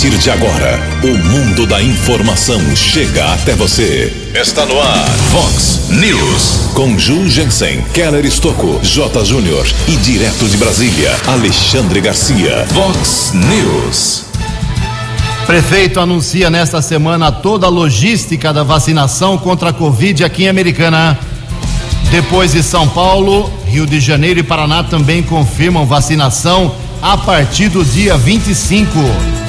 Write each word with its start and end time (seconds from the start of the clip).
partir 0.00 0.16
de 0.16 0.30
agora, 0.30 0.80
o 1.02 1.18
mundo 1.28 1.66
da 1.66 1.82
informação 1.82 2.58
chega 2.74 3.34
até 3.34 3.54
você. 3.54 4.10
Está 4.34 4.64
no 4.64 4.80
ar, 4.80 5.06
Fox 5.30 5.90
News. 5.90 6.70
Com 6.72 6.98
Ju 6.98 7.28
Jensen, 7.28 7.82
Keller 7.92 8.24
Estocco, 8.24 8.80
J. 8.82 9.22
Júnior 9.26 9.66
e 9.86 9.96
direto 9.96 10.48
de 10.48 10.56
Brasília, 10.56 11.14
Alexandre 11.26 12.00
Garcia. 12.00 12.66
Fox 12.72 13.32
News. 13.34 14.24
Prefeito 15.44 16.00
anuncia 16.00 16.48
nesta 16.48 16.80
semana 16.80 17.30
toda 17.30 17.66
a 17.66 17.70
logística 17.70 18.54
da 18.54 18.62
vacinação 18.62 19.36
contra 19.36 19.68
a 19.68 19.72
Covid 19.74 20.24
aqui 20.24 20.44
em 20.44 20.48
Americana. 20.48 21.18
Depois 22.10 22.52
de 22.52 22.62
São 22.62 22.88
Paulo, 22.88 23.52
Rio 23.66 23.84
de 23.84 24.00
Janeiro 24.00 24.40
e 24.40 24.42
Paraná 24.42 24.82
também 24.82 25.22
confirmam 25.22 25.84
vacinação 25.84 26.74
a 27.02 27.18
partir 27.18 27.68
do 27.68 27.84
dia 27.84 28.16
25. 28.16 29.39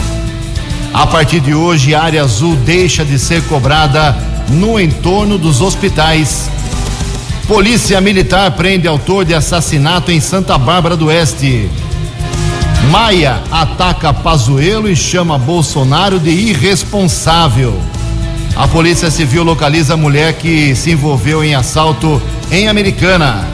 A 0.93 1.07
partir 1.07 1.39
de 1.39 1.53
hoje, 1.53 1.95
a 1.95 2.03
área 2.03 2.23
azul 2.23 2.55
deixa 2.55 3.05
de 3.05 3.17
ser 3.17 3.41
cobrada 3.43 4.15
no 4.49 4.79
entorno 4.79 5.37
dos 5.37 5.61
hospitais. 5.61 6.49
Polícia 7.47 7.99
Militar 8.01 8.51
prende 8.51 8.87
autor 8.87 9.23
de 9.23 9.33
assassinato 9.33 10.11
em 10.11 10.19
Santa 10.19 10.57
Bárbara 10.57 10.97
do 10.97 11.07
Oeste. 11.07 11.69
Maia 12.89 13.41
ataca 13.49 14.13
Pazuello 14.13 14.89
e 14.89 14.95
chama 14.95 15.37
Bolsonaro 15.37 16.19
de 16.19 16.29
irresponsável. 16.29 17.79
A 18.55 18.67
Polícia 18.67 19.09
Civil 19.09 19.43
localiza 19.43 19.93
a 19.93 19.97
mulher 19.97 20.33
que 20.33 20.75
se 20.75 20.91
envolveu 20.91 21.41
em 21.41 21.55
assalto 21.55 22.21
em 22.51 22.67
Americana. 22.67 23.47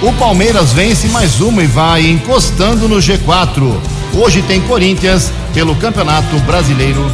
O 0.00 0.10
Palmeiras 0.14 0.72
vence 0.72 1.06
mais 1.08 1.40
uma 1.40 1.62
e 1.62 1.66
vai 1.66 2.08
encostando 2.08 2.88
no 2.88 2.96
G4. 2.96 3.91
Hoje 4.14 4.42
tem 4.42 4.60
Corinthians 4.60 5.32
pelo 5.54 5.74
Campeonato 5.74 6.38
Brasileiro. 6.40 7.10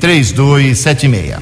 981773276. 0.00 1.38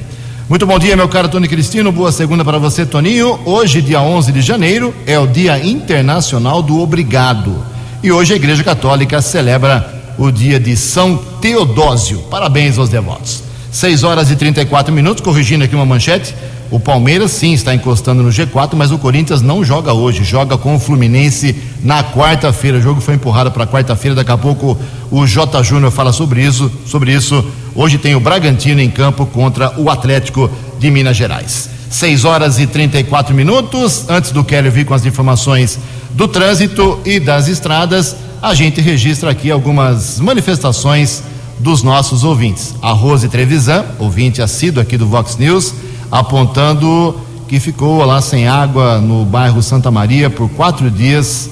Muito 0.49 0.65
bom 0.65 0.79
dia, 0.79 0.95
meu 0.95 1.07
caro 1.07 1.29
Tony 1.29 1.47
Cristino. 1.47 1.91
Boa 1.91 2.11
segunda 2.11 2.43
para 2.43 2.57
você, 2.57 2.85
Toninho. 2.85 3.39
Hoje, 3.45 3.83
dia 3.83 4.01
11 4.01 4.31
de 4.31 4.41
janeiro, 4.41 4.95
é 5.05 5.19
o 5.19 5.27
Dia 5.27 5.63
Internacional 5.63 6.63
do 6.63 6.79
Obrigado. 6.79 7.63
E 8.01 8.11
hoje 8.11 8.33
a 8.33 8.35
Igreja 8.35 8.63
Católica 8.63 9.21
celebra 9.21 10.15
o 10.17 10.31
dia 10.31 10.59
de 10.59 10.75
São 10.75 11.17
Teodósio. 11.39 12.19
Parabéns 12.31 12.77
aos 12.77 12.89
devotos. 12.89 13.43
6 13.71 14.03
horas 14.03 14.31
e 14.31 14.35
34 14.35 14.91
minutos, 14.91 15.23
corrigindo 15.23 15.63
aqui 15.63 15.75
uma 15.75 15.85
manchete. 15.85 16.33
O 16.71 16.79
Palmeiras 16.79 17.31
sim 17.31 17.53
está 17.53 17.73
encostando 17.73 18.21
no 18.21 18.29
G4, 18.29 18.75
mas 18.75 18.91
o 18.91 18.99
Corinthians 18.99 19.41
não 19.41 19.65
joga 19.65 19.91
hoje, 19.91 20.23
joga 20.23 20.55
com 20.55 20.75
o 20.75 20.79
Fluminense 20.79 21.55
na 21.83 22.03
quarta-feira. 22.03 22.77
O 22.77 22.81
jogo 22.81 23.01
foi 23.01 23.15
empurrado 23.15 23.49
para 23.49 23.65
quarta-feira, 23.65 24.15
daqui 24.15 24.31
a 24.31 24.37
pouco 24.37 24.77
o 25.09 25.25
J. 25.25 25.63
Júnior 25.63 25.91
fala 25.91 26.13
sobre 26.13 26.43
isso, 26.43 26.71
sobre 26.85 27.11
isso. 27.11 27.43
Hoje 27.73 27.97
tem 27.97 28.15
o 28.15 28.19
Bragantino 28.19 28.81
em 28.81 28.89
campo 28.89 29.25
contra 29.25 29.73
o 29.79 29.89
Atlético 29.89 30.49
de 30.77 30.91
Minas 30.91 31.17
Gerais. 31.17 31.69
6 31.89 32.23
horas 32.23 32.59
e 32.59 32.67
34 32.67 33.33
minutos. 33.33 34.07
Antes 34.07 34.31
do 34.31 34.43
Kelly 34.43 34.69
vir 34.69 34.85
com 34.85 34.93
as 34.93 35.05
informações 35.07 35.79
do 36.11 36.27
trânsito 36.27 36.99
e 37.03 37.19
das 37.19 37.47
estradas, 37.47 38.15
a 38.41 38.53
gente 38.53 38.79
registra 38.79 39.31
aqui 39.31 39.49
algumas 39.49 40.19
manifestações 40.19 41.23
dos 41.57 41.81
nossos 41.81 42.23
ouvintes. 42.23 42.75
A 42.79 42.91
Rose 42.91 43.27
Trevisan, 43.27 43.83
ouvinte 43.97 44.41
assíduo 44.41 44.81
aqui 44.81 44.97
do 44.97 45.07
Vox 45.07 45.35
News, 45.37 45.73
apontando 46.11 47.15
que 47.47 47.59
ficou 47.59 48.05
lá 48.05 48.21
sem 48.21 48.47
água 48.47 48.99
no 48.99 49.25
bairro 49.25 49.61
Santa 49.61 49.89
Maria 49.89 50.29
por 50.29 50.49
quatro 50.49 50.89
dias. 50.89 51.49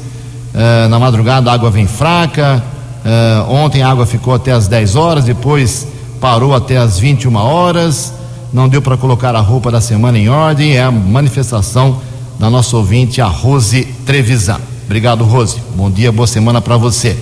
Uh, 0.53 0.88
na 0.90 1.00
madrugada 1.00 1.50
a 1.50 1.53
água 1.53 1.72
vem 1.72 1.88
fraca. 1.88 2.63
Uh, 3.03 3.51
ontem 3.51 3.81
a 3.81 3.90
água 3.90 4.06
ficou 4.06 4.34
até 4.34 4.51
as 4.51 4.67
10 4.67 4.96
horas, 4.96 5.23
depois 5.25 5.88
parou 6.22 6.53
até 6.53 6.78
as 6.78 7.00
21 7.00 7.35
horas. 7.35 8.13
Não 8.53 8.69
deu 8.69 8.81
para 8.81 8.96
colocar 8.96 9.35
a 9.35 9.40
roupa 9.40 9.72
da 9.72 9.81
semana 9.81 10.17
em 10.17 10.29
ordem. 10.29 10.78
É 10.78 10.84
a 10.84 10.91
manifestação 10.91 12.00
da 12.40 12.50
nossa 12.50 12.78
ouvinte, 12.78 13.22
a 13.22 13.28
Rose 13.28 13.84
Trevisan. 14.06 14.59
Obrigado, 14.85 15.23
Rose. 15.23 15.62
Bom 15.75 15.90
dia, 15.90 16.12
boa 16.12 16.28
semana 16.28 16.62
para 16.62 16.78
você. 16.78 17.17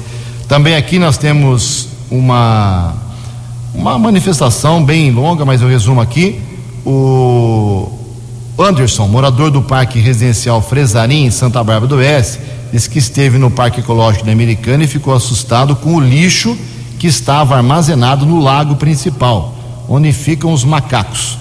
Também 0.48 0.76
aqui 0.76 1.00
nós 1.00 1.18
temos 1.18 1.88
uma, 2.12 2.94
uma 3.74 3.98
manifestação 3.98 4.84
bem 4.84 5.12
longa, 5.12 5.46
mas 5.46 5.62
eu 5.62 5.68
resumo 5.68 6.02
aqui. 6.02 6.40
O 6.86 7.90
Anderson, 8.60 9.08
morador 9.08 9.50
do 9.50 9.62
Parque 9.62 10.00
Residencial 10.00 10.62
Fresarim, 10.62 11.26
em 11.26 11.32
Santa 11.32 11.64
Bárbara 11.64 11.88
do 11.88 11.96
Oeste, 11.96 12.40
disse 12.72 12.90
que 12.90 13.00
esteve 13.00 13.38
no 13.38 13.50
Parque 13.50 13.80
Ecológico 13.80 14.26
da 14.26 14.32
Americana 14.32 14.84
e 14.84 14.88
ficou 14.88 15.14
assustado 15.14 15.76
com 15.76 15.96
o 15.96 16.00
lixo 16.00 16.58
que 17.00 17.08
estava 17.08 17.56
armazenado 17.56 18.26
no 18.26 18.40
lago 18.40 18.76
principal, 18.76 19.56
onde 19.90 20.12
ficam 20.14 20.54
os 20.54 20.64
macacos. 20.64 21.38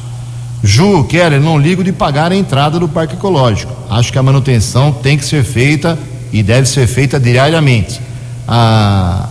Ju, 0.62 1.04
Keller, 1.04 1.41
não 1.41 1.59
ligo 1.59 1.84
de 1.84 1.93
pagar 1.93 2.33
a 2.33 2.37
entrada 2.37 2.81
do 2.81 2.88
Parque 2.88 3.15
Ecológico. 3.15 3.72
Acho 3.91 4.10
que 4.10 4.19
a 4.19 4.22
manutenção 4.22 4.93
tem 4.93 5.19
que 5.19 5.25
ser 5.25 5.44
feita 5.44 5.99
e 6.33 6.43
deve 6.43 6.66
ser 6.66 6.87
feita 6.87 7.21
diariamente. 7.21 8.00
A, 8.49 9.28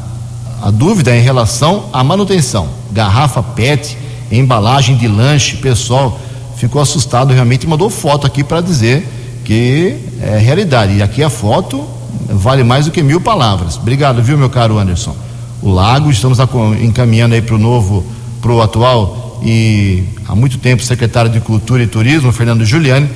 a 0.62 0.70
dúvida 0.70 1.12
é 1.12 1.18
em 1.18 1.24
relação 1.24 1.90
à 1.92 2.04
manutenção. 2.04 2.70
Garrafa 2.92 3.42
PET, 3.42 3.98
embalagem 4.38 4.98
de 4.98 5.08
lanche, 5.08 5.58
pessoal 5.58 6.20
ficou 6.58 6.82
assustado 6.82 7.34
realmente 7.34 7.68
mandou 7.68 7.90
foto 7.90 8.26
aqui 8.26 8.44
para 8.44 8.62
dizer 8.62 9.06
que 9.44 9.98
é 10.22 10.38
realidade. 10.38 10.96
E 10.96 11.02
aqui 11.02 11.22
a 11.22 11.30
foto 11.30 11.86
vale 12.30 12.64
mais 12.64 12.86
do 12.86 12.92
que 12.92 13.04
mil 13.04 13.20
palavras. 13.20 13.78
Obrigado, 13.78 14.22
viu, 14.22 14.38
meu 14.38 14.50
caro 14.50 14.78
Anderson? 14.78 15.16
O 15.62 15.70
lago, 15.70 16.10
estamos 16.10 16.38
encaminhando 16.82 17.36
aí 17.36 17.42
para 17.42 17.56
o 17.56 17.58
novo, 17.58 18.06
para 18.42 18.52
o 18.52 18.62
atual 18.62 19.42
e 19.44 20.04
há 20.28 20.36
muito 20.36 20.58
tempo 20.58 20.82
secretário 20.84 21.30
de 21.30 21.42
Cultura 21.42 21.84
e 21.84 21.88
Turismo, 21.88 22.32
Fernando 22.32 22.64
Giuliani, 22.64 23.10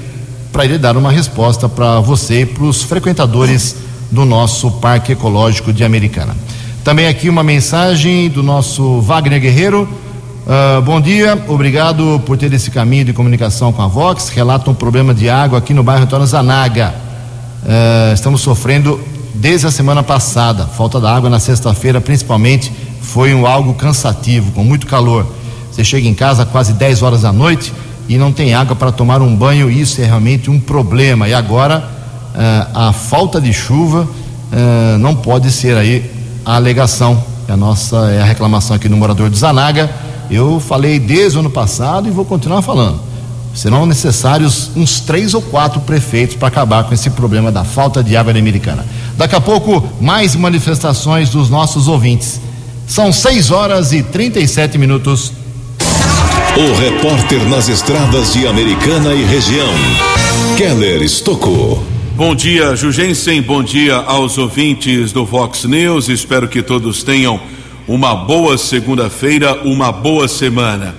para 0.51 0.65
ele 0.65 0.77
dar 0.77 0.97
uma 0.97 1.11
resposta 1.11 1.69
para 1.69 1.99
você 1.99 2.41
e 2.41 2.45
para 2.45 2.63
os 2.63 2.83
frequentadores 2.83 3.75
do 4.11 4.25
nosso 4.25 4.71
Parque 4.71 5.13
Ecológico 5.13 5.71
de 5.71 5.83
Americana. 5.83 6.35
Também 6.83 7.07
aqui 7.07 7.29
uma 7.29 7.43
mensagem 7.43 8.29
do 8.29 8.41
nosso 8.43 9.01
Wagner 9.01 9.39
Guerreiro. 9.39 9.87
Uh, 10.47 10.81
bom 10.81 11.01
dia, 11.01 11.37
obrigado 11.49 12.21
por 12.25 12.37
ter 12.37 12.53
esse 12.53 12.71
caminho 12.71 13.03
de 13.03 13.11
comunicação 13.11 13.73
com 13.73 13.81
a 13.81 13.87
Vox. 13.87 14.29
Relata 14.29 14.71
um 14.71 14.73
problema 14.73 15.13
de 15.13 15.29
água 15.29 15.59
aqui 15.59 15.73
no 15.73 15.83
bairro 15.83 16.05
Antônio 16.05 16.25
Zanaga. 16.25 16.95
Uh, 17.63 18.13
estamos 18.13 18.39
sofrendo 18.39 18.97
desde 19.35 19.67
a 19.67 19.71
semana 19.71 20.01
passada. 20.01 20.65
Falta 20.65 21.01
da 21.01 21.13
água 21.13 21.29
na 21.29 21.37
sexta-feira, 21.37 21.99
principalmente, 21.99 22.71
foi 23.01 23.33
um 23.33 23.45
algo 23.45 23.73
cansativo, 23.73 24.53
com 24.53 24.63
muito 24.63 24.87
calor. 24.87 25.27
Você 25.69 25.83
chega 25.83 26.07
em 26.07 26.13
casa 26.13 26.45
quase 26.45 26.71
10 26.71 27.01
horas 27.03 27.23
da 27.23 27.33
noite 27.33 27.73
e 28.07 28.17
não 28.17 28.31
tem 28.31 28.53
água 28.53 28.73
para 28.73 28.93
tomar 28.93 29.21
um 29.21 29.35
banho, 29.35 29.69
isso 29.69 29.99
é 29.99 30.05
realmente 30.05 30.49
um 30.49 30.61
problema. 30.61 31.27
E 31.27 31.33
agora 31.33 31.79
uh, 32.33 32.87
a 32.87 32.93
falta 32.93 33.41
de 33.41 33.51
chuva 33.51 34.07
não 34.97 35.13
pode 35.13 35.51
ser 35.51 35.75
aí 35.75 36.09
a 36.45 36.55
alegação, 36.55 37.21
é 37.49 37.51
a 37.51 37.57
nossa 37.57 37.97
é 38.11 38.21
a 38.21 38.23
reclamação 38.23 38.77
aqui 38.77 38.87
no 38.87 38.95
morador 38.95 39.29
de 39.29 39.37
Zanaga. 39.37 40.06
Eu 40.29 40.59
falei 40.59 40.99
desde 40.99 41.37
o 41.37 41.39
ano 41.41 41.49
passado 41.49 42.07
e 42.07 42.11
vou 42.11 42.25
continuar 42.25 42.61
falando. 42.61 42.99
Serão 43.53 43.85
necessários 43.85 44.69
uns 44.75 44.99
três 44.99 45.33
ou 45.33 45.41
quatro 45.41 45.81
prefeitos 45.81 46.35
para 46.35 46.47
acabar 46.47 46.83
com 46.83 46.93
esse 46.93 47.09
problema 47.09 47.51
da 47.51 47.63
falta 47.63 48.03
de 48.03 48.15
água 48.15 48.31
americana. 48.31 48.85
Daqui 49.17 49.35
a 49.35 49.41
pouco, 49.41 49.83
mais 49.99 50.35
manifestações 50.35 51.29
dos 51.29 51.49
nossos 51.49 51.87
ouvintes. 51.87 52.39
São 52.87 53.11
6 53.11 53.49
horas 53.51 53.91
e 53.93 54.03
37 54.03 54.77
minutos. 54.77 55.33
O 56.55 56.79
repórter 56.79 57.43
nas 57.49 57.67
estradas 57.67 58.33
de 58.33 58.47
Americana 58.47 59.13
e 59.13 59.23
região, 59.25 59.73
Keller 60.55 61.01
Estocou. 61.01 61.83
Bom 62.15 62.33
dia, 62.33 62.75
Jugensen. 62.75 63.41
Bom 63.41 63.61
dia 63.61 63.95
aos 63.95 64.37
ouvintes 64.37 65.11
do 65.11 65.25
Vox 65.25 65.65
News. 65.65 66.09
Espero 66.09 66.47
que 66.47 66.63
todos 66.63 67.03
tenham 67.03 67.39
uma 67.87 68.13
boa 68.13 68.57
segunda-feira, 68.57 69.61
uma 69.63 69.93
boa 69.93 70.27
semana. 70.27 70.93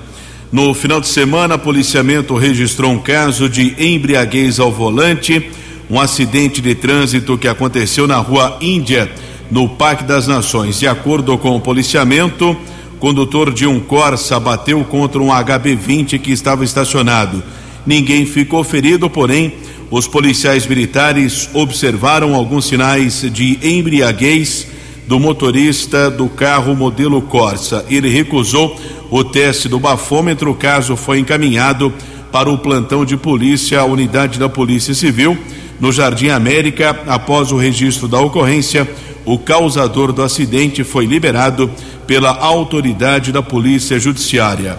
No 0.51 0.73
final 0.73 1.01
de 1.01 1.09
semana, 1.09 1.59
policiamento 1.59 2.35
registrou 2.35 2.91
um 2.91 2.99
caso 2.99 3.47
de 3.47 3.75
embriaguez 3.79 4.59
ao 4.59 4.73
volante, 4.73 5.51
um 5.91 6.01
acidente 6.01 6.63
de 6.63 6.75
trânsito 6.75 7.37
que 7.37 7.47
aconteceu 7.47 8.07
na 8.07 8.17
rua 8.17 8.57
Índia, 8.63 9.11
no 9.51 9.69
Parque 9.69 10.05
das 10.05 10.27
Nações. 10.27 10.81
De 10.81 10.89
acordo 10.89 11.37
com 11.37 11.55
o 11.55 11.61
policiamento, 11.61 12.57
condutor 12.99 13.53
de 13.53 13.67
um 13.67 13.79
Corsa 13.81 14.41
bateu 14.41 14.83
contra 14.85 15.21
um 15.21 15.29
HB20 15.29 16.19
que 16.19 16.33
estava 16.33 16.65
estacionado. 16.65 17.43
Ninguém 17.87 18.25
ficou 18.25 18.65
ferido, 18.65 19.11
porém, 19.11 19.53
os 19.91 20.09
policiais 20.09 20.67
militares 20.67 21.51
observaram 21.53 22.35
alguns 22.35 22.65
sinais 22.65 23.27
de 23.31 23.59
embriaguez 23.63 24.78
do 25.09 25.19
motorista 25.19 26.11
do 26.11 26.29
carro 26.29 26.77
modelo 26.77 27.23
Corsa. 27.23 27.83
Ele 27.89 28.11
recusou 28.11 28.79
o 29.11 29.25
teste 29.25 29.67
do 29.67 29.81
bafômetro, 29.81 30.51
o 30.51 30.55
caso 30.55 30.97
foi 30.97 31.19
encaminhado 31.19 31.91
para 32.31 32.51
o 32.51 32.59
plantão 32.59 33.07
de 33.07 33.17
polícia, 33.17 33.81
a 33.81 33.87
unidade 33.87 34.39
da 34.39 34.51
Polícia 34.51 34.93
Civil, 34.93 35.37
no 35.81 35.91
Jardim 35.91 36.29
América. 36.29 36.95
Após 37.07 37.51
o 37.51 37.57
registro 37.57 38.07
da 38.07 38.21
ocorrência, 38.21 38.87
o 39.25 39.39
causador 39.39 40.13
do 40.13 40.23
acidente 40.23 40.85
foi 40.85 41.07
liberado 41.07 41.71
pela 42.07 42.31
autoridade 42.31 43.33
da 43.33 43.43
Polícia 43.43 43.99
Judiciária. 43.99 44.77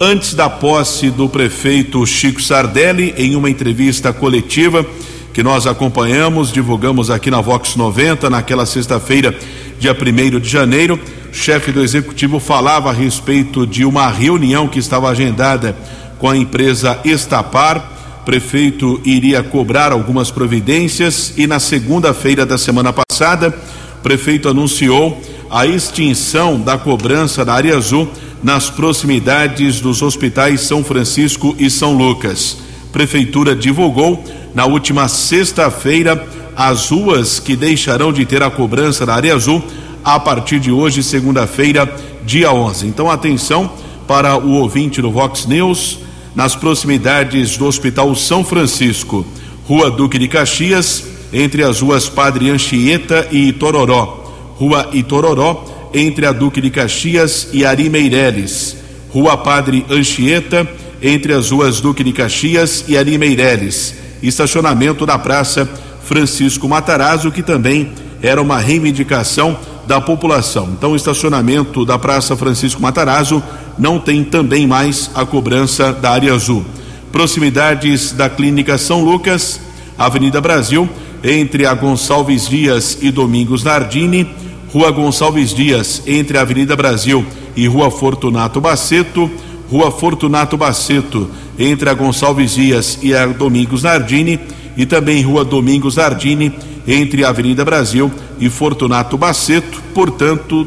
Antes 0.00 0.34
da 0.34 0.48
posse 0.48 1.10
do 1.10 1.28
prefeito 1.28 2.06
Chico 2.06 2.40
Sardelli, 2.40 3.12
em 3.16 3.34
uma 3.34 3.50
entrevista 3.50 4.12
coletiva 4.12 4.86
que 5.34 5.42
nós 5.42 5.66
acompanhamos, 5.66 6.52
divulgamos 6.52 7.10
aqui 7.10 7.28
na 7.28 7.40
Vox 7.40 7.74
90, 7.74 8.30
naquela 8.30 8.64
sexta-feira, 8.64 9.36
dia 9.84 9.92
1 9.92 10.40
de 10.40 10.48
janeiro, 10.48 10.98
o 11.30 11.34
chefe 11.34 11.70
do 11.70 11.82
executivo 11.82 12.40
falava 12.40 12.88
a 12.88 12.92
respeito 12.92 13.66
de 13.66 13.84
uma 13.84 14.08
reunião 14.08 14.66
que 14.66 14.78
estava 14.78 15.10
agendada 15.10 15.76
com 16.18 16.26
a 16.26 16.34
empresa 16.34 16.98
Estapar. 17.04 18.16
O 18.22 18.24
prefeito 18.24 18.98
iria 19.04 19.42
cobrar 19.42 19.92
algumas 19.92 20.30
providências 20.30 21.34
e 21.36 21.46
na 21.46 21.60
segunda-feira 21.60 22.46
da 22.46 22.56
semana 22.56 22.94
passada, 22.94 23.54
o 23.98 24.02
prefeito 24.02 24.48
anunciou 24.48 25.20
a 25.50 25.66
extinção 25.66 26.58
da 26.58 26.78
cobrança 26.78 27.44
da 27.44 27.52
área 27.52 27.76
azul 27.76 28.08
nas 28.42 28.70
proximidades 28.70 29.82
dos 29.82 30.00
hospitais 30.00 30.62
São 30.62 30.82
Francisco 30.82 31.54
e 31.58 31.68
São 31.68 31.92
Lucas. 31.94 32.56
Prefeitura 32.90 33.54
divulgou 33.54 34.24
na 34.54 34.64
última 34.64 35.08
sexta-feira 35.08 36.26
as 36.56 36.90
ruas 36.90 37.38
que 37.38 37.56
deixarão 37.56 38.12
de 38.12 38.24
ter 38.24 38.42
a 38.42 38.50
cobrança 38.50 39.04
da 39.04 39.14
área 39.14 39.34
azul 39.34 39.62
a 40.04 40.20
partir 40.20 40.60
de 40.60 40.70
hoje, 40.70 41.02
segunda-feira, 41.02 41.92
dia 42.24 42.52
11. 42.52 42.86
Então, 42.86 43.10
atenção 43.10 43.70
para 44.06 44.36
o 44.36 44.52
ouvinte 44.52 45.00
do 45.00 45.10
Vox 45.10 45.46
News, 45.46 45.98
nas 46.34 46.54
proximidades 46.54 47.56
do 47.56 47.66
Hospital 47.66 48.14
São 48.14 48.44
Francisco, 48.44 49.24
Rua 49.66 49.90
Duque 49.90 50.18
de 50.18 50.28
Caxias, 50.28 51.04
entre 51.32 51.62
as 51.64 51.80
ruas 51.80 52.08
Padre 52.08 52.50
Anchieta 52.50 53.28
e 53.32 53.52
Tororó 53.52 54.24
Rua 54.56 54.90
Itororó, 54.92 55.90
entre 55.92 56.26
a 56.26 56.32
Duque 56.32 56.60
de 56.60 56.70
Caxias 56.70 57.48
e 57.52 57.64
Ari 57.64 57.88
Meireles. 57.88 58.76
Rua 59.10 59.36
Padre 59.36 59.84
Anchieta, 59.90 60.68
entre 61.02 61.32
as 61.32 61.50
ruas 61.50 61.80
Duque 61.80 62.04
de 62.04 62.12
Caxias 62.12 62.84
e 62.88 62.96
Ari 62.96 63.18
Meireles. 63.18 63.94
Estacionamento 64.22 65.04
da 65.04 65.18
Praça 65.18 65.68
Francisco 66.04 66.68
Matarazzo, 66.68 67.30
que 67.30 67.42
também 67.42 67.92
era 68.22 68.40
uma 68.40 68.58
reivindicação 68.58 69.56
da 69.86 70.00
população. 70.00 70.70
Então, 70.76 70.92
o 70.92 70.96
estacionamento 70.96 71.84
da 71.84 71.98
Praça 71.98 72.36
Francisco 72.36 72.80
Matarazzo 72.80 73.42
não 73.78 73.98
tem 73.98 74.24
também 74.24 74.66
mais 74.66 75.10
a 75.14 75.26
cobrança 75.26 75.92
da 75.92 76.10
área 76.10 76.32
azul. 76.32 76.64
Proximidades 77.12 78.12
da 78.12 78.28
Clínica 78.28 78.78
São 78.78 79.04
Lucas, 79.04 79.60
Avenida 79.98 80.40
Brasil, 80.40 80.88
entre 81.22 81.66
a 81.66 81.74
Gonçalves 81.74 82.48
Dias 82.48 82.98
e 83.00 83.10
Domingos 83.10 83.62
Nardini 83.62 84.28
Rua 84.74 84.90
Gonçalves 84.90 85.54
Dias, 85.54 86.02
entre 86.04 86.36
a 86.36 86.40
Avenida 86.40 86.74
Brasil 86.74 87.24
e 87.54 87.68
Rua 87.68 87.92
Fortunato 87.92 88.60
Baceto, 88.60 89.30
Rua 89.70 89.92
Fortunato 89.92 90.56
Baceto, 90.56 91.30
entre 91.56 91.88
a 91.88 91.94
Gonçalves 91.94 92.56
Dias 92.56 92.98
e 93.00 93.14
a 93.14 93.24
Domingos 93.24 93.84
Nardini, 93.84 94.40
e 94.76 94.86
também 94.86 95.22
Rua 95.22 95.44
Domingos 95.44 95.96
Nardini, 95.96 96.52
entre 96.86 97.24
a 97.24 97.30
Avenida 97.30 97.64
Brasil 97.64 98.12
e 98.38 98.50
Fortunato 98.50 99.16
Baceto. 99.16 99.82
Portanto, 99.94 100.66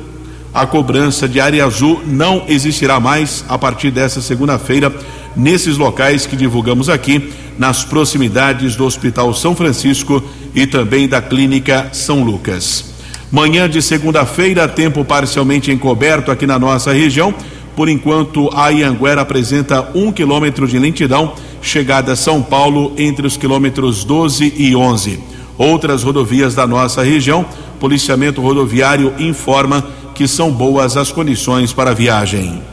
a 0.53 0.65
cobrança 0.65 1.27
de 1.27 1.39
área 1.39 1.65
azul 1.65 2.01
não 2.05 2.43
existirá 2.47 2.99
mais 2.99 3.45
a 3.47 3.57
partir 3.57 3.91
dessa 3.91 4.21
segunda-feira 4.21 4.91
nesses 5.35 5.77
locais 5.77 6.25
que 6.25 6.35
divulgamos 6.35 6.89
aqui, 6.89 7.31
nas 7.59 7.83
proximidades 7.83 8.75
do 8.75 8.85
Hospital 8.85 9.33
São 9.33 9.55
Francisco 9.55 10.23
e 10.53 10.65
também 10.65 11.07
da 11.07 11.21
Clínica 11.21 11.89
São 11.91 12.23
Lucas. 12.23 12.93
Manhã 13.31 13.69
de 13.69 13.81
segunda-feira, 13.81 14.67
tempo 14.67 15.03
parcialmente 15.03 15.71
encoberto 15.71 16.31
aqui 16.31 16.47
na 16.47 16.57
nossa 16.57 16.93
região. 16.93 17.33
Por 17.77 17.87
enquanto, 17.87 18.49
a 18.55 18.69
Ianguera 18.69 19.21
apresenta 19.21 19.91
um 19.93 20.11
quilômetro 20.11 20.67
de 20.67 20.79
lentidão, 20.79 21.35
chegada 21.61 22.13
a 22.13 22.15
São 22.15 22.41
Paulo 22.41 22.93
entre 22.97 23.27
os 23.27 23.37
quilômetros 23.37 24.03
12 24.03 24.51
e 24.57 24.75
11. 24.75 25.19
Outras 25.59 26.01
rodovias 26.01 26.55
da 26.55 26.65
nossa 26.65 27.03
região, 27.03 27.45
policiamento 27.79 28.41
rodoviário 28.41 29.13
informa 29.19 29.85
que 30.15 30.27
são 30.27 30.51
boas 30.51 30.97
as 30.97 31.11
condições 31.11 31.71
para 31.71 31.91
a 31.91 31.93
viagem. 31.93 32.63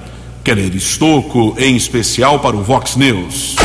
Keller 0.42 0.74
Estocco, 0.74 1.54
em 1.58 1.76
especial 1.76 2.38
para 2.38 2.56
o 2.56 2.62
Vox 2.62 2.96
News. 2.96 3.56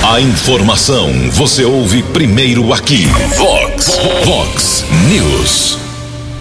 A 0.00 0.20
informação 0.20 1.10
você 1.32 1.64
ouve 1.64 2.04
primeiro 2.04 2.72
aqui. 2.72 3.06
Vox, 3.36 3.98
Vox 4.24 4.84
News. 5.08 5.83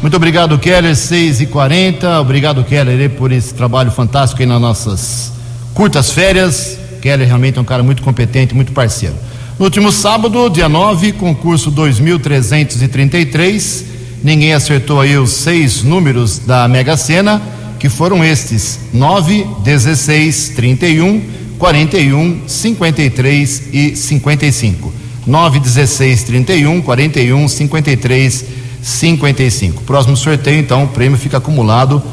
Muito 0.04 0.16
obrigado, 0.18 0.60
Keller, 0.60 0.96
6 0.98 1.40
e 1.40 1.46
40 1.46 2.20
Obrigado, 2.20 2.62
Keller, 2.66 3.10
por 3.12 3.32
esse 3.32 3.54
trabalho 3.54 3.90
fantástico 3.90 4.42
aí 4.42 4.46
nas 4.46 4.60
nossas 4.60 5.32
curtas 5.74 6.12
férias. 6.12 6.78
Keller 7.02 7.26
realmente 7.26 7.58
é 7.58 7.62
um 7.62 7.64
cara 7.64 7.82
muito 7.82 8.04
competente, 8.04 8.54
muito 8.54 8.74
parceiro. 8.74 9.16
No 9.58 9.64
último 9.64 9.94
sábado, 9.94 10.50
dia 10.50 10.68
9, 10.68 11.14
concurso 11.14 11.72
2333. 11.72 13.86
Ninguém 14.22 14.54
acertou 14.54 15.00
aí 15.00 15.18
os 15.18 15.32
seis 15.32 15.84
números 15.84 16.38
da 16.38 16.68
Mega 16.68 16.98
Sena, 16.98 17.42
que 17.80 17.88
foram 17.88 18.26
estes: 18.26 18.80
9, 18.94 19.48
16, 19.64 20.50
31, 20.50 21.22
41, 21.58 22.42
53 22.46 23.70
e 23.72 23.96
55. 23.96 24.94
9, 25.26 25.60
16, 25.62 26.24
31, 26.24 26.82
41, 26.82 27.48
53 27.48 28.42
e 28.42 28.63
55. 28.84 29.84
Próximo 29.84 30.18
sorteio, 30.18 30.60
então, 30.60 30.84
o 30.84 30.88
prêmio 30.90 31.18
fica 31.18 31.38
acumulado 31.38 32.04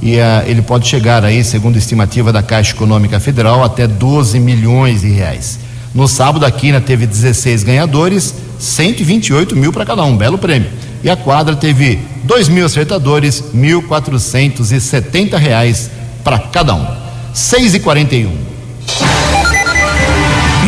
e 0.00 0.16
uh, 0.16 0.46
ele 0.46 0.62
pode 0.62 0.88
chegar 0.88 1.24
aí, 1.24 1.44
segundo 1.44 1.74
a 1.74 1.78
estimativa 1.78 2.32
da 2.32 2.42
Caixa 2.42 2.72
Econômica 2.72 3.20
Federal, 3.20 3.62
até 3.62 3.86
12 3.86 4.38
milhões 4.38 5.02
de 5.02 5.08
reais. 5.08 5.58
No 5.92 6.06
sábado, 6.06 6.46
a 6.46 6.50
Quina 6.50 6.80
teve 6.80 7.04
16 7.04 7.64
ganhadores, 7.64 8.32
128 8.58 9.56
mil 9.56 9.72
para 9.72 9.84
cada 9.84 10.04
um, 10.04 10.16
belo 10.16 10.38
prêmio. 10.38 10.70
E 11.02 11.10
a 11.10 11.16
quadra 11.16 11.56
teve 11.56 11.98
2 12.24 12.48
mil 12.48 12.64
acertadores, 12.64 13.42
1.470 13.54 15.36
reais 15.36 15.90
para 16.22 16.38
cada 16.38 16.74
um. 16.74 16.86
6 17.34 17.74
e 17.74 17.80
41 17.80 18.28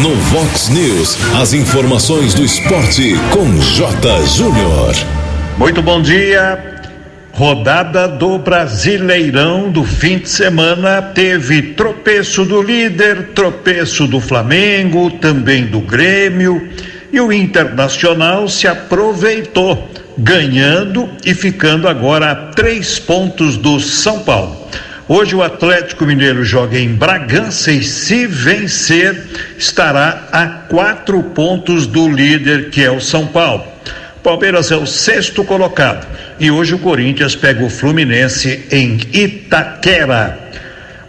No 0.00 0.14
Vox 0.30 0.68
News, 0.68 1.18
as 1.40 1.52
informações 1.52 2.34
do 2.34 2.44
esporte 2.44 3.14
com 3.32 3.60
J. 3.60 4.26
Júnior. 4.26 5.21
Muito 5.62 5.80
bom 5.80 6.02
dia. 6.02 6.58
Rodada 7.30 8.08
do 8.08 8.36
Brasileirão 8.36 9.70
do 9.70 9.84
fim 9.84 10.18
de 10.18 10.28
semana 10.28 11.00
teve 11.00 11.62
tropeço 11.62 12.44
do 12.44 12.60
líder, 12.60 13.28
tropeço 13.28 14.08
do 14.08 14.18
Flamengo, 14.18 15.08
também 15.12 15.66
do 15.66 15.78
Grêmio, 15.78 16.68
e 17.12 17.20
o 17.20 17.32
Internacional 17.32 18.48
se 18.48 18.66
aproveitou, 18.66 19.88
ganhando 20.18 21.08
e 21.24 21.32
ficando 21.32 21.86
agora 21.86 22.32
a 22.32 22.34
três 22.34 22.98
pontos 22.98 23.56
do 23.56 23.78
São 23.78 24.18
Paulo. 24.18 24.68
Hoje 25.06 25.36
o 25.36 25.44
Atlético 25.44 26.04
Mineiro 26.04 26.44
joga 26.44 26.76
em 26.76 26.88
Bragança 26.88 27.70
e, 27.70 27.84
se 27.84 28.26
vencer, 28.26 29.16
estará 29.56 30.26
a 30.32 30.44
quatro 30.44 31.22
pontos 31.22 31.86
do 31.86 32.08
líder, 32.08 32.70
que 32.70 32.82
é 32.82 32.90
o 32.90 33.00
São 33.00 33.28
Paulo. 33.28 33.71
Palmeiras 34.22 34.70
é 34.70 34.76
o 34.76 34.86
sexto 34.86 35.42
colocado 35.42 36.06
e 36.38 36.50
hoje 36.50 36.74
o 36.74 36.78
Corinthians 36.78 37.34
pega 37.34 37.64
o 37.64 37.68
Fluminense 37.68 38.64
em 38.70 38.98
Itaquera. 39.12 40.38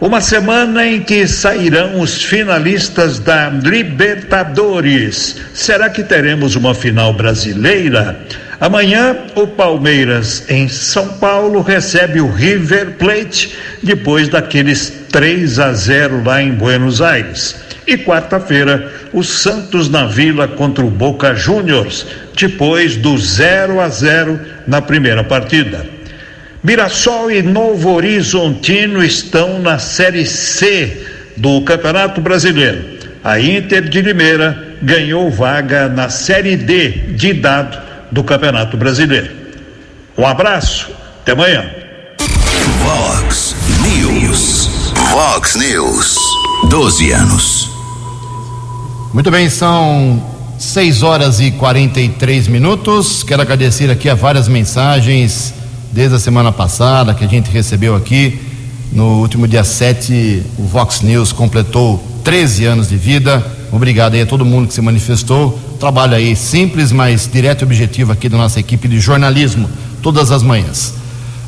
Uma 0.00 0.20
semana 0.20 0.84
em 0.84 1.00
que 1.00 1.26
sairão 1.26 2.00
os 2.00 2.22
finalistas 2.22 3.20
da 3.20 3.48
Libertadores. 3.48 5.36
Será 5.54 5.88
que 5.88 6.02
teremos 6.02 6.56
uma 6.56 6.74
final 6.74 7.14
brasileira? 7.14 8.18
Amanhã, 8.60 9.16
o 9.34 9.46
Palmeiras 9.46 10.44
em 10.48 10.68
São 10.68 11.08
Paulo 11.18 11.62
recebe 11.62 12.20
o 12.20 12.30
River 12.30 12.92
Plate 12.98 13.54
depois 13.82 14.28
daqueles 14.28 15.03
3 15.14 15.60
a 15.60 15.72
0 15.72 16.24
lá 16.24 16.42
em 16.42 16.50
Buenos 16.50 17.00
Aires. 17.00 17.54
E 17.86 17.96
quarta-feira, 17.96 18.92
o 19.12 19.22
Santos 19.22 19.88
na 19.88 20.06
Vila 20.06 20.48
contra 20.48 20.84
o 20.84 20.90
Boca 20.90 21.36
Juniors, 21.36 22.04
depois 22.36 22.96
do 22.96 23.16
0 23.16 23.78
a 23.80 23.88
0 23.88 24.40
na 24.66 24.82
primeira 24.82 25.22
partida. 25.22 25.86
Mirassol 26.64 27.30
e 27.30 27.42
Novo 27.42 27.92
Horizontino 27.92 29.04
estão 29.04 29.60
na 29.60 29.78
Série 29.78 30.26
C 30.26 31.06
do 31.36 31.60
Campeonato 31.60 32.20
Brasileiro. 32.20 32.84
A 33.22 33.38
Inter 33.38 33.82
de 33.82 34.02
Limeira 34.02 34.66
ganhou 34.82 35.30
vaga 35.30 35.88
na 35.88 36.08
Série 36.08 36.56
D 36.56 36.88
de 37.14 37.34
dado 37.34 37.80
do 38.10 38.24
Campeonato 38.24 38.76
Brasileiro. 38.76 39.30
Um 40.18 40.26
abraço, 40.26 40.90
até 41.22 41.30
amanhã. 41.30 41.83
Vox 45.14 45.54
News. 45.54 46.18
12 46.68 47.12
anos. 47.12 47.70
Muito 49.12 49.30
bem, 49.30 49.48
são 49.48 50.20
6 50.58 51.04
horas 51.04 51.38
e 51.38 51.52
43 51.52 52.48
minutos. 52.48 53.22
Quero 53.22 53.40
agradecer 53.40 53.88
aqui 53.92 54.08
a 54.08 54.16
várias 54.16 54.48
mensagens 54.48 55.54
desde 55.92 56.16
a 56.16 56.18
semana 56.18 56.50
passada 56.50 57.14
que 57.14 57.24
a 57.24 57.28
gente 57.28 57.48
recebeu 57.48 57.94
aqui. 57.94 58.40
No 58.90 59.20
último 59.20 59.46
dia 59.46 59.62
7, 59.62 60.42
o 60.58 60.64
Vox 60.64 61.00
News 61.02 61.30
completou 61.30 62.02
13 62.24 62.64
anos 62.64 62.88
de 62.88 62.96
vida. 62.96 63.40
Obrigado 63.70 64.14
aí 64.14 64.22
a 64.22 64.26
todo 64.26 64.44
mundo 64.44 64.66
que 64.66 64.74
se 64.74 64.82
manifestou. 64.82 65.56
Trabalho 65.78 66.16
aí 66.16 66.34
simples, 66.34 66.90
mas 66.90 67.30
direto 67.32 67.62
e 67.62 67.64
objetivo 67.66 68.10
aqui 68.10 68.28
da 68.28 68.36
nossa 68.36 68.58
equipe 68.58 68.88
de 68.88 68.98
jornalismo, 68.98 69.70
todas 70.02 70.32
as 70.32 70.42
manhãs. 70.42 70.92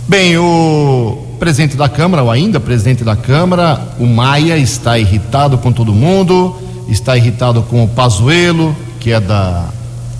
Bem, 0.06 0.38
o 0.38 1.25
presidente 1.38 1.76
da 1.76 1.88
Câmara, 1.88 2.22
ou 2.22 2.30
ainda 2.30 2.58
presidente 2.58 3.04
da 3.04 3.16
Câmara, 3.16 3.80
o 3.98 4.06
Maia, 4.06 4.56
está 4.56 4.98
irritado 4.98 5.58
com 5.58 5.72
todo 5.72 5.92
mundo, 5.92 6.56
está 6.88 7.16
irritado 7.16 7.62
com 7.62 7.84
o 7.84 7.88
Pazuello, 7.88 8.74
que 9.00 9.12
é 9.12 9.20
da 9.20 9.66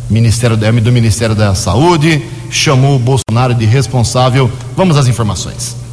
Ministério, 0.08 0.56
do 0.56 0.92
Ministério 0.92 1.35
da 1.35 1.54
Saúde, 1.54 2.23
chamou 2.50 2.96
o 2.96 2.99
Bolsonaro 2.99 3.54
de 3.54 3.64
responsável. 3.64 4.50
Vamos 4.76 4.96
às 4.96 5.08
informações. 5.08 5.86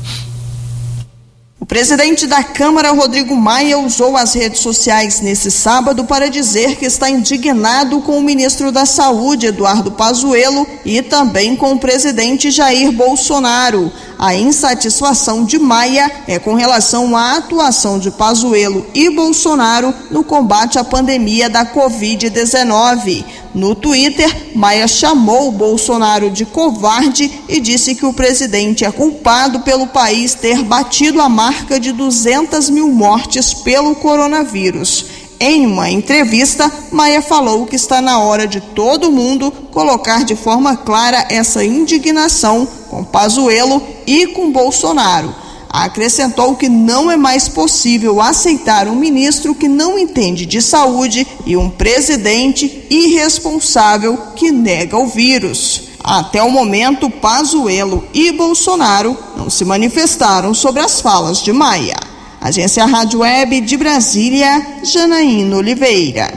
O 1.64 1.66
presidente 1.66 2.28
da 2.28 2.44
Câmara, 2.44 2.92
Rodrigo 2.92 3.38
Maia, 3.38 3.80
usou 3.80 4.18
as 4.18 4.34
redes 4.34 4.60
sociais 4.60 5.22
nesse 5.22 5.50
sábado 5.50 6.04
para 6.04 6.30
dizer 6.30 6.76
que 6.76 6.84
está 6.84 7.10
indignado 7.10 8.02
com 8.02 8.18
o 8.18 8.22
ministro 8.22 8.70
da 8.70 8.86
Saúde, 8.86 9.46
Eduardo 9.46 9.90
Pazuello, 9.90 10.68
e 10.84 11.02
também 11.02 11.56
com 11.56 11.72
o 11.72 11.80
presidente 11.80 12.52
Jair 12.52 12.92
Bolsonaro. 12.92 13.90
A 14.20 14.36
insatisfação 14.36 15.46
de 15.46 15.58
Maia 15.58 16.12
é 16.28 16.38
com 16.38 16.54
relação 16.54 17.16
à 17.16 17.38
atuação 17.38 17.98
de 17.98 18.12
Pazuello 18.12 18.86
e 18.94 19.10
Bolsonaro 19.10 19.94
no 20.12 20.22
combate 20.22 20.78
à 20.78 20.84
pandemia 20.84 21.50
da 21.50 21.66
Covid-19. 21.66 23.24
No 23.54 23.76
Twitter, 23.76 24.52
Maia 24.56 24.88
chamou 24.88 25.52
Bolsonaro 25.52 26.32
de 26.32 26.44
covarde 26.44 27.32
e 27.48 27.60
disse 27.60 27.94
que 27.94 28.06
o 28.06 28.14
presidente 28.14 28.84
é 28.84 28.92
culpado 28.92 29.60
pelo 29.60 29.86
país 29.86 30.34
ter 30.34 30.64
batido 30.64 31.22
a 31.22 31.30
marca 31.30 31.80
de 31.80 31.92
200 31.92 32.72
mil 32.72 32.90
mortes 32.90 33.54
pelo 33.54 33.94
coronavírus. 33.94 35.06
Em 35.40 35.68
uma 35.68 35.90
entrevista, 35.90 36.72
Maia 36.92 37.22
falou 37.22 37.66
que 37.68 37.76
está 37.76 38.02
na 38.02 38.20
hora 38.20 38.48
de 38.48 38.60
todo 38.60 39.12
mundo 39.12 39.52
colocar 39.72 40.24
de 40.24 40.36
forma 40.36 40.76
clara 40.78 41.28
essa 41.30 41.64
indignação 41.64 42.68
com 42.90 43.04
Pazuello 43.04 43.84
e 44.08 44.28
com 44.28 44.52
Bolsonaro. 44.52 45.43
Acrescentou 45.74 46.56
que 46.56 46.70
não 46.70 47.10
é 47.10 47.18
mais 47.18 47.50
possível 47.50 48.22
aceitar 48.22 48.88
um 48.88 48.96
ministro 48.96 49.56
que 49.56 49.68
não 49.68 49.98
entende 49.98 50.46
de 50.46 50.62
saúde 50.62 51.26
e 51.48 51.58
um 51.58 51.68
presidente 51.68 52.86
irresponsável 52.92 54.16
que 54.36 54.52
nega 54.52 54.96
o 54.96 55.08
vírus. 55.08 55.86
Até 56.04 56.44
o 56.44 56.52
momento, 56.52 57.10
Pazuello 57.10 58.04
e 58.14 58.32
Bolsonaro 58.34 59.18
não 59.36 59.50
se 59.50 59.66
manifestaram 59.66 60.54
sobre 60.54 60.80
as 60.80 61.02
falas 61.02 61.42
de 61.42 61.52
Maia. 61.52 61.96
Agência 62.40 62.86
Rádio 62.86 63.22
Web 63.22 63.62
de 63.62 63.76
Brasília, 63.76 64.64
Janaína 64.84 65.58
Oliveira. 65.58 66.32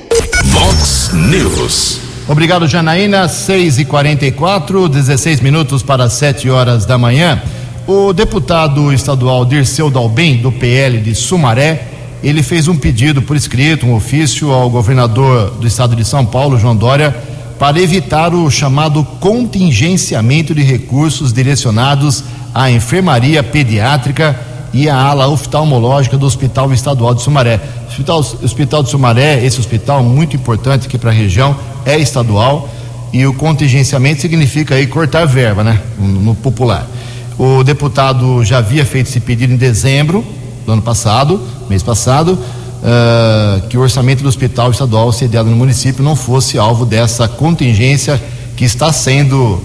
Vox 0.47 1.11
News. 1.13 1.99
Obrigado, 2.27 2.67
Janaína. 2.67 3.29
6 3.29 3.81
e 3.81 3.85
44 3.85 4.89
16 4.89 5.41
minutos 5.41 5.83
para 5.83 6.09
7 6.09 6.49
horas 6.49 6.87
da 6.87 6.97
manhã. 6.97 7.43
O 7.89 8.13
deputado 8.13 8.93
estadual 8.93 9.45
Dirceu 9.45 9.89
Dalben, 9.89 10.39
do 10.39 10.51
PL 10.51 10.99
de 10.99 11.15
Sumaré, 11.15 11.87
ele 12.21 12.43
fez 12.43 12.67
um 12.67 12.75
pedido 12.75 13.23
por 13.23 13.37
escrito, 13.37 13.87
um 13.87 13.95
ofício 13.95 14.51
ao 14.51 14.69
governador 14.69 15.53
do 15.53 15.69
estado 15.69 15.95
de 15.95 16.05
São 16.05 16.27
Paulo, 16.27 16.59
João 16.59 16.75
Dória, 16.75 17.15
para 17.61 17.81
evitar 17.81 18.35
o 18.35 18.51
chamado 18.51 19.05
contingenciamento 19.21 20.53
de 20.53 20.65
recursos 20.65 21.33
direcionados 21.33 22.25
à 22.53 22.69
enfermaria 22.69 23.41
pediátrica 23.45 24.37
e 24.75 24.89
a 24.89 24.97
ala 24.97 25.29
oftalmológica 25.29 26.19
do 26.19 26.27
Hospital 26.27 26.73
Estadual 26.73 27.15
de 27.15 27.23
Sumaré. 27.23 27.61
Hospital, 27.89 28.19
Hospital 28.19 28.83
de 28.83 28.91
Sumaré, 28.91 29.45
esse 29.45 29.61
hospital 29.61 30.03
muito 30.03 30.35
importante 30.35 30.89
aqui 30.89 30.99
para 30.99 31.11
a 31.11 31.15
região, 31.15 31.57
é 31.85 31.97
estadual 31.97 32.69
e 33.13 33.25
o 33.25 33.33
contingenciamento 33.33 34.21
significa 34.21 34.75
aí 34.75 34.89
cortar 34.89 35.25
verba, 35.25 35.63
né? 35.63 35.81
No, 35.97 36.09
no 36.09 36.35
popular. 36.35 36.96
O 37.39 37.63
deputado 37.63 38.43
já 38.45 38.59
havia 38.59 38.85
feito 38.85 39.09
esse 39.09 39.21
pedido 39.21 39.53
em 39.53 39.57
dezembro 39.57 40.25
do 40.65 40.73
ano 40.73 40.81
passado, 40.81 41.41
mês 41.69 41.83
passado, 41.83 42.33
uh, 42.33 43.69
que 43.69 43.77
o 43.77 43.83
orçamento 43.83 44.23
do 44.23 44.29
hospital 44.29 44.71
estadual 44.71 45.13
sediado 45.13 45.51
no 45.51 45.57
município 45.57 46.03
não 46.03 46.17
fosse 46.17 46.59
alvo 46.59 46.87
dessa 46.87 47.29
contingência 47.29 48.21
que 48.57 48.65
está 48.65 48.91
sendo 48.91 49.37
uh, 49.37 49.63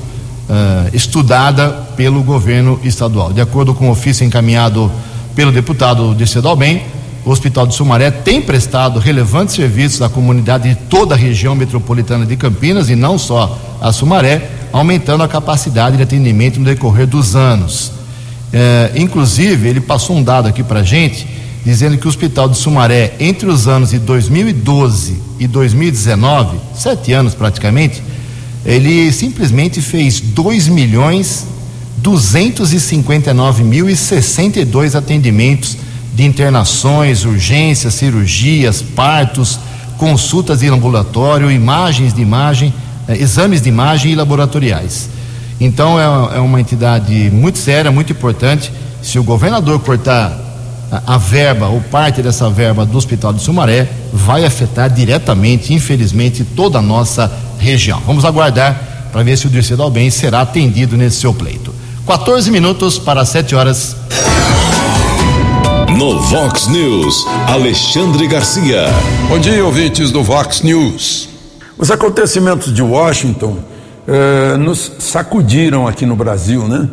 estudada 0.92 1.70
pelo 1.96 2.22
governo 2.22 2.78
estadual. 2.84 3.32
De 3.32 3.40
acordo 3.40 3.74
com 3.74 3.88
o 3.88 3.92
ofício 3.92 4.26
encaminhado 4.26 4.92
pelo 5.34 5.52
deputado 5.52 6.14
Dirceu 6.14 6.42
Dalben, 6.42 6.84
o 7.24 7.32
Hospital 7.32 7.68
de 7.68 7.76
Sumaré 7.76 8.12
tem 8.12 8.42
prestado 8.42 9.00
relevantes 9.00 9.56
serviços 9.56 10.02
à 10.02 10.10
comunidade 10.10 10.68
de 10.68 10.76
toda 10.76 11.16
a 11.16 11.18
região 11.18 11.56
metropolitana 11.56 12.26
de 12.26 12.36
Campinas 12.36 12.90
e 12.90 12.96
não 12.96 13.18
só 13.18 13.58
a 13.80 13.94
Sumaré, 13.94 14.50
aumentando 14.72 15.24
a 15.24 15.28
capacidade 15.28 15.98
de 15.98 16.04
atendimento 16.04 16.60
no 16.60 16.66
decorrer 16.66 17.08
dos 17.08 17.36
anos. 17.36 17.92
É, 18.54 18.92
inclusive, 18.96 19.68
ele 19.68 19.82
passou 19.82 20.16
um 20.16 20.24
dado 20.24 20.48
aqui 20.48 20.64
para 20.64 20.84
gente, 20.84 21.28
dizendo 21.66 21.98
que 21.98 22.06
o 22.06 22.10
Hospital 22.10 22.50
de 22.50 22.58
Sumaré, 22.58 23.14
entre 23.20 23.48
os 23.48 23.68
anos 23.68 23.92
de 23.92 24.00
2012 24.00 25.22
e 25.40 25.48
2019, 25.48 26.58
sete 26.76 27.14
anos 27.14 27.34
praticamente, 27.34 28.02
ele 28.66 29.12
simplesmente 29.12 29.82
fez 29.82 30.20
2 30.20 30.68
milhões 30.68 31.46
259 32.02 33.64
mil 33.64 33.90
e 33.90 33.96
62 33.96 34.96
atendimentos 34.96 35.78
de 36.14 36.26
internações, 36.26 37.24
urgências, 37.24 37.94
cirurgias, 37.94 38.82
partos, 38.82 39.60
consultas 39.98 40.64
em 40.64 40.68
ambulatório, 40.68 41.52
imagens 41.52 42.14
de 42.14 42.22
imagem, 42.22 42.74
exames 43.18 43.62
de 43.62 43.70
imagem 43.70 44.12
e 44.12 44.16
laboratoriais. 44.16 45.10
Então 45.60 46.00
é, 46.00 46.38
é, 46.38 46.40
uma 46.40 46.60
entidade 46.60 47.30
muito 47.32 47.60
séria, 47.60 47.92
muito 47.92 48.12
importante. 48.12 48.72
Se 49.02 49.20
o 49.20 49.24
governador 49.24 49.80
cortar 49.80 50.36
a, 50.92 51.16
a 51.16 51.18
verba 51.18 51.68
ou 51.68 51.80
parte 51.82 52.22
dessa 52.22 52.50
verba 52.50 52.86
do 52.86 52.98
Hospital 52.98 53.32
de 53.32 53.42
Sumaré, 53.42 53.88
vai 54.12 54.44
afetar 54.44 54.90
diretamente, 54.90 55.74
infelizmente, 55.74 56.44
toda 56.44 56.80
a 56.80 56.82
nossa 56.82 57.32
região. 57.60 58.02
Vamos 58.06 58.26
aguardar 58.26 59.10
para 59.12 59.24
ver 59.24 59.38
se 59.38 59.48
o 59.48 59.50
Dirceu 59.50 59.78
Dalben 59.78 60.10
será 60.10 60.42
atendido 60.42 60.98
nesse 60.98 61.18
seu 61.18 61.34
pleito. 61.34 61.74
14 62.08 62.50
minutos 62.50 62.98
para 62.98 63.24
7 63.24 63.56
horas. 63.56 63.96
No 65.98 66.20
Vox 66.22 66.68
News, 66.68 67.28
Alexandre 67.48 68.28
Garcia. 68.28 68.86
Bom 69.30 69.38
dia, 69.38 69.64
ouvintes 69.64 70.10
do 70.10 70.24
Vox 70.24 70.62
News. 70.62 71.31
Os 71.82 71.90
acontecimentos 71.90 72.72
de 72.72 72.84
Washington 72.84 73.58
eh, 74.08 74.56
nos 74.56 74.98
sacudiram 75.00 75.88
aqui 75.88 76.06
no 76.06 76.16
Brasil, 76.16 76.68
né? 76.68 76.88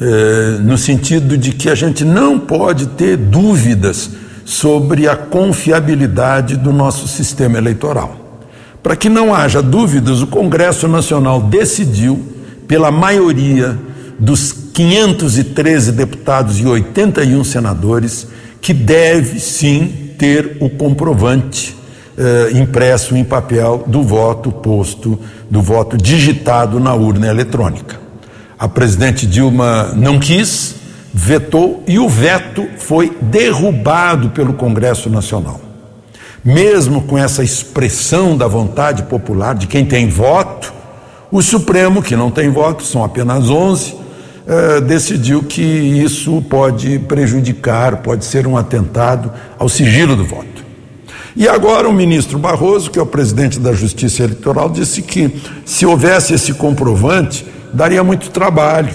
Eh, 0.00 0.58
no 0.64 0.76
sentido 0.76 1.38
de 1.38 1.52
que 1.52 1.70
a 1.70 1.76
gente 1.76 2.04
não 2.04 2.40
pode 2.40 2.88
ter 2.88 3.16
dúvidas 3.16 4.10
sobre 4.44 5.06
a 5.06 5.14
confiabilidade 5.14 6.56
do 6.56 6.72
nosso 6.72 7.06
sistema 7.06 7.56
eleitoral. 7.56 8.40
Para 8.82 8.96
que 8.96 9.08
não 9.08 9.32
haja 9.32 9.62
dúvidas, 9.62 10.22
o 10.22 10.26
Congresso 10.26 10.88
Nacional 10.88 11.40
decidiu, 11.42 12.20
pela 12.66 12.90
maioria 12.90 13.78
dos 14.18 14.50
513 14.50 15.92
deputados 15.92 16.58
e 16.58 16.66
81 16.66 17.44
senadores, 17.44 18.26
que 18.60 18.74
deve 18.74 19.38
sim 19.38 20.14
ter 20.18 20.56
o 20.58 20.68
comprovante 20.68 21.80
eh, 22.16 22.50
impresso 22.54 23.16
em 23.16 23.24
papel 23.24 23.84
do 23.86 24.02
voto 24.02 24.52
posto, 24.52 25.18
do 25.50 25.62
voto 25.62 25.96
digitado 25.96 26.78
na 26.78 26.94
urna 26.94 27.26
eletrônica. 27.26 28.00
A 28.58 28.68
presidente 28.68 29.26
Dilma 29.26 29.92
não 29.94 30.18
quis, 30.18 30.76
vetou 31.12 31.82
e 31.86 31.98
o 31.98 32.08
veto 32.08 32.66
foi 32.78 33.16
derrubado 33.20 34.30
pelo 34.30 34.52
Congresso 34.52 35.10
Nacional. 35.10 35.60
Mesmo 36.44 37.02
com 37.02 37.16
essa 37.16 37.42
expressão 37.42 38.36
da 38.36 38.46
vontade 38.46 39.04
popular 39.04 39.54
de 39.54 39.66
quem 39.66 39.84
tem 39.84 40.08
voto, 40.08 40.72
o 41.30 41.40
Supremo, 41.40 42.02
que 42.02 42.14
não 42.14 42.30
tem 42.30 42.50
voto, 42.50 42.82
são 42.82 43.02
apenas 43.02 43.48
11, 43.48 43.94
eh, 44.46 44.80
decidiu 44.80 45.42
que 45.42 45.62
isso 45.62 46.42
pode 46.42 46.98
prejudicar, 46.98 47.98
pode 47.98 48.24
ser 48.24 48.46
um 48.46 48.56
atentado 48.56 49.32
ao 49.58 49.68
sigilo 49.68 50.14
do 50.14 50.24
voto. 50.24 50.51
E 51.34 51.48
agora 51.48 51.88
o 51.88 51.92
ministro 51.92 52.38
Barroso, 52.38 52.90
que 52.90 52.98
é 52.98 53.02
o 53.02 53.06
presidente 53.06 53.58
da 53.58 53.72
Justiça 53.72 54.24
Eleitoral, 54.24 54.68
disse 54.68 55.00
que 55.00 55.34
se 55.64 55.86
houvesse 55.86 56.34
esse 56.34 56.52
comprovante, 56.52 57.46
daria 57.72 58.04
muito 58.04 58.30
trabalho, 58.30 58.94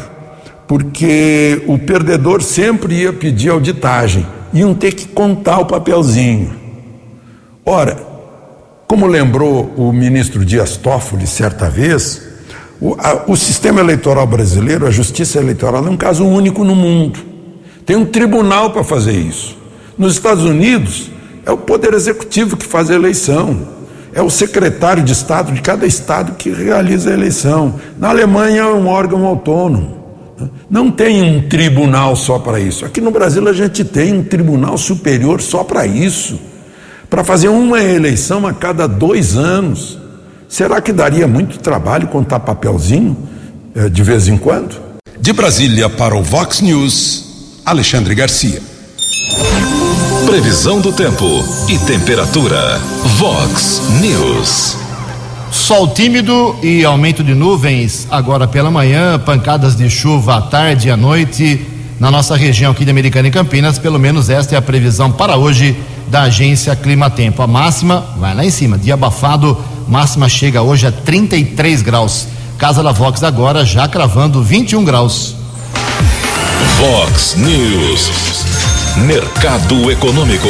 porque 0.68 1.64
o 1.66 1.80
perdedor 1.80 2.44
sempre 2.44 3.02
ia 3.02 3.12
pedir 3.12 3.50
auditagem, 3.50 4.26
iam 4.54 4.76
ter 4.76 4.94
que 4.94 5.08
contar 5.08 5.60
o 5.60 5.66
papelzinho. 5.66 6.56
Ora, 7.66 7.98
como 8.88 9.08
lembrou 9.08 9.74
o 9.76 9.92
ministro 9.92 10.46
Dias 10.46 10.78
Toffoli 10.78 11.26
certa 11.26 11.70
vez, 11.70 12.22
o, 12.80 12.96
a, 13.00 13.24
o 13.28 13.36
sistema 13.36 13.80
eleitoral 13.80 14.28
brasileiro, 14.28 14.86
a 14.86 14.92
justiça 14.92 15.40
eleitoral, 15.40 15.86
é 15.86 15.90
um 15.90 15.98
caso 15.98 16.24
único 16.24 16.64
no 16.64 16.76
mundo. 16.76 17.20
Tem 17.84 17.96
um 17.96 18.06
tribunal 18.06 18.72
para 18.72 18.84
fazer 18.84 19.14
isso. 19.14 19.58
Nos 19.98 20.14
Estados 20.14 20.44
Unidos, 20.44 21.10
é 21.48 21.52
o 21.52 21.58
Poder 21.58 21.94
Executivo 21.94 22.58
que 22.58 22.66
faz 22.66 22.92
a 22.92 22.94
eleição, 22.94 23.58
é 24.14 24.22
o 24.22 24.30
secretário 24.30 25.02
de 25.02 25.14
Estado 25.14 25.54
de 25.54 25.62
cada 25.62 25.86
Estado 25.86 26.34
que 26.34 26.50
realiza 26.50 27.10
a 27.10 27.14
eleição. 27.14 27.76
Na 27.98 28.10
Alemanha 28.10 28.64
é 28.64 28.66
um 28.66 28.86
órgão 28.86 29.26
autônomo. 29.26 29.96
Não 30.70 30.92
tem 30.92 31.24
um 31.24 31.48
tribunal 31.48 32.18
só 32.18 32.38
para 32.38 32.60
isso. 32.60 32.84
Aqui 32.84 33.00
no 33.00 33.12
Brasil 33.12 33.48
a 33.48 33.54
gente 33.54 33.86
tem 33.86 34.14
um 34.14 34.24
tribunal 34.24 34.78
superior 34.78 35.42
só 35.42 35.64
para 35.64 35.88
isso 35.88 36.38
para 37.10 37.24
fazer 37.24 37.48
uma 37.48 37.82
eleição 37.82 38.46
a 38.46 38.54
cada 38.54 38.86
dois 38.86 39.38
anos. 39.38 39.98
Será 40.50 40.82
que 40.82 40.92
daria 40.92 41.28
muito 41.28 41.60
trabalho 41.60 42.10
contar 42.10 42.42
papelzinho 42.42 43.16
eh, 43.74 43.88
de 43.88 44.04
vez 44.04 44.28
em 44.28 44.38
quando? 44.38 44.76
De 45.18 45.32
Brasília 45.32 45.88
para 45.90 46.14
o 46.14 46.22
Vox 46.22 46.60
News, 46.60 47.62
Alexandre 47.66 48.14
Garcia. 48.14 48.62
Previsão 50.28 50.82
do 50.82 50.92
tempo 50.92 51.26
e 51.70 51.80
temperatura. 51.80 52.82
Vox 53.16 53.82
News. 54.02 54.76
Sol 55.50 55.88
tímido 55.94 56.54
e 56.62 56.84
aumento 56.84 57.24
de 57.24 57.34
nuvens 57.34 58.06
agora 58.12 58.46
pela 58.46 58.70
manhã, 58.70 59.18
pancadas 59.18 59.74
de 59.74 59.90
chuva 59.90 60.36
à 60.36 60.42
tarde 60.42 60.90
e 60.90 60.92
à 60.92 60.98
noite 60.98 61.66
na 61.98 62.12
nossa 62.12 62.36
região 62.36 62.74
aqui 62.74 62.84
de 62.84 62.92
Americana 62.92 63.30
e 63.30 63.32
Campinas. 63.32 63.80
Pelo 63.80 63.98
menos 63.98 64.30
esta 64.30 64.56
é 64.56 64.58
a 64.58 64.62
previsão 64.62 65.10
para 65.14 65.38
hoje 65.38 65.78
da 66.10 66.24
agência 66.24 66.76
Clima 66.76 67.10
Tempo. 67.10 67.42
A 67.42 67.48
máxima 67.48 68.06
vai 68.18 68.36
lá 68.36 68.44
em 68.44 68.52
cima, 68.52 68.78
dia 68.78 68.96
abafado, 68.96 69.58
máxima 69.88 70.28
chega 70.28 70.62
hoje 70.62 70.88
a 70.88 70.92
33 70.92 71.82
graus. 71.82 72.28
Casa 72.58 72.84
da 72.84 72.92
Vox 72.92 73.24
agora 73.24 73.64
já 73.64 73.88
cravando 73.88 74.44
21 74.44 74.84
graus. 74.84 75.38
Vox 76.78 77.38
News. 77.38 78.57
Mercado 79.06 79.92
Econômico. 79.92 80.48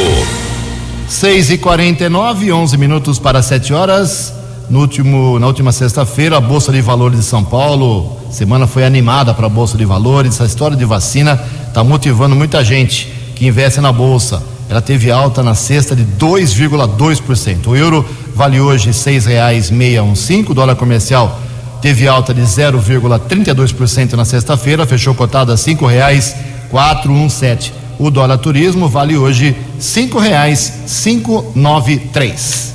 6 1.06 1.50
e 1.50 1.58
49 1.58 2.50
11 2.50 2.78
minutos 2.78 3.18
para 3.18 3.42
7 3.42 3.74
horas. 3.74 4.32
No 4.70 4.80
último, 4.80 5.38
na 5.38 5.46
última 5.46 5.70
sexta-feira, 5.70 6.38
a 6.38 6.40
Bolsa 6.40 6.72
de 6.72 6.80
Valores 6.80 7.18
de 7.18 7.26
São 7.26 7.44
Paulo, 7.44 8.16
semana 8.30 8.66
foi 8.66 8.84
animada 8.84 9.34
para 9.34 9.44
a 9.46 9.50
Bolsa 9.50 9.76
de 9.76 9.84
Valores. 9.84 10.32
Essa 10.34 10.46
história 10.46 10.74
de 10.76 10.84
vacina 10.86 11.38
está 11.66 11.84
motivando 11.84 12.34
muita 12.34 12.64
gente 12.64 13.12
que 13.36 13.46
investe 13.46 13.82
na 13.82 13.92
Bolsa. 13.92 14.42
Ela 14.70 14.80
teve 14.80 15.10
alta 15.10 15.42
na 15.42 15.54
sexta 15.54 15.94
de 15.94 16.04
2,2%. 16.04 17.66
O 17.66 17.76
euro 17.76 18.02
vale 18.34 18.58
hoje 18.60 18.86
R$ 18.86 18.94
6,615. 18.94 20.46
O 20.48 20.54
dólar 20.54 20.76
comercial 20.76 21.38
teve 21.82 22.08
alta 22.08 22.32
de 22.32 22.40
0,32% 22.42 24.14
na 24.14 24.24
sexta-feira, 24.24 24.86
fechou 24.86 25.14
cotada 25.14 25.52
a 25.52 25.56
R$ 25.56 25.60
5,417. 25.60 27.87
O 27.98 28.12
dólar 28.12 28.38
turismo 28.38 28.88
vale 28.88 29.16
hoje 29.16 29.56
cinco 29.80 30.20
reais 30.20 30.72
cinco 30.86 31.50
nove 31.52 31.98
três. 31.98 32.72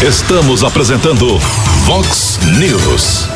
Estamos 0.00 0.62
apresentando 0.62 1.36
Vox 1.84 2.38
News. 2.58 3.26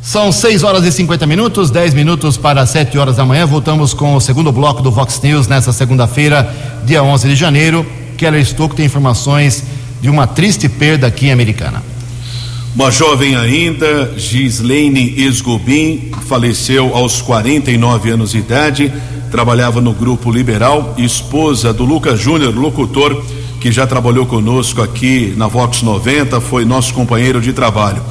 São 0.00 0.30
6 0.30 0.62
horas 0.62 0.84
e 0.84 0.92
50 0.92 1.26
minutos, 1.26 1.70
10 1.70 1.94
minutos 1.94 2.36
para 2.36 2.64
7 2.64 2.96
horas 2.96 3.16
da 3.16 3.24
manhã. 3.24 3.44
Voltamos 3.44 3.92
com 3.92 4.14
o 4.14 4.20
segundo 4.20 4.52
bloco 4.52 4.80
do 4.82 4.90
Vox 4.90 5.20
News 5.20 5.48
nessa 5.48 5.72
segunda-feira, 5.72 6.48
dia 6.84 7.02
11 7.02 7.28
de 7.28 7.34
janeiro. 7.34 7.84
Keller 8.16 8.42
Stocco 8.42 8.76
tem 8.76 8.86
informações 8.86 9.64
de 10.00 10.08
uma 10.08 10.26
triste 10.28 10.68
perda 10.68 11.08
aqui 11.08 11.26
em 11.26 11.32
Americana. 11.32 11.82
Uma 12.74 12.90
jovem 12.92 13.34
ainda, 13.34 14.14
Gislaine 14.16 15.14
Esgobin, 15.20 16.12
faleceu 16.28 16.94
aos 16.94 17.20
49 17.20 18.10
anos 18.10 18.30
de 18.30 18.38
idade 18.38 18.92
trabalhava 19.30 19.80
no 19.80 19.92
Grupo 19.92 20.30
Liberal, 20.30 20.94
esposa 20.98 21.72
do 21.72 21.84
Lucas 21.84 22.20
Júnior, 22.20 22.54
locutor, 22.54 23.22
que 23.60 23.70
já 23.72 23.86
trabalhou 23.86 24.26
conosco 24.26 24.80
aqui 24.80 25.34
na 25.36 25.46
Vox 25.46 25.82
90, 25.82 26.40
foi 26.40 26.64
nosso 26.64 26.94
companheiro 26.94 27.40
de 27.40 27.52
trabalho. 27.52 28.02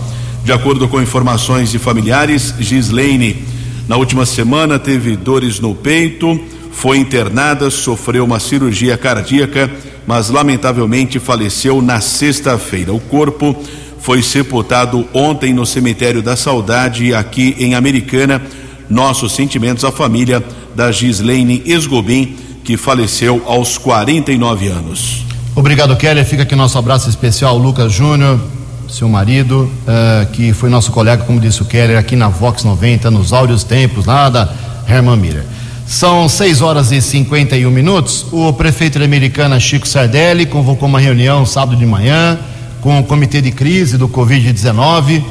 De 0.43 0.51
acordo 0.51 0.87
com 0.87 1.01
informações 1.01 1.71
de 1.71 1.79
familiares, 1.79 2.53
Gislaine, 2.59 3.45
na 3.87 3.95
última 3.95 4.25
semana, 4.25 4.77
teve 4.77 5.15
dores 5.15 5.59
no 5.59 5.73
peito, 5.73 6.39
foi 6.71 6.97
internada, 6.97 7.69
sofreu 7.69 8.23
uma 8.23 8.39
cirurgia 8.39 8.97
cardíaca, 8.97 9.71
mas 10.05 10.29
lamentavelmente 10.29 11.19
faleceu 11.19 11.81
na 11.81 11.99
sexta-feira. 11.99 12.93
O 12.93 12.99
corpo 12.99 13.55
foi 13.99 14.21
sepultado 14.21 15.07
ontem 15.13 15.53
no 15.53 15.65
cemitério 15.65 16.21
da 16.21 16.35
Saudade, 16.35 17.13
aqui 17.13 17.55
em 17.59 17.75
Americana. 17.75 18.41
Nossos 18.89 19.33
sentimentos 19.33 19.83
à 19.83 19.91
família 19.91 20.41
da 20.77 20.91
Gislaine 20.91 21.63
Esgobin, 21.65 22.35
que 22.63 22.77
faleceu 22.77 23.41
aos 23.47 23.79
49 23.79 24.67
anos. 24.67 25.25
Obrigado, 25.55 25.97
Kelly. 25.97 26.23
Fica 26.23 26.43
aqui 26.43 26.55
nosso 26.55 26.77
abraço 26.77 27.09
especial 27.09 27.57
Lucas 27.57 27.91
Júnior, 27.91 28.39
seu 28.87 29.09
marido, 29.09 29.63
uh, 29.63 30.31
que 30.33 30.53
foi 30.53 30.69
nosso 30.69 30.91
colega, 30.91 31.23
como 31.23 31.39
disse 31.39 31.63
o 31.63 31.65
Keller, 31.65 31.97
aqui 31.97 32.15
na 32.15 32.29
Vox 32.29 32.63
90, 32.63 33.09
nos 33.09 33.33
áureos 33.33 33.63
tempos, 33.63 34.05
lá 34.05 34.29
da 34.29 34.53
Herman 34.87 35.17
Miller. 35.17 35.45
São 35.87 36.29
6 36.29 36.61
horas 36.61 36.91
e 36.91 37.01
51 37.01 37.71
minutos. 37.71 38.27
O 38.31 38.53
prefeito 38.53 39.01
Americana, 39.01 39.59
Chico 39.59 39.87
Sardelli, 39.87 40.45
convocou 40.45 40.87
uma 40.87 40.99
reunião 40.99 41.43
sábado 41.43 41.75
de 41.75 41.87
manhã 41.87 42.37
com 42.81 42.99
o 42.99 43.03
comitê 43.03 43.41
de 43.41 43.51
crise 43.51 43.97
do 43.97 44.07
Covid-19 44.07 45.23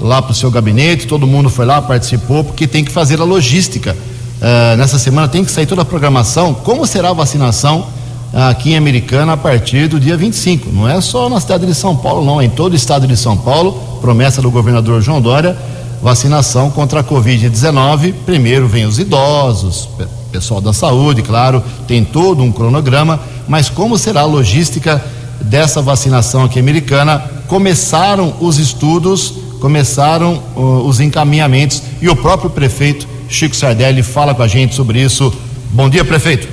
lá 0.00 0.22
para 0.22 0.32
o 0.32 0.34
seu 0.34 0.50
gabinete. 0.50 1.06
Todo 1.06 1.26
mundo 1.26 1.50
foi 1.50 1.66
lá, 1.66 1.82
participou, 1.82 2.42
porque 2.42 2.66
tem 2.66 2.82
que 2.82 2.90
fazer 2.90 3.20
a 3.20 3.24
logística 3.24 3.94
Uh, 4.40 4.76
nessa 4.76 4.98
semana 4.98 5.28
tem 5.28 5.44
que 5.44 5.50
sair 5.50 5.66
toda 5.66 5.82
a 5.82 5.84
programação. 5.84 6.52
Como 6.52 6.86
será 6.86 7.10
a 7.10 7.12
vacinação 7.12 7.86
aqui 8.32 8.72
em 8.72 8.76
Americana 8.76 9.34
a 9.34 9.36
partir 9.36 9.88
do 9.88 10.00
dia 10.00 10.16
25? 10.16 10.70
Não 10.70 10.88
é 10.88 11.00
só 11.00 11.28
na 11.28 11.40
cidade 11.40 11.64
de 11.66 11.74
São 11.74 11.96
Paulo, 11.96 12.24
não, 12.24 12.40
é 12.40 12.44
em 12.44 12.50
todo 12.50 12.72
o 12.72 12.76
estado 12.76 13.06
de 13.06 13.16
São 13.16 13.36
Paulo. 13.36 13.72
Promessa 14.00 14.42
do 14.42 14.50
governador 14.50 15.00
João 15.00 15.20
Dória: 15.20 15.56
vacinação 16.02 16.70
contra 16.70 17.00
a 17.00 17.04
Covid-19. 17.04 18.12
Primeiro 18.26 18.66
vem 18.68 18.84
os 18.84 18.98
idosos, 18.98 19.88
pessoal 20.32 20.60
da 20.60 20.72
saúde, 20.72 21.22
claro, 21.22 21.62
tem 21.86 22.04
todo 22.04 22.42
um 22.42 22.50
cronograma. 22.50 23.20
Mas 23.46 23.70
como 23.70 23.96
será 23.96 24.22
a 24.22 24.26
logística 24.26 25.02
dessa 25.40 25.80
vacinação 25.80 26.44
aqui 26.44 26.58
americana? 26.58 27.22
Começaram 27.46 28.34
os 28.40 28.58
estudos, 28.58 29.32
começaram 29.60 30.42
uh, 30.56 30.86
os 30.86 30.98
encaminhamentos 31.00 31.82
e 32.02 32.08
o 32.08 32.16
próprio 32.16 32.50
prefeito 32.50 33.13
Chico 33.28 33.56
Sardelli 33.56 34.02
fala 34.02 34.34
com 34.34 34.42
a 34.42 34.48
gente 34.48 34.74
sobre 34.74 35.00
isso. 35.00 35.32
Bom 35.70 35.88
dia, 35.88 36.04
prefeito. 36.04 36.46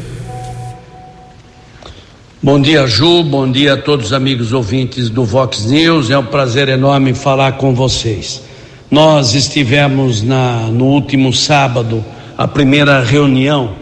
Bom 2.42 2.60
dia, 2.60 2.88
Ju. 2.88 3.24
Bom 3.24 3.52
dia 3.52 3.74
a 3.74 3.78
todos 3.78 4.08
os 4.08 4.14
amigos 4.14 4.52
ouvintes 4.52 5.10
do 5.10 5.24
Vox 5.24 5.66
News. 5.66 6.10
É 6.10 6.18
um 6.18 6.26
prazer 6.26 6.70
enorme 6.70 7.14
falar 7.14 7.54
com 7.54 7.76
vocês. 7.76 8.42
Nós 8.90 9.36
estivemos 9.36 10.24
na, 10.24 10.68
no 10.68 10.86
último 10.86 11.32
sábado, 11.32 12.04
a 12.38 12.48
primeira 12.48 13.04
reunião 13.04 13.76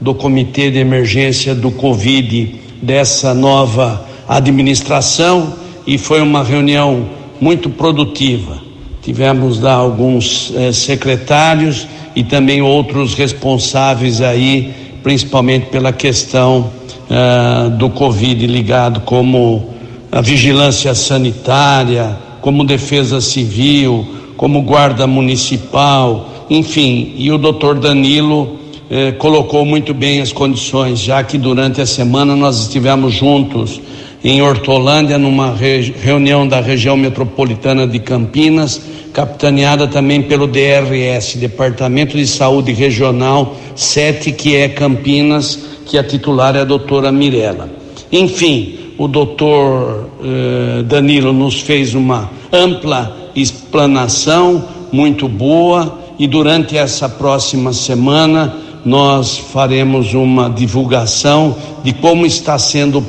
do 0.00 0.14
Comitê 0.14 0.70
de 0.70 0.78
Emergência 0.78 1.54
do 1.54 1.70
Covid 1.70 2.54
dessa 2.80 3.34
nova 3.34 4.06
administração 4.28 5.54
e 5.86 5.98
foi 5.98 6.20
uma 6.20 6.44
reunião 6.44 7.08
muito 7.40 7.68
produtiva. 7.68 8.62
Tivemos 9.02 9.60
lá 9.60 9.74
alguns 9.74 10.52
eh, 10.54 10.72
secretários 10.72 11.86
e 12.14 12.22
também 12.22 12.62
outros 12.62 13.14
responsáveis 13.14 14.20
aí 14.20 14.74
principalmente 15.02 15.66
pela 15.66 15.92
questão 15.92 16.70
uh, 17.10 17.70
do 17.70 17.90
Covid 17.90 18.46
ligado 18.46 19.00
como 19.00 19.74
a 20.10 20.20
vigilância 20.22 20.94
sanitária, 20.94 22.16
como 22.40 22.64
defesa 22.64 23.20
civil, 23.20 24.06
como 24.36 24.62
guarda 24.62 25.06
municipal, 25.06 26.30
enfim, 26.48 27.14
e 27.16 27.30
o 27.30 27.38
doutor 27.38 27.78
Danilo 27.78 28.58
eh, 28.90 29.12
colocou 29.12 29.64
muito 29.64 29.92
bem 29.94 30.20
as 30.20 30.32
condições, 30.32 31.00
já 31.00 31.22
que 31.24 31.38
durante 31.38 31.80
a 31.80 31.86
semana 31.86 32.36
nós 32.36 32.60
estivemos 32.60 33.14
juntos 33.14 33.80
em 34.24 34.40
Hortolândia, 34.40 35.18
numa 35.18 35.54
re 35.54 35.94
reunião 36.02 36.48
da 36.48 36.58
região 36.58 36.96
metropolitana 36.96 37.86
de 37.86 37.98
Campinas, 37.98 38.80
capitaneada 39.12 39.86
também 39.86 40.22
pelo 40.22 40.46
DRS, 40.46 41.36
Departamento 41.36 42.16
de 42.16 42.26
Saúde 42.26 42.72
Regional 42.72 43.54
7, 43.76 44.32
que 44.32 44.56
é 44.56 44.70
Campinas, 44.70 45.58
que 45.84 45.98
a 45.98 46.02
titular 46.02 46.56
é 46.56 46.60
a 46.60 46.64
doutora 46.64 47.12
Mirella. 47.12 47.68
Enfim, 48.10 48.78
o 48.96 49.06
doutor 49.06 50.08
eh, 50.22 50.82
Danilo 50.84 51.32
nos 51.32 51.60
fez 51.60 51.94
uma 51.94 52.30
ampla 52.50 53.30
explanação 53.36 54.64
muito 54.90 55.28
boa 55.28 55.98
e 56.18 56.26
durante 56.26 56.78
essa 56.78 57.08
próxima 57.10 57.74
semana 57.74 58.56
nós 58.84 59.36
faremos 59.36 60.14
uma 60.14 60.48
divulgação 60.48 61.56
de 61.82 61.92
como 61.92 62.24
está 62.24 62.58
sendo 62.58 63.02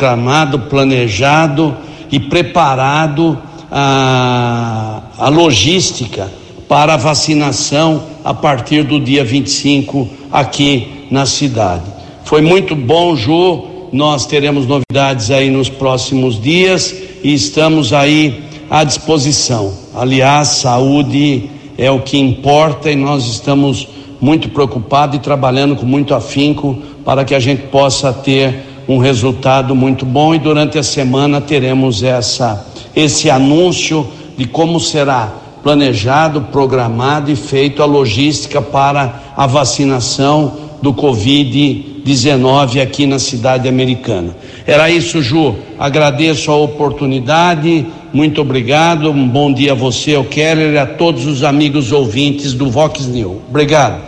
proclamado, 0.00 0.60
planejado 0.60 1.76
e 2.10 2.18
preparado 2.18 3.38
a, 3.70 5.02
a 5.18 5.28
logística 5.28 6.32
para 6.66 6.94
a 6.94 6.96
vacinação 6.96 8.04
a 8.24 8.32
partir 8.32 8.82
do 8.82 8.98
dia 8.98 9.22
25 9.22 10.08
aqui 10.32 11.06
na 11.10 11.26
cidade. 11.26 11.84
Foi 12.24 12.40
muito 12.40 12.74
bom, 12.74 13.14
Ju. 13.14 13.88
Nós 13.92 14.24
teremos 14.24 14.66
novidades 14.66 15.30
aí 15.30 15.50
nos 15.50 15.68
próximos 15.68 16.40
dias 16.40 16.94
e 17.22 17.34
estamos 17.34 17.92
aí 17.92 18.44
à 18.70 18.84
disposição. 18.84 19.70
Aliás, 19.94 20.48
saúde 20.48 21.50
é 21.76 21.90
o 21.90 22.00
que 22.00 22.18
importa 22.18 22.90
e 22.90 22.96
nós 22.96 23.26
estamos 23.26 23.86
muito 24.18 24.48
preocupados 24.48 25.16
e 25.16 25.18
trabalhando 25.18 25.76
com 25.76 25.84
muito 25.84 26.14
afinco 26.14 26.78
para 27.04 27.22
que 27.22 27.34
a 27.34 27.40
gente 27.40 27.64
possa 27.64 28.12
ter 28.12 28.69
um 28.90 28.98
resultado 28.98 29.74
muito 29.74 30.04
bom 30.04 30.34
e 30.34 30.38
durante 30.38 30.78
a 30.78 30.82
semana 30.82 31.40
teremos 31.40 32.02
essa 32.02 32.66
esse 32.94 33.30
anúncio 33.30 34.06
de 34.36 34.44
como 34.44 34.80
será 34.80 35.32
planejado, 35.62 36.40
programado 36.50 37.30
e 37.30 37.36
feito 37.36 37.82
a 37.82 37.86
logística 37.86 38.60
para 38.60 39.22
a 39.36 39.46
vacinação 39.46 40.54
do 40.82 40.92
Covid-19 40.92 42.82
aqui 42.82 43.06
na 43.06 43.18
cidade 43.18 43.68
americana. 43.68 44.34
Era 44.66 44.90
isso, 44.90 45.22
Ju. 45.22 45.54
Agradeço 45.78 46.50
a 46.50 46.56
oportunidade 46.56 47.86
muito 48.12 48.40
obrigado, 48.40 49.08
um 49.08 49.28
bom 49.28 49.52
dia 49.52 49.70
a 49.70 49.74
você, 49.74 50.16
eu 50.16 50.24
quero 50.24 50.60
e 50.60 50.76
a 50.76 50.84
todos 50.84 51.26
os 51.26 51.44
amigos 51.44 51.92
ouvintes 51.92 52.52
do 52.54 52.68
Vox 52.68 53.06
News. 53.06 53.36
Obrigado. 53.48 54.00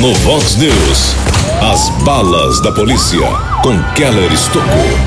No 0.00 0.14
Vox 0.14 0.56
News, 0.56 1.16
as 1.70 1.88
balas 2.02 2.60
da 2.60 2.72
polícia 2.72 3.20
com 3.62 3.80
Keller 3.94 4.32
Estocou. 4.32 4.98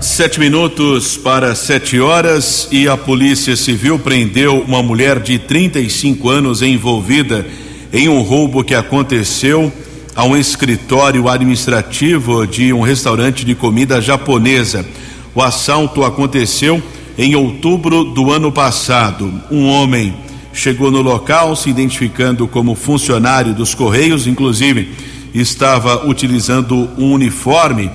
Sete 0.00 0.38
minutos 0.38 1.16
para 1.16 1.56
sete 1.56 1.98
horas 1.98 2.68
e 2.70 2.86
a 2.86 2.96
Polícia 2.96 3.56
Civil 3.56 3.98
prendeu 3.98 4.60
uma 4.60 4.80
mulher 4.80 5.18
de 5.18 5.40
35 5.40 6.28
anos 6.28 6.62
envolvida 6.62 7.44
em 7.92 8.08
um 8.08 8.20
roubo 8.20 8.62
que 8.62 8.76
aconteceu 8.76 9.72
a 10.14 10.24
um 10.24 10.36
escritório 10.36 11.28
administrativo 11.28 12.46
de 12.46 12.72
um 12.72 12.80
restaurante 12.80 13.44
de 13.44 13.56
comida 13.56 14.00
japonesa. 14.00 14.86
O 15.34 15.42
assalto 15.42 16.04
aconteceu 16.04 16.80
em 17.18 17.34
outubro 17.34 18.04
do 18.04 18.30
ano 18.30 18.52
passado. 18.52 19.32
Um 19.50 19.66
homem 19.66 20.14
chegou 20.52 20.92
no 20.92 21.02
local 21.02 21.56
se 21.56 21.68
identificando 21.68 22.46
como 22.46 22.76
funcionário 22.76 23.52
dos 23.52 23.74
Correios, 23.74 24.28
inclusive 24.28 25.17
estava 25.40 26.06
utilizando 26.06 26.88
um 26.98 27.12
uniforme 27.12 27.90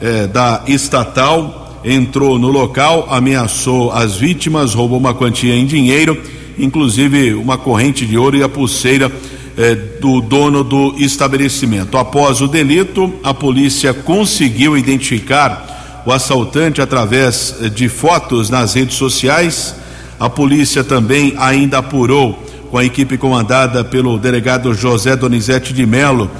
eh, 0.00 0.26
da 0.26 0.62
estatal. 0.66 1.80
Entrou 1.84 2.38
no 2.38 2.48
local, 2.48 3.06
ameaçou 3.10 3.92
as 3.92 4.16
vítimas, 4.16 4.72
roubou 4.72 4.98
uma 4.98 5.14
quantia 5.14 5.54
em 5.54 5.66
dinheiro, 5.66 6.20
inclusive 6.58 7.34
uma 7.34 7.58
corrente 7.58 8.06
de 8.06 8.16
ouro 8.16 8.36
e 8.36 8.42
a 8.42 8.48
pulseira 8.48 9.12
eh, 9.56 9.74
do 10.00 10.20
dono 10.20 10.64
do 10.64 10.94
estabelecimento. 10.98 11.96
Após 11.96 12.40
o 12.40 12.48
delito, 12.48 13.12
a 13.22 13.32
polícia 13.32 13.94
conseguiu 13.94 14.76
identificar 14.76 16.02
o 16.04 16.12
assaltante 16.12 16.80
através 16.80 17.54
eh, 17.60 17.68
de 17.68 17.88
fotos 17.88 18.50
nas 18.50 18.74
redes 18.74 18.96
sociais. 18.96 19.74
A 20.18 20.28
polícia 20.28 20.82
também 20.82 21.34
ainda 21.38 21.78
apurou, 21.78 22.42
com 22.70 22.78
a 22.78 22.84
equipe 22.84 23.16
comandada 23.16 23.84
pelo 23.84 24.18
delegado 24.18 24.74
José 24.74 25.14
Donizete 25.14 25.72
de 25.72 25.86
Melo, 25.86 26.30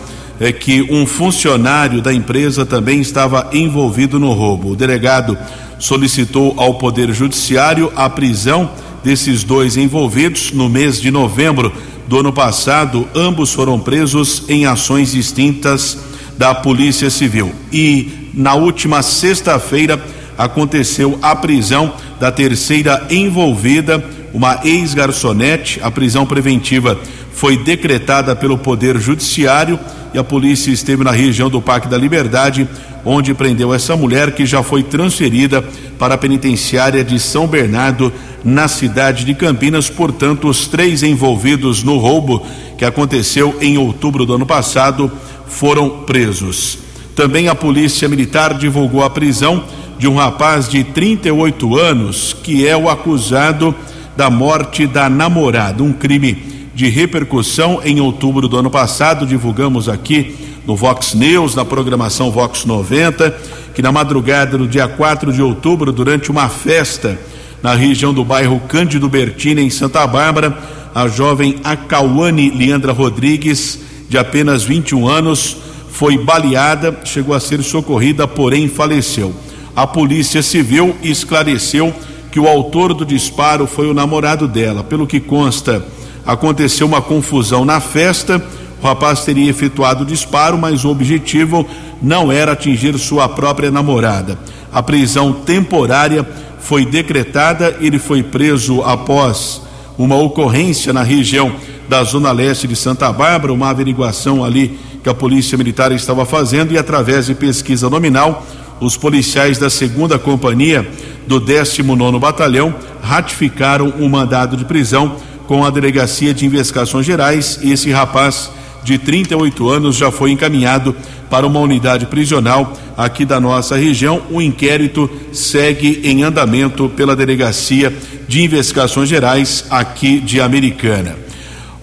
é 0.41 0.53
que 0.53 0.83
um 0.83 1.07
funcionário 1.07 2.01
da 2.01 2.13
empresa 2.13 2.67
também 2.67 3.01
estava 3.01 3.51
envolvido 3.53 4.19
no 4.19 4.33
roubo. 4.33 4.71
O 4.71 4.77
delegado 4.77 5.37
solicitou 5.79 6.55
ao 6.57 6.75
Poder 6.75 7.13
Judiciário 7.13 7.93
a 7.95 8.09
prisão 8.09 8.71
desses 9.03 9.45
dois 9.45 9.77
envolvidos 9.77 10.53
no 10.53 10.69
mês 10.69 11.01
de 11.01 11.11
novembro 11.11 11.73
do 12.09 12.21
ano 12.21 12.33
passado. 12.33 13.09
Ambos 13.15 13.53
foram 13.53 13.79
presos 13.79 14.45
em 14.49 14.67
ações 14.67 15.13
distintas 15.13 15.99
da 16.37 16.55
Polícia 16.55 17.11
Civil. 17.11 17.53
E 17.73 18.31
na 18.35 18.55
última 18.55 19.03
sexta-feira 19.03 20.03
aconteceu 20.37 21.19
a 21.23 21.37
prisão 21.37 21.93
da 22.19 22.33
terceira 22.33 23.07
envolvida, 23.11 24.05
uma 24.33 24.61
ex-garçonete. 24.65 25.81
A 25.83 25.91
prisão 25.91 26.27
preventiva 26.27 26.99
foi 27.35 27.57
decretada 27.57 28.35
pelo 28.35 28.57
Poder 28.57 28.99
Judiciário 28.99 29.79
e 30.15 30.19
a 30.19 30.25
polícia 30.25 30.71
esteve 30.71 31.03
na 31.03 31.11
região 31.11 31.51
do 31.51 31.61
Parque 31.61 31.89
da 31.89 31.99
Liberdade, 31.99 32.67
onde 33.05 33.35
prendeu 33.35 33.75
essa 33.75 33.97
mulher 33.97 34.33
que 34.33 34.47
já 34.47 34.63
foi 34.63 34.85
transferida 34.85 35.61
para 35.99 36.15
a 36.15 36.19
penitenciária 36.19 37.03
de 37.05 37.19
São 37.19 37.47
Bernardo, 37.47 38.13
na 38.45 38.69
cidade 38.69 39.25
de 39.25 39.35
Campinas. 39.35 39.91
Portanto, 39.91 40.49
os 40.49 40.69
três 40.69 41.03
envolvidos 41.03 41.83
no 41.83 41.99
roubo 41.99 42.47
que 42.79 42.85
aconteceu 42.85 43.57
em 43.61 43.77
outubro 43.77 44.25
do 44.25 44.35
ano 44.35 44.47
passado 44.47 45.11
foram 45.49 45.91
presos. 46.05 46.79
Também 47.17 47.49
a 47.49 47.55
Polícia 47.55 48.09
Militar 48.09 48.55
divulgou 48.55 49.03
a 49.03 49.11
prisão 49.11 49.65
de 49.99 50.07
um 50.07 50.17
rapaz 50.17 50.69
de 50.69 50.85
38 50.85 51.77
anos 51.77 52.37
que 52.43 52.67
é 52.67 52.77
o 52.77 52.89
acusado 52.89 53.75
da 54.17 54.31
morte 54.31 54.87
da 54.87 55.11
namorada, 55.11 55.83
um 55.83 55.93
crime 55.93 56.54
de 56.75 56.89
repercussão 56.89 57.81
em 57.85 58.01
outubro 58.01 58.49
do 58.49 58.59
ano 58.59 58.71
passado. 58.71 59.27
Divulgamos 59.27 59.89
aqui 59.89 60.37
no 60.67 60.75
Vox 60.75 61.15
News, 61.15 61.55
na 61.55 61.65
programação 61.65 62.31
Vox 62.31 62.65
90, 62.65 63.31
que 63.75 63.83
na 63.83 63.93
madrugada 63.93 64.59
do 64.59 64.67
dia 64.67 64.89
4 64.89 65.33
de 65.33 65.43
outubro, 65.43 65.93
durante 65.93 66.31
uma 66.31 66.49
festa 66.49 67.19
na 67.63 67.75
região 67.75 68.13
do 68.13 68.25
bairro 68.25 68.61
Cândido 68.69 69.09
Bertina, 69.09 69.61
em 69.61 69.71
Santa 69.71 70.07
Bárbara, 70.07 70.59
a 70.95 71.09
jovem 71.09 71.57
Acauane 71.65 72.51
Leandra 72.51 72.93
Rodrigues, 72.93 73.81
de 74.09 74.19
apenas 74.19 74.63
21 74.63 75.09
anos, 75.09 75.57
foi 75.89 76.19
baleada, 76.19 77.01
chegou 77.05 77.35
a 77.35 77.41
ser 77.41 77.63
socorrida, 77.63 78.27
porém 78.29 78.69
faleceu. 78.69 79.35
A 79.75 79.87
Polícia 79.87 80.43
Civil 80.43 80.95
esclareceu 81.03 81.93
que 82.31 82.39
o 82.39 82.49
autor 82.49 82.93
do 82.95 83.05
disparo 83.05 83.67
foi 83.67 83.89
o 83.89 83.95
namorado 83.95 84.47
dela. 84.47 84.85
Pelo 84.85 85.07
que 85.07 85.21
consta, 85.21 85.85
aconteceu 86.27 86.87
uma 86.87 87.03
confusão 87.03 87.65
na 87.65 87.81
festa. 87.81 88.43
O 88.83 88.87
rapaz 88.87 89.25
teria 89.25 89.49
efetuado 89.49 90.03
o 90.03 90.07
disparo, 90.07 90.59
mas 90.59 90.85
o 90.85 90.91
objetivo 90.91 91.67
não 92.03 92.31
era 92.31 92.53
atingir 92.53 92.99
sua 92.99 93.29
própria 93.29 93.71
namorada. 93.71 94.39
A 94.73 94.83
prisão 94.83 95.33
temporária 95.33 96.27
foi 96.59 96.85
decretada, 96.85 97.77
ele 97.81 97.99
foi 97.99 98.23
preso 98.23 98.83
após 98.83 99.63
uma 99.97 100.17
ocorrência 100.17 100.93
na 100.93 101.03
região 101.03 101.53
da 101.89 102.03
Zona 102.03 102.33
Leste 102.33 102.67
de 102.67 102.75
Santa 102.75 103.13
Bárbara, 103.13 103.53
uma 103.53 103.71
averiguação 103.71 104.45
ali 104.45 104.79
que 105.03 105.09
a 105.09 105.15
Polícia 105.15 105.57
Militar 105.59 105.93
estava 105.93 106.25
fazendo 106.25 106.73
e 106.73 106.79
através 106.79 107.27
de 107.27 107.35
pesquisa 107.35 107.91
nominal, 107.91 108.45
os 108.81 108.97
policiais 108.97 109.59
da 109.59 109.71
segunda 109.71 110.19
companhia 110.19 110.91
do 111.27 111.39
19 111.39 112.19
Batalhão 112.19 112.75
ratificaram 113.03 113.91
o 114.01 114.09
mandado 114.09 114.57
de 114.57 114.65
prisão 114.65 115.17
com 115.47 115.65
a 115.65 115.71
Delegacia 115.71 116.33
de 116.33 116.47
Investigações 116.47 117.07
Gerais. 117.07 117.59
Esse 117.63 117.91
rapaz 117.91 118.51
de 118.83 118.99
38 118.99 119.69
anos 119.69 119.97
já 119.97 120.11
foi 120.11 120.31
encaminhado 120.31 120.95
para 121.31 121.47
uma 121.47 121.59
unidade 121.59 122.07
prisional 122.07 122.75
aqui 122.97 123.25
da 123.25 123.41
nossa 123.41 123.77
região. 123.77 124.23
O 124.31 124.41
inquérito 124.41 125.11
segue 125.33 126.01
em 126.05 126.23
andamento 126.23 126.89
pela 126.91 127.17
Delegacia 127.17 127.93
de 128.29 128.43
Investigações 128.43 129.09
Gerais 129.09 129.65
aqui 129.71 130.21
de 130.21 130.41
Americana. 130.41 131.17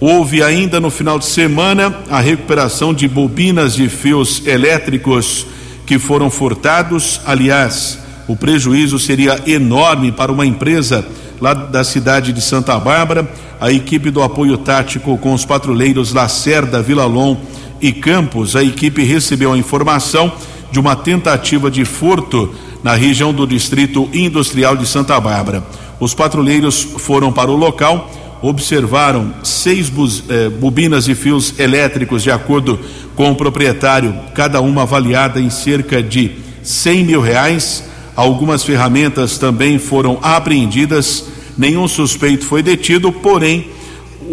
Houve 0.00 0.42
ainda 0.42 0.80
no 0.80 0.90
final 0.90 1.18
de 1.18 1.26
semana 1.26 1.94
a 2.10 2.20
recuperação 2.20 2.92
de 2.92 3.06
bobinas 3.06 3.74
de 3.74 3.88
fios 3.88 4.44
elétricos 4.46 5.46
que 5.86 5.98
foram 5.98 6.28
furtados. 6.28 7.20
Aliás, 7.24 7.98
o 8.26 8.34
prejuízo 8.34 8.98
seria 8.98 9.40
enorme 9.46 10.10
para 10.10 10.32
uma 10.32 10.46
empresa 10.46 11.06
lá 11.40 11.54
da 11.54 11.84
cidade 11.84 12.32
de 12.32 12.40
Santa 12.40 12.78
Bárbara. 12.78 13.28
A 13.62 13.70
equipe 13.70 14.10
do 14.10 14.24
apoio 14.24 14.58
tático 14.58 15.16
com 15.18 15.32
os 15.32 15.44
patrulheiros 15.44 16.12
Lacerda, 16.12 16.82
Vilalon 16.82 17.36
e 17.80 17.92
Campos, 17.92 18.56
a 18.56 18.64
equipe 18.64 19.04
recebeu 19.04 19.52
a 19.52 19.56
informação 19.56 20.32
de 20.72 20.80
uma 20.80 20.96
tentativa 20.96 21.70
de 21.70 21.84
furto 21.84 22.52
na 22.82 22.96
região 22.96 23.32
do 23.32 23.46
Distrito 23.46 24.10
Industrial 24.12 24.76
de 24.76 24.84
Santa 24.84 25.20
Bárbara. 25.20 25.62
Os 26.00 26.12
patrulheiros 26.12 26.82
foram 26.82 27.32
para 27.32 27.52
o 27.52 27.56
local 27.56 28.10
observaram 28.42 29.32
seis 29.44 29.88
bus, 29.88 30.24
eh, 30.28 30.48
bobinas 30.48 31.06
e 31.06 31.14
fios 31.14 31.56
elétricos, 31.60 32.24
de 32.24 32.32
acordo 32.32 32.80
com 33.14 33.30
o 33.30 33.36
proprietário, 33.36 34.12
cada 34.34 34.60
uma 34.60 34.82
avaliada 34.82 35.40
em 35.40 35.50
cerca 35.50 36.02
de 36.02 36.32
cem 36.64 37.04
mil 37.04 37.20
reais. 37.20 37.84
Algumas 38.16 38.64
ferramentas 38.64 39.38
também 39.38 39.78
foram 39.78 40.18
apreendidas. 40.20 41.26
Nenhum 41.56 41.86
suspeito 41.86 42.44
foi 42.44 42.62
detido, 42.62 43.12
porém 43.12 43.66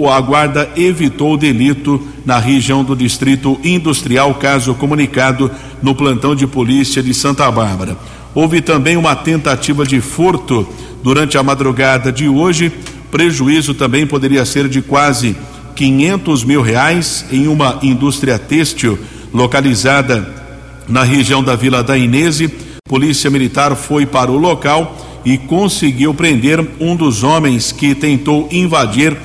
a 0.10 0.22
guarda 0.22 0.70
evitou 0.78 1.34
o 1.34 1.38
delito 1.38 2.02
na 2.26 2.38
região 2.38 2.84
do 2.84 2.96
Distrito 2.96 3.60
Industrial, 3.64 4.34
caso 4.36 4.76
comunicado 4.76 5.52
no 5.82 5.96
plantão 5.96 6.36
de 6.36 6.46
polícia 6.46 7.02
de 7.02 7.14
Santa 7.14 7.50
Bárbara. 7.52 7.98
Houve 8.36 8.62
também 8.62 8.96
uma 8.96 9.16
tentativa 9.16 9.86
de 9.86 10.00
furto 10.00 10.68
durante 11.04 11.38
a 11.38 11.44
madrugada 11.44 12.12
de 12.12 12.30
hoje 12.30 12.72
Prejuízo 13.12 13.74
também 13.74 14.06
poderia 14.06 14.46
ser 14.46 14.68
de 14.68 14.82
quase 14.82 15.36
500 15.76 16.44
mil 16.44 16.62
reais 16.62 17.26
em 17.32 17.48
uma 17.48 17.80
indústria 17.82 18.38
têxtil 18.38 19.00
localizada 19.34 20.28
na 20.88 21.04
região 21.04 21.44
da 21.44 21.56
Vila 21.56 21.84
da 21.84 21.98
Inese. 21.98 22.54
Polícia 22.88 23.30
Militar 23.30 23.76
foi 23.76 24.06
para 24.06 24.32
o 24.32 24.38
local 24.38 24.96
e 25.26 25.38
conseguiu 25.38 26.14
prender 26.14 26.66
um 26.80 26.96
dos 26.96 27.24
homens 27.24 27.72
que 27.72 27.94
tentou 27.94 28.48
invadir 28.52 29.16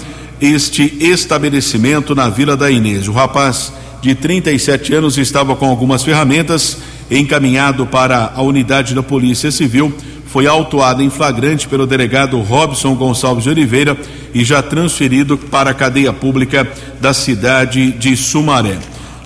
este 0.41 0.97
estabelecimento 1.01 2.15
na 2.15 2.29
Vila 2.29 2.57
da 2.57 2.71
Inês. 2.71 3.09
O 3.09 3.13
rapaz 3.13 3.73
de 4.03 4.15
37 4.15 4.95
anos 4.95 5.17
estava 5.17 5.57
com 5.57 5.67
algumas 5.67 6.03
ferramentas 6.03 6.79
encaminhado 7.11 7.87
para 7.87 8.33
a 8.35 8.43
unidade 8.43 8.95
da 8.95 9.03
Polícia 9.03 9.51
Civil 9.51 9.95
foi 10.35 10.49
autuado 10.49 11.01
em 11.01 11.09
flagrante 11.09 11.69
pelo 11.69 11.87
delegado 11.87 12.41
Robson 12.41 12.97
Gonçalves 12.97 13.45
de 13.45 13.51
Oliveira 13.51 13.97
e 14.35 14.45
já 14.45 14.61
transferido 14.61 15.39
para 15.39 15.71
a 15.71 15.75
cadeia 15.75 16.13
pública 16.13 16.69
da 17.01 17.15
cidade 17.15 17.93
de 17.93 18.17
Sumaré. 18.17 18.77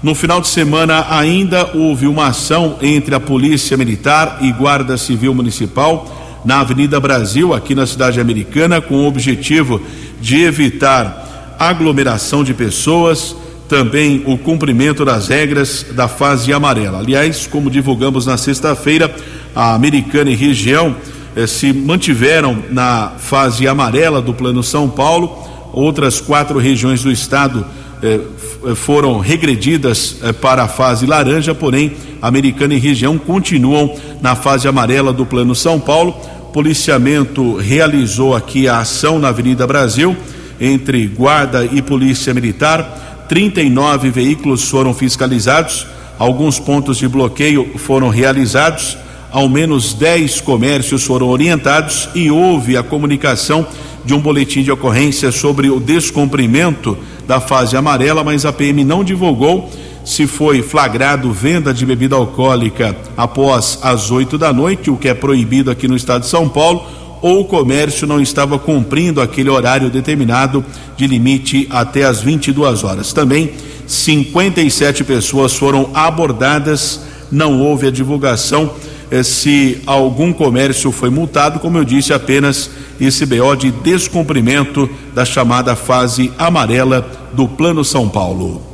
No 0.02 0.14
final 0.14 0.38
de 0.38 0.48
semana 0.48 1.06
ainda 1.08 1.70
houve 1.74 2.06
uma 2.06 2.26
ação 2.26 2.76
entre 2.82 3.14
a 3.14 3.20
Polícia 3.20 3.74
Militar 3.74 4.36
e 4.42 4.52
Guarda 4.52 4.98
Civil 4.98 5.32
Municipal 5.32 6.17
na 6.44 6.60
Avenida 6.60 7.00
Brasil, 7.00 7.52
aqui 7.52 7.74
na 7.74 7.86
cidade 7.86 8.20
americana, 8.20 8.80
com 8.80 8.94
o 8.96 9.06
objetivo 9.06 9.80
de 10.20 10.42
evitar 10.42 11.56
aglomeração 11.58 12.44
de 12.44 12.54
pessoas, 12.54 13.34
também 13.68 14.22
o 14.24 14.38
cumprimento 14.38 15.04
das 15.04 15.28
regras 15.28 15.84
da 15.92 16.08
fase 16.08 16.52
amarela. 16.52 16.98
Aliás, 16.98 17.46
como 17.46 17.70
divulgamos 17.70 18.24
na 18.24 18.36
sexta-feira, 18.36 19.14
a 19.54 19.74
Americana 19.74 20.30
e 20.30 20.34
região 20.34 20.96
eh, 21.36 21.46
se 21.46 21.72
mantiveram 21.72 22.62
na 22.70 23.12
fase 23.18 23.68
amarela 23.68 24.22
do 24.22 24.32
Plano 24.32 24.62
São 24.62 24.88
Paulo. 24.88 25.46
Outras 25.72 26.20
quatro 26.20 26.58
regiões 26.58 27.02
do 27.02 27.12
estado 27.12 27.66
eh, 28.02 28.20
eh 28.64 28.74
foram 28.74 29.18
regredidas 29.18 30.16
eh, 30.22 30.32
para 30.32 30.62
a 30.62 30.68
fase 30.68 31.04
laranja, 31.04 31.54
porém, 31.54 31.92
Americana 32.20 32.74
e 32.74 32.78
região 32.78 33.18
continuam 33.18 33.94
na 34.20 34.34
fase 34.34 34.66
amarela 34.66 35.12
do 35.12 35.26
Plano 35.26 35.54
São 35.54 35.78
Paulo. 35.78 36.12
Policiamento 36.52 37.56
realizou 37.56 38.34
aqui 38.34 38.66
a 38.68 38.80
ação 38.80 39.18
na 39.18 39.28
Avenida 39.28 39.66
Brasil 39.66 40.16
entre 40.60 41.06
Guarda 41.06 41.64
e 41.64 41.80
Polícia 41.80 42.34
Militar. 42.34 43.26
39 43.28 44.10
veículos 44.10 44.68
foram 44.68 44.94
fiscalizados, 44.94 45.86
alguns 46.18 46.58
pontos 46.58 46.96
de 46.96 47.06
bloqueio 47.06 47.70
foram 47.76 48.08
realizados 48.08 48.96
ao 49.30 49.48
menos 49.48 49.92
10 49.94 50.40
comércios 50.40 51.04
foram 51.04 51.28
orientados 51.28 52.08
e 52.14 52.30
houve 52.30 52.76
a 52.76 52.82
comunicação 52.82 53.66
de 54.04 54.14
um 54.14 54.20
boletim 54.20 54.62
de 54.62 54.72
ocorrência 54.72 55.30
sobre 55.30 55.68
o 55.68 55.78
descumprimento 55.78 56.96
da 57.26 57.40
fase 57.40 57.76
amarela, 57.76 58.24
mas 58.24 58.46
a 58.46 58.52
PM 58.52 58.84
não 58.84 59.04
divulgou 59.04 59.70
se 60.08 60.26
foi 60.26 60.62
flagrado 60.62 61.30
venda 61.30 61.72
de 61.72 61.84
bebida 61.84 62.16
alcoólica 62.16 62.96
após 63.14 63.78
as 63.82 64.10
8 64.10 64.38
da 64.38 64.54
noite, 64.54 64.90
o 64.90 64.96
que 64.96 65.06
é 65.06 65.12
proibido 65.12 65.70
aqui 65.70 65.86
no 65.86 65.94
estado 65.94 66.22
de 66.22 66.28
São 66.28 66.48
Paulo, 66.48 66.82
ou 67.20 67.42
o 67.42 67.44
comércio 67.44 68.06
não 68.06 68.18
estava 68.18 68.58
cumprindo 68.58 69.20
aquele 69.20 69.50
horário 69.50 69.90
determinado 69.90 70.64
de 70.96 71.06
limite 71.06 71.68
até 71.68 72.04
as 72.04 72.22
22 72.22 72.84
horas. 72.84 73.12
Também 73.12 73.50
57 73.86 75.04
pessoas 75.04 75.52
foram 75.52 75.90
abordadas, 75.92 77.02
não 77.30 77.60
houve 77.60 77.88
a 77.88 77.90
divulgação 77.90 78.70
eh, 79.10 79.22
se 79.22 79.82
algum 79.84 80.32
comércio 80.32 80.90
foi 80.90 81.10
multado, 81.10 81.60
como 81.60 81.76
eu 81.76 81.84
disse, 81.84 82.14
apenas 82.14 82.70
esse 82.98 83.26
BO 83.26 83.54
de 83.54 83.70
descumprimento 83.70 84.88
da 85.14 85.26
chamada 85.26 85.76
fase 85.76 86.32
amarela 86.38 87.06
do 87.34 87.46
Plano 87.46 87.84
São 87.84 88.08
Paulo. 88.08 88.67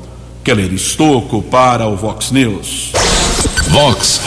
Keller 0.44 0.74
Estocco 0.74 1.40
para 1.40 1.86
o 1.86 1.96
Vox 1.96 2.30
News. 2.30 2.92
Vox 3.68 4.20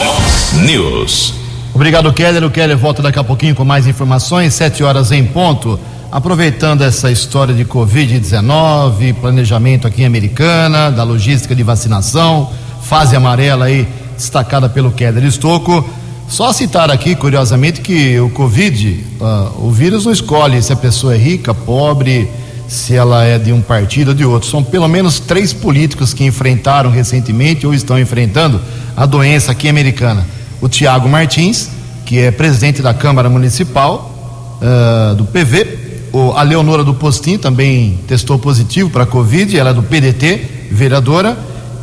News. 0.66 1.32
Obrigado, 1.72 2.12
Keller. 2.12 2.42
O 2.42 2.50
Keller 2.50 2.76
volta 2.76 3.00
daqui 3.00 3.20
a 3.20 3.24
pouquinho 3.24 3.54
com 3.54 3.64
mais 3.64 3.86
informações, 3.86 4.52
sete 4.52 4.82
horas 4.82 5.12
em 5.12 5.24
ponto. 5.24 5.78
Aproveitando 6.10 6.82
essa 6.82 7.08
história 7.08 7.54
de 7.54 7.64
Covid-19, 7.64 9.14
planejamento 9.20 9.86
aqui 9.86 10.02
em 10.02 10.06
Americana, 10.06 10.90
da 10.90 11.04
logística 11.04 11.54
de 11.54 11.62
vacinação, 11.62 12.50
fase 12.82 13.14
amarela 13.14 13.66
aí 13.66 13.86
destacada 14.16 14.68
pelo 14.68 14.90
Keller 14.90 15.24
Estocco. 15.24 15.88
Só 16.26 16.52
citar 16.52 16.90
aqui, 16.90 17.14
curiosamente, 17.14 17.80
que 17.80 18.18
o 18.18 18.28
Covid, 18.30 19.04
uh, 19.20 19.66
o 19.68 19.70
vírus 19.70 20.04
não 20.04 20.12
escolhe 20.12 20.60
se 20.62 20.72
a 20.72 20.76
pessoa 20.76 21.14
é 21.14 21.16
rica, 21.16 21.54
pobre, 21.54 22.28
se 22.68 22.94
ela 22.94 23.24
é 23.24 23.38
de 23.38 23.52
um 23.52 23.62
partido 23.62 24.08
ou 24.08 24.14
de 24.14 24.24
outro. 24.24 24.48
São 24.48 24.62
pelo 24.62 24.86
menos 24.86 25.18
três 25.18 25.52
políticos 25.52 26.12
que 26.12 26.24
enfrentaram 26.24 26.90
recentemente 26.90 27.66
ou 27.66 27.72
estão 27.72 27.98
enfrentando 27.98 28.60
a 28.94 29.06
doença 29.06 29.52
aqui 29.52 29.68
americana. 29.68 30.26
O 30.60 30.68
Tiago 30.68 31.08
Martins, 31.08 31.70
que 32.04 32.18
é 32.18 32.30
presidente 32.30 32.82
da 32.82 32.92
Câmara 32.92 33.30
Municipal 33.30 34.60
uh, 34.60 35.14
do 35.14 35.24
PV, 35.24 35.88
o, 36.12 36.32
a 36.32 36.42
Leonora 36.42 36.84
do 36.84 36.94
Postim 36.94 37.38
também 37.38 37.98
testou 38.06 38.38
positivo 38.38 38.90
para 38.90 39.04
a 39.04 39.06
Covid, 39.06 39.58
ela 39.58 39.70
é 39.70 39.74
do 39.74 39.82
PDT, 39.82 40.68
vereadora, 40.70 41.36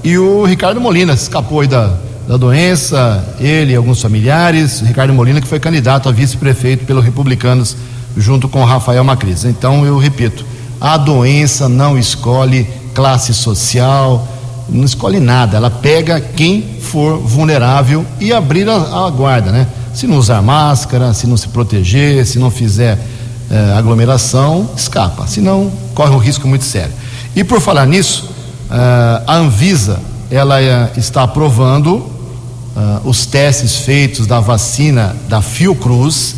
e 0.03 0.17
o 0.17 0.45
Ricardo 0.45 0.79
Molina 0.79 1.13
escapou 1.13 1.61
aí 1.61 1.67
da, 1.67 1.95
da 2.27 2.37
doença, 2.37 3.35
ele 3.39 3.73
e 3.73 3.75
alguns 3.75 4.01
familiares, 4.01 4.81
Ricardo 4.81 5.13
Molina, 5.13 5.41
que 5.41 5.47
foi 5.47 5.59
candidato 5.59 6.09
a 6.09 6.11
vice-prefeito 6.11 6.85
pelos 6.85 7.03
republicanos, 7.03 7.75
junto 8.17 8.47
com 8.47 8.63
Rafael 8.63 9.03
Macris. 9.03 9.45
Então, 9.45 9.85
eu 9.85 9.97
repito, 9.97 10.45
a 10.79 10.97
doença 10.97 11.67
não 11.69 11.97
escolhe 11.97 12.67
classe 12.93 13.33
social, 13.33 14.27
não 14.69 14.83
escolhe 14.83 15.19
nada, 15.19 15.57
ela 15.57 15.69
pega 15.69 16.19
quem 16.19 16.61
for 16.81 17.19
vulnerável 17.19 18.05
e 18.19 18.33
abrir 18.33 18.69
a, 18.69 19.05
a 19.05 19.09
guarda, 19.09 19.51
né? 19.51 19.67
Se 19.93 20.07
não 20.07 20.17
usar 20.17 20.41
máscara, 20.41 21.13
se 21.13 21.27
não 21.27 21.37
se 21.37 21.47
proteger, 21.47 22.25
se 22.25 22.37
não 22.39 22.51
fizer 22.51 22.99
eh, 23.49 23.73
aglomeração, 23.77 24.69
escapa, 24.75 25.27
senão 25.27 25.71
corre 25.93 26.11
um 26.11 26.17
risco 26.17 26.47
muito 26.47 26.65
sério. 26.65 26.91
E 27.35 27.43
por 27.43 27.61
falar 27.61 27.85
nisso, 27.85 28.29
eh, 28.69 29.23
a 29.25 29.35
Anvisa 29.35 29.99
ela 30.29 30.61
eh, 30.61 30.91
está 30.97 31.23
aprovando 31.23 31.95
uh, 31.95 33.07
os 33.07 33.25
testes 33.25 33.77
feitos 33.77 34.25
da 34.27 34.39
vacina 34.39 35.15
da 35.29 35.41
Fiocruz, 35.41 36.35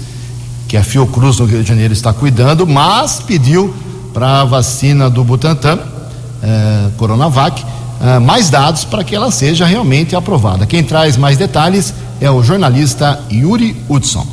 que 0.67 0.75
a 0.75 0.83
Fiocruz 0.83 1.39
no 1.39 1.45
Rio 1.45 1.63
de 1.63 1.69
Janeiro 1.69 1.93
está 1.93 2.13
cuidando, 2.13 2.67
mas 2.67 3.21
pediu 3.25 3.73
para 4.17 4.41
a 4.41 4.45
vacina 4.45 5.11
do 5.11 5.23
Butantan, 5.23 5.75
uh, 5.75 6.91
Coronavac, 6.97 7.63
uh, 7.63 8.19
mais 8.19 8.49
dados 8.49 8.83
para 8.83 9.03
que 9.03 9.15
ela 9.15 9.29
seja 9.29 9.63
realmente 9.63 10.15
aprovada. 10.15 10.65
Quem 10.65 10.83
traz 10.83 11.15
mais 11.15 11.37
detalhes 11.37 11.93
é 12.19 12.31
o 12.31 12.41
jornalista 12.41 13.23
Yuri 13.31 13.75
Hudson. 13.87 14.25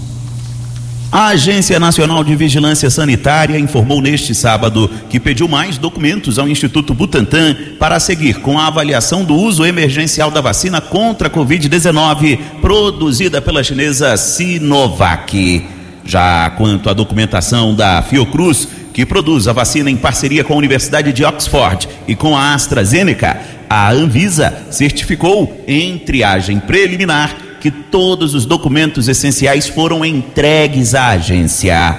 A 1.12 1.26
Agência 1.26 1.78
Nacional 1.78 2.24
de 2.24 2.34
Vigilância 2.34 2.88
Sanitária 2.88 3.58
informou 3.58 4.00
neste 4.00 4.34
sábado 4.34 4.90
que 5.10 5.20
pediu 5.20 5.48
mais 5.48 5.76
documentos 5.76 6.38
ao 6.38 6.48
Instituto 6.48 6.94
Butantan 6.94 7.54
para 7.78 8.00
seguir 8.00 8.40
com 8.40 8.58
a 8.58 8.68
avaliação 8.68 9.22
do 9.22 9.34
uso 9.34 9.66
emergencial 9.66 10.30
da 10.30 10.40
vacina 10.40 10.80
contra 10.80 11.28
a 11.28 11.30
Covid-19 11.30 12.38
produzida 12.62 13.42
pela 13.42 13.62
chinesa 13.62 14.16
Sinovac. 14.16 15.62
Já 16.06 16.50
quanto 16.50 16.90
à 16.90 16.92
documentação 16.92 17.74
da 17.74 18.02
Fiocruz, 18.02 18.68
que 18.94 19.04
produz 19.04 19.48
a 19.48 19.52
vacina 19.52 19.90
em 19.90 19.96
parceria 19.96 20.44
com 20.44 20.54
a 20.54 20.56
Universidade 20.56 21.12
de 21.12 21.24
Oxford 21.24 21.88
e 22.06 22.14
com 22.14 22.36
a 22.36 22.54
AstraZeneca, 22.54 23.40
a 23.68 23.90
Anvisa 23.90 24.66
certificou 24.70 25.64
em 25.66 25.98
triagem 25.98 26.60
preliminar 26.60 27.36
que 27.60 27.72
todos 27.72 28.34
os 28.34 28.46
documentos 28.46 29.08
essenciais 29.08 29.66
foram 29.66 30.04
entregues 30.04 30.94
à 30.94 31.08
agência. 31.08 31.98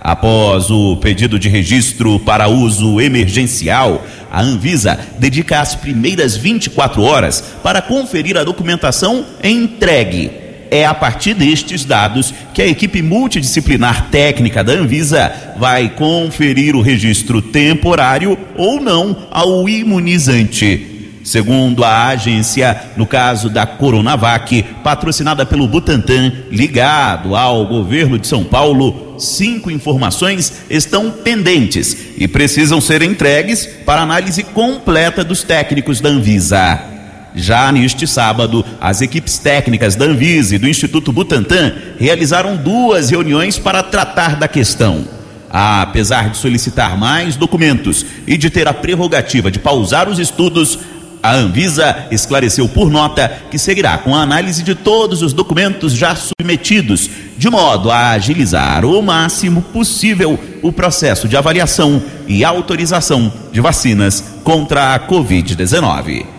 Após 0.00 0.70
o 0.70 0.96
pedido 0.98 1.36
de 1.36 1.48
registro 1.48 2.20
para 2.20 2.46
uso 2.46 3.00
emergencial, 3.00 4.06
a 4.30 4.40
Anvisa 4.40 5.00
dedica 5.18 5.60
as 5.60 5.74
primeiras 5.74 6.36
24 6.36 7.02
horas 7.02 7.42
para 7.60 7.82
conferir 7.82 8.36
a 8.36 8.44
documentação 8.44 9.24
entregue. 9.42 10.45
É 10.70 10.84
a 10.84 10.94
partir 10.94 11.34
destes 11.34 11.84
dados 11.84 12.32
que 12.52 12.62
a 12.62 12.66
equipe 12.66 13.02
multidisciplinar 13.02 14.08
técnica 14.10 14.64
da 14.64 14.72
Anvisa 14.72 15.32
vai 15.58 15.88
conferir 15.88 16.74
o 16.74 16.80
registro 16.80 17.40
temporário 17.40 18.38
ou 18.56 18.80
não 18.80 19.28
ao 19.30 19.68
imunizante. 19.68 20.96
Segundo 21.26 21.82
a 21.82 22.06
agência, 22.06 22.80
no 22.96 23.04
caso 23.04 23.50
da 23.50 23.66
Coronavac, 23.66 24.62
patrocinada 24.84 25.44
pelo 25.44 25.66
Butantan, 25.66 26.32
ligado 26.52 27.34
ao 27.34 27.66
governo 27.66 28.16
de 28.16 28.28
São 28.28 28.44
Paulo, 28.44 29.16
cinco 29.18 29.68
informações 29.68 30.62
estão 30.70 31.10
pendentes 31.10 31.96
e 32.16 32.28
precisam 32.28 32.80
ser 32.80 33.02
entregues 33.02 33.66
para 33.84 34.02
análise 34.02 34.44
completa 34.44 35.24
dos 35.24 35.42
técnicos 35.42 36.00
da 36.00 36.10
Anvisa. 36.10 36.95
Já 37.38 37.70
neste 37.70 38.06
sábado, 38.06 38.64
as 38.80 39.02
equipes 39.02 39.38
técnicas 39.38 39.94
da 39.94 40.06
Anvisa 40.06 40.54
e 40.54 40.58
do 40.58 40.66
Instituto 40.66 41.12
Butantan 41.12 41.70
realizaram 41.98 42.56
duas 42.56 43.10
reuniões 43.10 43.58
para 43.58 43.82
tratar 43.82 44.36
da 44.36 44.48
questão. 44.48 45.04
Apesar 45.50 46.30
de 46.30 46.38
solicitar 46.38 46.96
mais 46.96 47.36
documentos 47.36 48.06
e 48.26 48.38
de 48.38 48.48
ter 48.48 48.66
a 48.66 48.72
prerrogativa 48.72 49.50
de 49.50 49.58
pausar 49.58 50.08
os 50.08 50.18
estudos, 50.18 50.78
a 51.22 51.34
Anvisa 51.34 52.06
esclareceu 52.10 52.66
por 52.68 52.90
nota 52.90 53.28
que 53.50 53.58
seguirá 53.58 53.98
com 53.98 54.14
a 54.14 54.22
análise 54.22 54.62
de 54.62 54.74
todos 54.74 55.20
os 55.20 55.34
documentos 55.34 55.92
já 55.92 56.16
submetidos, 56.16 57.10
de 57.36 57.50
modo 57.50 57.90
a 57.90 58.12
agilizar 58.12 58.82
o 58.86 59.02
máximo 59.02 59.60
possível 59.60 60.38
o 60.62 60.72
processo 60.72 61.28
de 61.28 61.36
avaliação 61.36 62.02
e 62.26 62.42
autorização 62.44 63.30
de 63.52 63.60
vacinas 63.60 64.24
contra 64.42 64.94
a 64.94 65.00
Covid-19. 65.00 66.35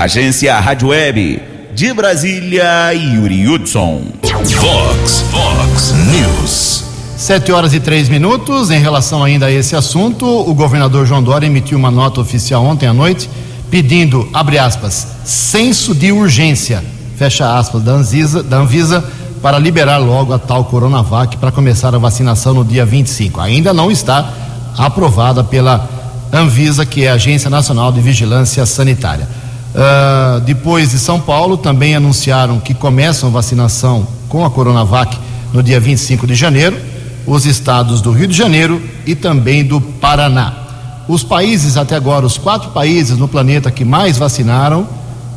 Agência 0.00 0.56
Rádio 0.60 0.90
Web 0.90 1.42
de 1.74 1.92
Brasília, 1.92 2.92
Yuri 2.94 3.48
Hudson. 3.48 4.04
Fox, 4.22 5.24
Fox 5.32 5.92
News. 5.92 6.84
Sete 7.16 7.50
horas 7.50 7.74
e 7.74 7.80
três 7.80 8.08
minutos. 8.08 8.70
Em 8.70 8.78
relação 8.78 9.24
ainda 9.24 9.46
a 9.46 9.50
esse 9.50 9.74
assunto, 9.74 10.24
o 10.24 10.54
governador 10.54 11.04
João 11.04 11.20
Dória 11.20 11.48
emitiu 11.48 11.76
uma 11.76 11.90
nota 11.90 12.20
oficial 12.20 12.64
ontem 12.64 12.86
à 12.86 12.92
noite 12.92 13.28
pedindo, 13.72 14.28
abre 14.32 14.56
aspas, 14.56 15.04
senso 15.24 15.92
de 15.92 16.12
urgência, 16.12 16.80
fecha 17.16 17.58
aspas, 17.58 17.82
da 17.82 17.90
Anvisa, 17.90 18.40
da 18.40 18.58
Anvisa 18.58 19.04
para 19.42 19.58
liberar 19.58 19.98
logo 19.98 20.32
a 20.32 20.38
tal 20.38 20.66
Coronavac 20.66 21.36
para 21.38 21.50
começar 21.50 21.92
a 21.92 21.98
vacinação 21.98 22.54
no 22.54 22.64
dia 22.64 22.86
25. 22.86 23.40
Ainda 23.40 23.74
não 23.74 23.90
está 23.90 24.32
aprovada 24.76 25.42
pela 25.42 25.88
Anvisa, 26.32 26.86
que 26.86 27.04
é 27.04 27.10
a 27.10 27.14
Agência 27.14 27.50
Nacional 27.50 27.90
de 27.90 28.00
Vigilância 28.00 28.64
Sanitária. 28.64 29.26
Uh, 29.78 30.40
depois 30.40 30.90
de 30.90 30.98
São 30.98 31.20
Paulo, 31.20 31.56
também 31.56 31.94
anunciaram 31.94 32.58
que 32.58 32.74
começam 32.74 33.30
vacinação 33.30 34.08
com 34.28 34.44
a 34.44 34.50
Coronavac 34.50 35.16
no 35.52 35.62
dia 35.62 35.78
25 35.78 36.26
de 36.26 36.34
janeiro, 36.34 36.76
os 37.24 37.46
estados 37.46 38.00
do 38.00 38.10
Rio 38.10 38.26
de 38.26 38.36
Janeiro 38.36 38.82
e 39.06 39.14
também 39.14 39.64
do 39.64 39.80
Paraná. 39.80 40.52
Os 41.06 41.22
países, 41.22 41.76
até 41.76 41.94
agora, 41.94 42.26
os 42.26 42.36
quatro 42.36 42.70
países 42.70 43.16
no 43.16 43.28
planeta 43.28 43.70
que 43.70 43.84
mais 43.84 44.18
vacinaram 44.18 44.84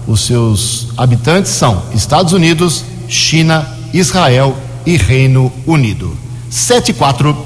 os 0.08 0.22
seus 0.22 0.88
habitantes 0.98 1.52
são 1.52 1.84
Estados 1.94 2.34
Unidos, 2.34 2.84
China, 3.08 3.68
Israel 3.94 4.56
e 4.86 4.98
Reino 4.98 5.52
Unido. 5.68 6.18
7 6.50 6.90
e 6.90 6.94
4. 6.94 7.38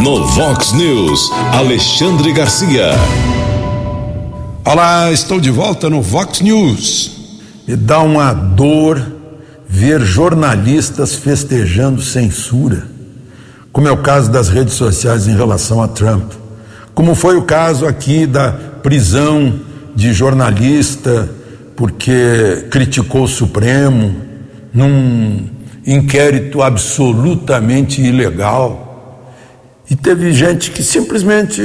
No 0.00 0.26
Vox 0.28 0.72
News, 0.72 1.32
Alexandre 1.52 2.32
Garcia. 2.32 2.92
Olá, 4.68 5.12
estou 5.12 5.38
de 5.38 5.48
volta 5.48 5.88
no 5.88 6.02
Vox 6.02 6.40
News. 6.40 7.12
Me 7.68 7.76
dá 7.76 8.00
uma 8.00 8.32
dor 8.32 9.00
ver 9.68 10.00
jornalistas 10.00 11.14
festejando 11.14 12.02
censura 12.02 12.88
como 13.70 13.86
é 13.86 13.92
o 13.92 13.98
caso 13.98 14.28
das 14.28 14.48
redes 14.48 14.74
sociais 14.74 15.28
em 15.28 15.36
relação 15.36 15.80
a 15.80 15.86
Trump, 15.86 16.32
como 16.96 17.14
foi 17.14 17.36
o 17.36 17.42
caso 17.42 17.86
aqui 17.86 18.26
da 18.26 18.50
prisão 18.82 19.54
de 19.94 20.12
jornalista 20.12 21.30
porque 21.76 22.66
criticou 22.68 23.22
o 23.22 23.28
Supremo 23.28 24.16
num 24.74 25.48
inquérito 25.86 26.60
absolutamente 26.60 28.02
ilegal. 28.02 29.32
E 29.88 29.94
teve 29.94 30.32
gente 30.32 30.72
que 30.72 30.82
simplesmente 30.82 31.62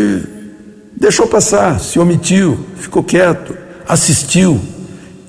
deixou 1.02 1.26
passar, 1.26 1.80
se 1.80 1.98
omitiu, 1.98 2.64
ficou 2.78 3.04
quieto, 3.04 3.58
assistiu 3.88 4.62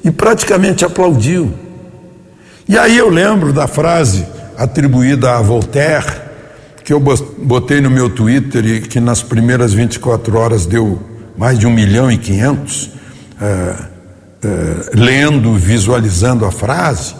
e 0.04 0.10
praticamente 0.10 0.84
aplaudiu. 0.84 1.50
E 2.68 2.76
aí 2.76 2.98
eu 2.98 3.08
lembro 3.08 3.54
da 3.54 3.66
frase 3.66 4.26
atribuída 4.58 5.34
a 5.34 5.40
Voltaire, 5.40 6.20
que 6.84 6.92
eu 6.92 7.00
botei 7.00 7.80
no 7.80 7.88
meu 7.88 8.10
Twitter 8.10 8.66
e 8.66 8.80
que 8.82 9.00
nas 9.00 9.22
primeiras 9.22 9.72
24 9.72 10.36
horas 10.36 10.66
deu 10.66 11.00
mais 11.38 11.58
de 11.58 11.66
um 11.66 11.72
milhão 11.72 12.12
e 12.12 12.18
quinhentos, 12.18 12.90
é, 13.40 13.74
é, 14.44 14.90
lendo, 14.92 15.54
visualizando 15.54 16.44
a 16.44 16.52
frase, 16.52 17.14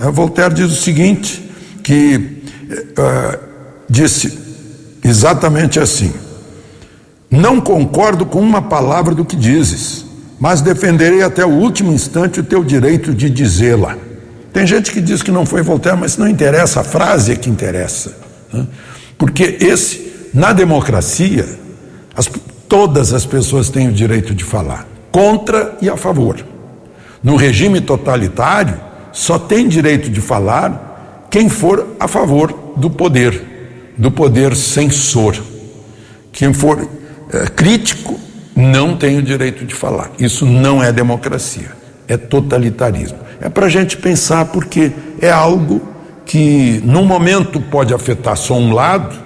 é, 0.00 0.10
Voltaire 0.10 0.54
diz 0.54 0.72
o 0.72 0.76
seguinte, 0.82 1.44
que 1.82 2.38
disse 3.88 4.38
exatamente 5.04 5.78
assim, 5.78 6.12
não 7.30 7.60
concordo 7.60 8.24
com 8.24 8.40
uma 8.40 8.62
palavra 8.62 9.14
do 9.14 9.24
que 9.24 9.36
dizes, 9.36 10.04
mas 10.40 10.60
defenderei 10.60 11.22
até 11.22 11.44
o 11.44 11.50
último 11.50 11.92
instante 11.92 12.40
o 12.40 12.44
teu 12.44 12.64
direito 12.64 13.12
de 13.12 13.28
dizê-la. 13.28 13.96
Tem 14.52 14.66
gente 14.66 14.90
que 14.90 15.00
diz 15.00 15.22
que 15.22 15.30
não 15.30 15.44
foi 15.44 15.62
Voltaire, 15.62 15.98
mas 15.98 16.16
não 16.16 16.26
interessa, 16.26 16.80
a 16.80 16.84
frase 16.84 17.32
é 17.32 17.36
que 17.36 17.50
interessa. 17.50 18.16
Né? 18.52 18.66
Porque 19.16 19.58
esse, 19.60 20.30
na 20.32 20.52
democracia, 20.52 21.46
as, 22.16 22.30
todas 22.68 23.12
as 23.12 23.26
pessoas 23.26 23.68
têm 23.68 23.88
o 23.88 23.92
direito 23.92 24.34
de 24.34 24.44
falar, 24.44 24.86
contra 25.10 25.76
e 25.82 25.88
a 25.88 25.96
favor. 25.96 26.44
No 27.22 27.36
regime 27.36 27.80
totalitário, 27.80 28.80
só 29.12 29.38
tem 29.38 29.68
direito 29.68 30.08
de 30.08 30.20
falar 30.20 31.26
quem 31.30 31.48
for 31.48 31.96
a 31.98 32.08
favor 32.08 32.72
do 32.76 32.88
poder, 32.88 33.92
do 33.98 34.10
poder 34.10 34.56
censor. 34.56 35.36
Quem 36.32 36.52
for 36.52 36.88
crítico 37.54 38.18
não 38.56 38.96
tem 38.96 39.18
o 39.18 39.22
direito 39.22 39.64
de 39.64 39.74
falar. 39.74 40.10
Isso 40.18 40.44
não 40.44 40.82
é 40.82 40.92
democracia, 40.92 41.70
é 42.06 42.16
totalitarismo. 42.16 43.18
É 43.40 43.48
para 43.48 43.66
a 43.66 43.68
gente 43.68 43.96
pensar 43.96 44.46
porque 44.46 44.92
é 45.20 45.30
algo 45.30 45.80
que 46.26 46.82
num 46.84 47.04
momento 47.04 47.60
pode 47.60 47.94
afetar 47.94 48.36
só 48.36 48.54
um 48.54 48.72
lado, 48.72 49.16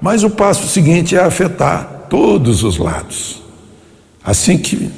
mas 0.00 0.24
o 0.24 0.30
passo 0.30 0.66
seguinte 0.66 1.16
é 1.16 1.20
afetar 1.20 2.06
todos 2.10 2.62
os 2.62 2.76
lados. 2.76 3.42
Assim 4.24 4.58
que 4.58 4.90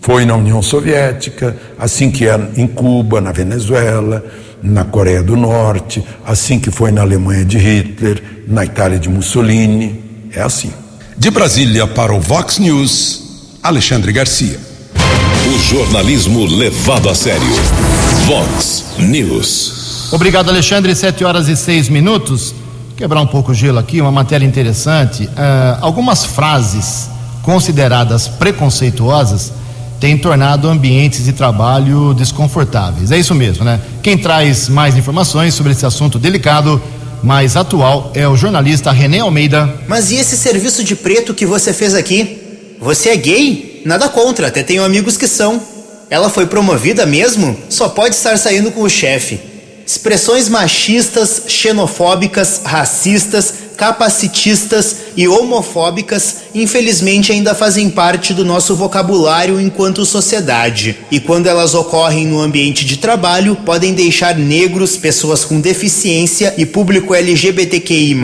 foi 0.00 0.24
na 0.24 0.36
União 0.36 0.62
Soviética, 0.62 1.56
assim 1.78 2.10
que 2.10 2.28
é 2.28 2.38
em 2.56 2.66
Cuba, 2.66 3.20
na 3.20 3.32
Venezuela, 3.32 4.24
na 4.62 4.84
Coreia 4.84 5.22
do 5.22 5.36
Norte, 5.36 6.04
assim 6.24 6.60
que 6.60 6.70
foi 6.70 6.92
na 6.92 7.02
Alemanha 7.02 7.44
de 7.44 7.58
Hitler, 7.58 8.22
na 8.46 8.64
Itália 8.64 8.98
de 8.98 9.08
Mussolini, 9.08 10.00
é 10.32 10.40
assim. 10.40 10.72
De 11.16 11.30
Brasília 11.30 11.86
para 11.86 12.12
o 12.12 12.20
Vox 12.20 12.58
News, 12.58 13.22
Alexandre 13.62 14.12
Garcia. 14.12 14.58
O 15.46 15.58
jornalismo 15.60 16.44
levado 16.44 17.08
a 17.08 17.14
sério. 17.14 17.46
Vox 18.26 18.84
News. 18.98 20.08
Obrigado, 20.12 20.48
Alexandre. 20.50 20.92
Sete 20.94 21.24
horas 21.24 21.46
e 21.46 21.56
seis 21.56 21.88
minutos. 21.88 22.52
Quebrar 22.96 23.20
um 23.20 23.28
pouco 23.28 23.52
o 23.52 23.54
gelo 23.54 23.78
aqui, 23.78 24.00
uma 24.00 24.10
matéria 24.10 24.44
interessante. 24.44 25.24
Uh, 25.24 25.30
algumas 25.80 26.24
frases 26.24 27.08
consideradas 27.42 28.26
preconceituosas 28.26 29.52
têm 30.00 30.18
tornado 30.18 30.68
ambientes 30.68 31.24
de 31.24 31.32
trabalho 31.32 32.12
desconfortáveis. 32.12 33.12
É 33.12 33.18
isso 33.18 33.34
mesmo, 33.36 33.64
né? 33.64 33.80
Quem 34.02 34.18
traz 34.18 34.68
mais 34.68 34.96
informações 34.96 35.54
sobre 35.54 35.72
esse 35.72 35.86
assunto 35.86 36.18
delicado, 36.18 36.82
mais 37.24 37.56
atual, 37.56 38.12
é 38.14 38.28
o 38.28 38.36
jornalista 38.36 38.92
René 38.92 39.20
Almeida. 39.20 39.74
Mas 39.88 40.10
e 40.10 40.16
esse 40.16 40.36
serviço 40.36 40.84
de 40.84 40.94
preto 40.94 41.32
que 41.32 41.46
você 41.46 41.72
fez 41.72 41.94
aqui? 41.94 42.76
Você 42.78 43.08
é 43.08 43.16
gay? 43.16 43.82
Nada 43.86 44.10
contra, 44.10 44.48
até 44.48 44.62
tenho 44.62 44.84
amigos 44.84 45.16
que 45.16 45.26
são. 45.26 45.60
Ela 46.10 46.28
foi 46.28 46.46
promovida 46.46 47.06
mesmo? 47.06 47.56
Só 47.70 47.88
pode 47.88 48.14
estar 48.14 48.36
saindo 48.36 48.70
com 48.70 48.82
o 48.82 48.90
chefe. 48.90 49.40
Expressões 49.86 50.50
machistas, 50.50 51.44
xenofóbicas, 51.48 52.60
racistas 52.62 53.54
capacitistas 53.76 54.96
e 55.16 55.28
homofóbicas, 55.28 56.36
infelizmente 56.54 57.32
ainda 57.32 57.54
fazem 57.54 57.90
parte 57.90 58.32
do 58.32 58.44
nosso 58.44 58.74
vocabulário 58.74 59.60
enquanto 59.60 60.04
sociedade. 60.04 60.96
E 61.10 61.20
quando 61.20 61.46
elas 61.46 61.74
ocorrem 61.74 62.26
no 62.26 62.40
ambiente 62.40 62.84
de 62.84 62.96
trabalho, 62.96 63.56
podem 63.56 63.94
deixar 63.94 64.36
negros, 64.36 64.96
pessoas 64.96 65.44
com 65.44 65.60
deficiência 65.60 66.54
e 66.56 66.66
público 66.66 67.14
LGBTQI, 67.14 68.14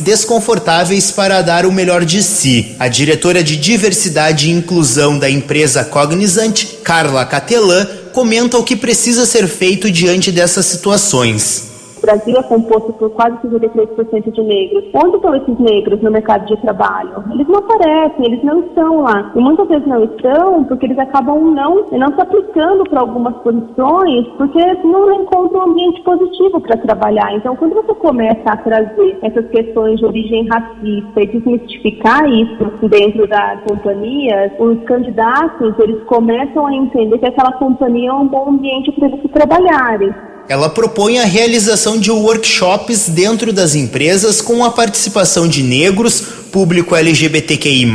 desconfortáveis 0.00 1.10
para 1.10 1.42
dar 1.42 1.66
o 1.66 1.72
melhor 1.72 2.04
de 2.04 2.22
si. 2.22 2.74
A 2.78 2.88
diretora 2.88 3.42
de 3.42 3.56
diversidade 3.56 4.48
e 4.48 4.52
inclusão 4.52 5.18
da 5.18 5.28
empresa 5.30 5.84
Cognizant, 5.84 6.64
Carla 6.82 7.24
Catelan, 7.24 7.86
comenta 8.12 8.56
o 8.56 8.64
que 8.64 8.76
precisa 8.76 9.26
ser 9.26 9.48
feito 9.48 9.90
diante 9.90 10.30
dessas 10.30 10.66
situações. 10.66 11.73
Brasil 12.04 12.36
é 12.36 12.42
composto 12.42 12.92
por 12.94 13.10
quase 13.10 13.36
53% 13.38 14.32
de 14.32 14.42
negros. 14.42 14.84
Onde 14.94 15.16
estão 15.16 15.34
esses 15.34 15.58
negros 15.58 16.02
no 16.02 16.10
mercado 16.10 16.46
de 16.46 16.56
trabalho? 16.60 17.24
Eles 17.32 17.48
não 17.48 17.58
aparecem, 17.58 18.26
eles 18.26 18.42
não 18.44 18.60
estão 18.60 19.00
lá. 19.00 19.32
E 19.34 19.40
muitas 19.40 19.66
vezes 19.68 19.86
não 19.86 20.04
estão 20.04 20.64
porque 20.64 20.86
eles 20.86 20.98
acabam 20.98 21.40
não, 21.40 21.86
não 21.90 22.08
se 22.08 22.20
aplicando 22.20 22.84
para 22.84 23.00
algumas 23.00 23.34
posições 23.38 24.26
porque 24.36 24.60
não 24.84 25.12
encontram 25.12 25.60
um 25.60 25.70
ambiente 25.70 26.02
positivo 26.02 26.60
para 26.60 26.76
trabalhar. 26.78 27.34
Então, 27.34 27.56
quando 27.56 27.74
você 27.74 27.94
começa 27.94 28.42
a 28.46 28.56
trazer 28.56 29.18
essas 29.22 29.48
questões 29.48 29.98
de 29.98 30.04
origem 30.04 30.46
racista 30.48 31.22
e 31.22 31.26
desmistificar 31.26 32.28
isso 32.28 32.64
dentro 32.88 33.26
da 33.26 33.56
companhia, 33.68 34.54
os 34.58 34.82
candidatos 34.84 35.74
eles 35.78 36.02
começam 36.04 36.66
a 36.66 36.74
entender 36.74 37.18
que 37.18 37.26
aquela 37.26 37.52
companhia 37.52 38.10
é 38.10 38.12
um 38.12 38.26
bom 38.26 38.50
ambiente 38.50 38.92
para 38.92 39.08
eles 39.08 39.20
trabalharem. 39.32 40.33
Ela 40.46 40.68
propõe 40.68 41.18
a 41.18 41.24
realização 41.24 41.98
de 41.98 42.10
workshops 42.10 43.08
dentro 43.08 43.52
das 43.52 43.74
empresas 43.74 44.42
com 44.42 44.62
a 44.62 44.70
participação 44.70 45.48
de 45.48 45.62
negros, 45.62 46.22
público 46.52 46.94
LGBTQI, 46.94 47.90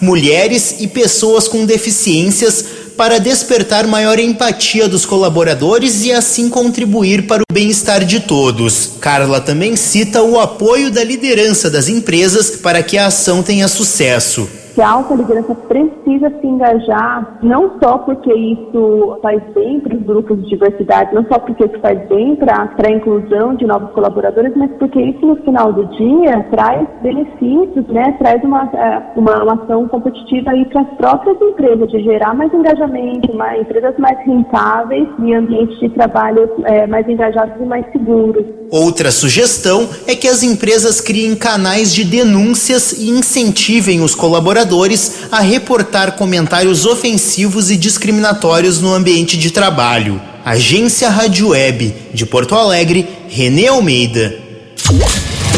mulheres 0.00 0.76
e 0.78 0.86
pessoas 0.86 1.48
com 1.48 1.64
deficiências 1.64 2.64
para 2.98 3.18
despertar 3.18 3.86
maior 3.86 4.18
empatia 4.18 4.86
dos 4.86 5.06
colaboradores 5.06 6.04
e 6.04 6.12
assim 6.12 6.50
contribuir 6.50 7.26
para 7.26 7.42
o 7.42 7.52
bem-estar 7.52 8.04
de 8.04 8.20
todos. 8.20 8.90
Carla 9.00 9.40
também 9.40 9.74
cita 9.74 10.22
o 10.22 10.38
apoio 10.38 10.90
da 10.90 11.02
liderança 11.02 11.70
das 11.70 11.88
empresas 11.88 12.50
para 12.50 12.82
que 12.82 12.98
a 12.98 13.06
ação 13.06 13.42
tenha 13.42 13.66
sucesso 13.68 14.46
que 14.80 14.84
a 14.84 14.92
alta 14.92 15.14
liderança 15.14 15.54
precisa 15.54 16.30
se 16.40 16.46
engajar, 16.46 17.36
não 17.42 17.78
só 17.82 17.98
porque 17.98 18.32
isso 18.32 19.18
faz 19.20 19.42
bem 19.52 19.78
para 19.78 19.94
os 19.94 20.02
grupos 20.04 20.38
de 20.38 20.48
diversidade, 20.48 21.14
não 21.14 21.22
só 21.26 21.38
porque 21.38 21.66
isso 21.66 21.78
faz 21.80 22.08
bem 22.08 22.34
para 22.34 22.66
a 22.82 22.90
inclusão 22.90 23.54
de 23.56 23.66
novos 23.66 23.90
colaboradores, 23.90 24.54
mas 24.56 24.70
porque 24.78 24.98
isso 24.98 25.26
no 25.26 25.36
final 25.36 25.70
do 25.70 25.84
dia 25.98 26.46
traz 26.50 26.88
benefícios, 27.02 27.86
né? 27.88 28.16
traz 28.18 28.42
uma, 28.42 28.70
é, 28.72 29.02
uma, 29.16 29.42
uma 29.42 29.62
ação 29.62 29.86
competitiva 29.86 30.50
para 30.72 30.80
as 30.80 30.88
próprias 30.96 31.38
empresas, 31.42 31.90
de 31.90 32.02
gerar 32.02 32.34
mais 32.34 32.50
engajamento, 32.54 33.36
mais, 33.36 33.60
empresas 33.60 33.98
mais 33.98 34.18
rentáveis 34.24 35.06
e 35.18 35.34
ambientes 35.34 35.78
de 35.78 35.90
trabalho 35.90 36.50
é, 36.64 36.86
mais 36.86 37.06
engajados 37.06 37.60
e 37.60 37.66
mais 37.66 37.84
seguros. 37.92 38.59
Outra 38.70 39.10
sugestão 39.10 39.90
é 40.06 40.14
que 40.14 40.28
as 40.28 40.44
empresas 40.44 41.00
criem 41.00 41.34
canais 41.34 41.92
de 41.92 42.04
denúncias 42.04 42.92
e 42.92 43.10
incentivem 43.10 44.00
os 44.00 44.14
colaboradores 44.14 45.22
a 45.32 45.40
reportar 45.40 46.12
comentários 46.12 46.86
ofensivos 46.86 47.68
e 47.68 47.76
discriminatórios 47.76 48.80
no 48.80 48.94
ambiente 48.94 49.36
de 49.36 49.50
trabalho. 49.50 50.22
Agência 50.44 51.10
Rádio 51.10 51.48
Web 51.48 51.92
de 52.14 52.24
Porto 52.24 52.54
Alegre, 52.54 53.08
Renê 53.28 53.66
Almeida. 53.66 54.38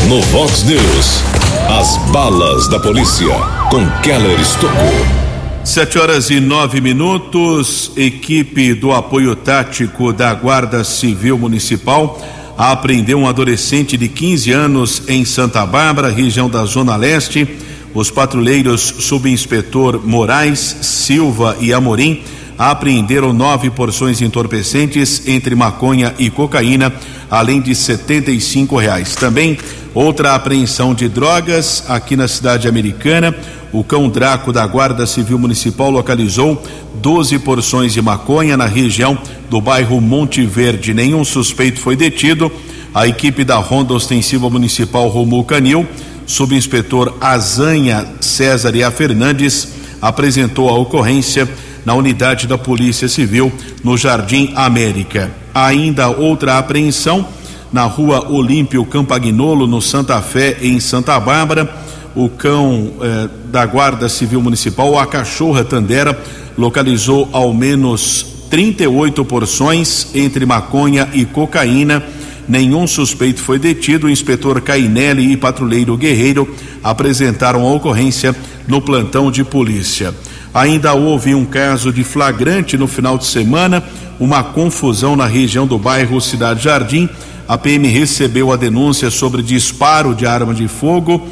No 0.08 0.22
Vox 0.22 0.62
News, 0.62 1.22
as 1.68 1.98
balas 2.10 2.66
da 2.66 2.80
polícia 2.80 3.34
com 3.70 3.86
Keller 4.00 4.40
Estocou. 4.40 5.22
Sete 5.62 5.98
horas 5.98 6.30
e 6.30 6.40
nove 6.40 6.80
minutos, 6.80 7.92
equipe 7.94 8.72
do 8.72 8.90
apoio 8.90 9.36
tático 9.36 10.14
da 10.14 10.32
Guarda 10.32 10.82
Civil 10.82 11.36
Municipal 11.36 12.18
apreendeu 12.56 13.18
um 13.18 13.28
adolescente 13.28 13.96
de 13.96 14.08
15 14.08 14.52
anos 14.52 15.02
em 15.08 15.24
Santa 15.24 15.64
Bárbara, 15.66 16.10
região 16.10 16.48
da 16.48 16.64
Zona 16.64 16.96
Leste. 16.96 17.46
Os 17.94 18.10
patrulheiros 18.10 18.80
subinspetor 19.00 20.00
Moraes, 20.04 20.76
Silva 20.82 21.56
e 21.60 21.72
Amorim 21.72 22.22
apreenderam 22.58 23.32
nove 23.32 23.70
porções 23.70 24.20
entorpecentes 24.20 25.26
entre 25.26 25.54
maconha 25.54 26.14
e 26.18 26.30
cocaína, 26.30 26.92
além 27.30 27.60
de 27.60 27.74
setenta 27.74 28.30
e 28.30 28.40
cinco 28.40 28.76
reais. 28.76 29.14
Também 29.14 29.58
outra 29.94 30.34
apreensão 30.34 30.94
de 30.94 31.08
drogas 31.08 31.84
aqui 31.88 32.16
na 32.16 32.28
cidade 32.28 32.68
americana. 32.68 33.34
O 33.72 33.82
cão 33.82 34.08
Draco 34.08 34.52
da 34.52 34.66
Guarda 34.66 35.06
Civil 35.06 35.38
Municipal 35.38 35.90
localizou 35.90 36.62
12 36.96 37.38
porções 37.38 37.94
de 37.94 38.02
maconha 38.02 38.56
na 38.56 38.66
região 38.66 39.16
do 39.48 39.60
bairro 39.60 39.98
Monte 40.00 40.44
Verde. 40.44 40.92
Nenhum 40.92 41.24
suspeito 41.24 41.80
foi 41.80 41.96
detido. 41.96 42.52
A 42.94 43.06
equipe 43.08 43.42
da 43.44 43.56
Ronda 43.56 43.94
Ostensiva 43.94 44.50
Municipal 44.50 45.08
Romulo 45.08 45.44
Canil, 45.44 45.86
subinspetor 46.26 47.16
Azanha 47.18 48.06
César 48.20 48.76
e 48.76 48.84
a 48.84 48.90
Fernandes, 48.90 49.72
apresentou 50.02 50.68
a 50.68 50.78
ocorrência 50.78 51.48
na 51.84 51.94
unidade 51.94 52.46
da 52.46 52.56
Polícia 52.56 53.08
Civil 53.08 53.52
no 53.82 53.96
Jardim 53.96 54.52
América. 54.54 55.30
Ainda 55.54 56.08
outra 56.08 56.58
apreensão 56.58 57.26
na 57.72 57.84
rua 57.84 58.30
Olímpio 58.30 58.84
Campagnolo, 58.84 59.66
no 59.66 59.80
Santa 59.80 60.20
Fé, 60.20 60.58
em 60.60 60.78
Santa 60.78 61.18
Bárbara 61.18 61.82
o 62.14 62.28
cão 62.28 62.92
eh, 63.00 63.28
da 63.50 63.64
Guarda 63.64 64.08
Civil 64.08 64.42
Municipal, 64.42 64.98
a 64.98 65.06
cachorra 65.06 65.64
Tandera, 65.64 66.18
localizou 66.56 67.28
ao 67.32 67.52
menos 67.54 68.26
38 68.50 69.24
porções 69.24 70.08
entre 70.14 70.44
maconha 70.44 71.08
e 71.12 71.24
cocaína. 71.24 72.02
Nenhum 72.46 72.86
suspeito 72.86 73.40
foi 73.40 73.58
detido. 73.58 74.06
O 74.06 74.10
inspetor 74.10 74.60
Cainelli 74.60 75.32
e 75.32 75.36
patrulheiro 75.36 75.96
Guerreiro 75.96 76.54
apresentaram 76.82 77.66
a 77.66 77.72
ocorrência 77.72 78.36
no 78.68 78.82
plantão 78.82 79.30
de 79.30 79.42
polícia. 79.42 80.14
Ainda 80.54 80.94
houve 80.94 81.34
um 81.34 81.44
caso 81.44 81.92
de 81.92 82.04
flagrante 82.04 82.76
no 82.76 82.86
final 82.86 83.16
de 83.16 83.26
semana, 83.26 83.82
uma 84.20 84.42
confusão 84.42 85.16
na 85.16 85.26
região 85.26 85.66
do 85.66 85.78
bairro 85.78 86.20
Cidade 86.20 86.64
Jardim. 86.64 87.08
A 87.48 87.56
PM 87.56 87.88
recebeu 87.88 88.52
a 88.52 88.56
denúncia 88.56 89.10
sobre 89.10 89.42
disparo 89.42 90.14
de 90.14 90.26
arma 90.26 90.54
de 90.54 90.68
fogo 90.68 91.26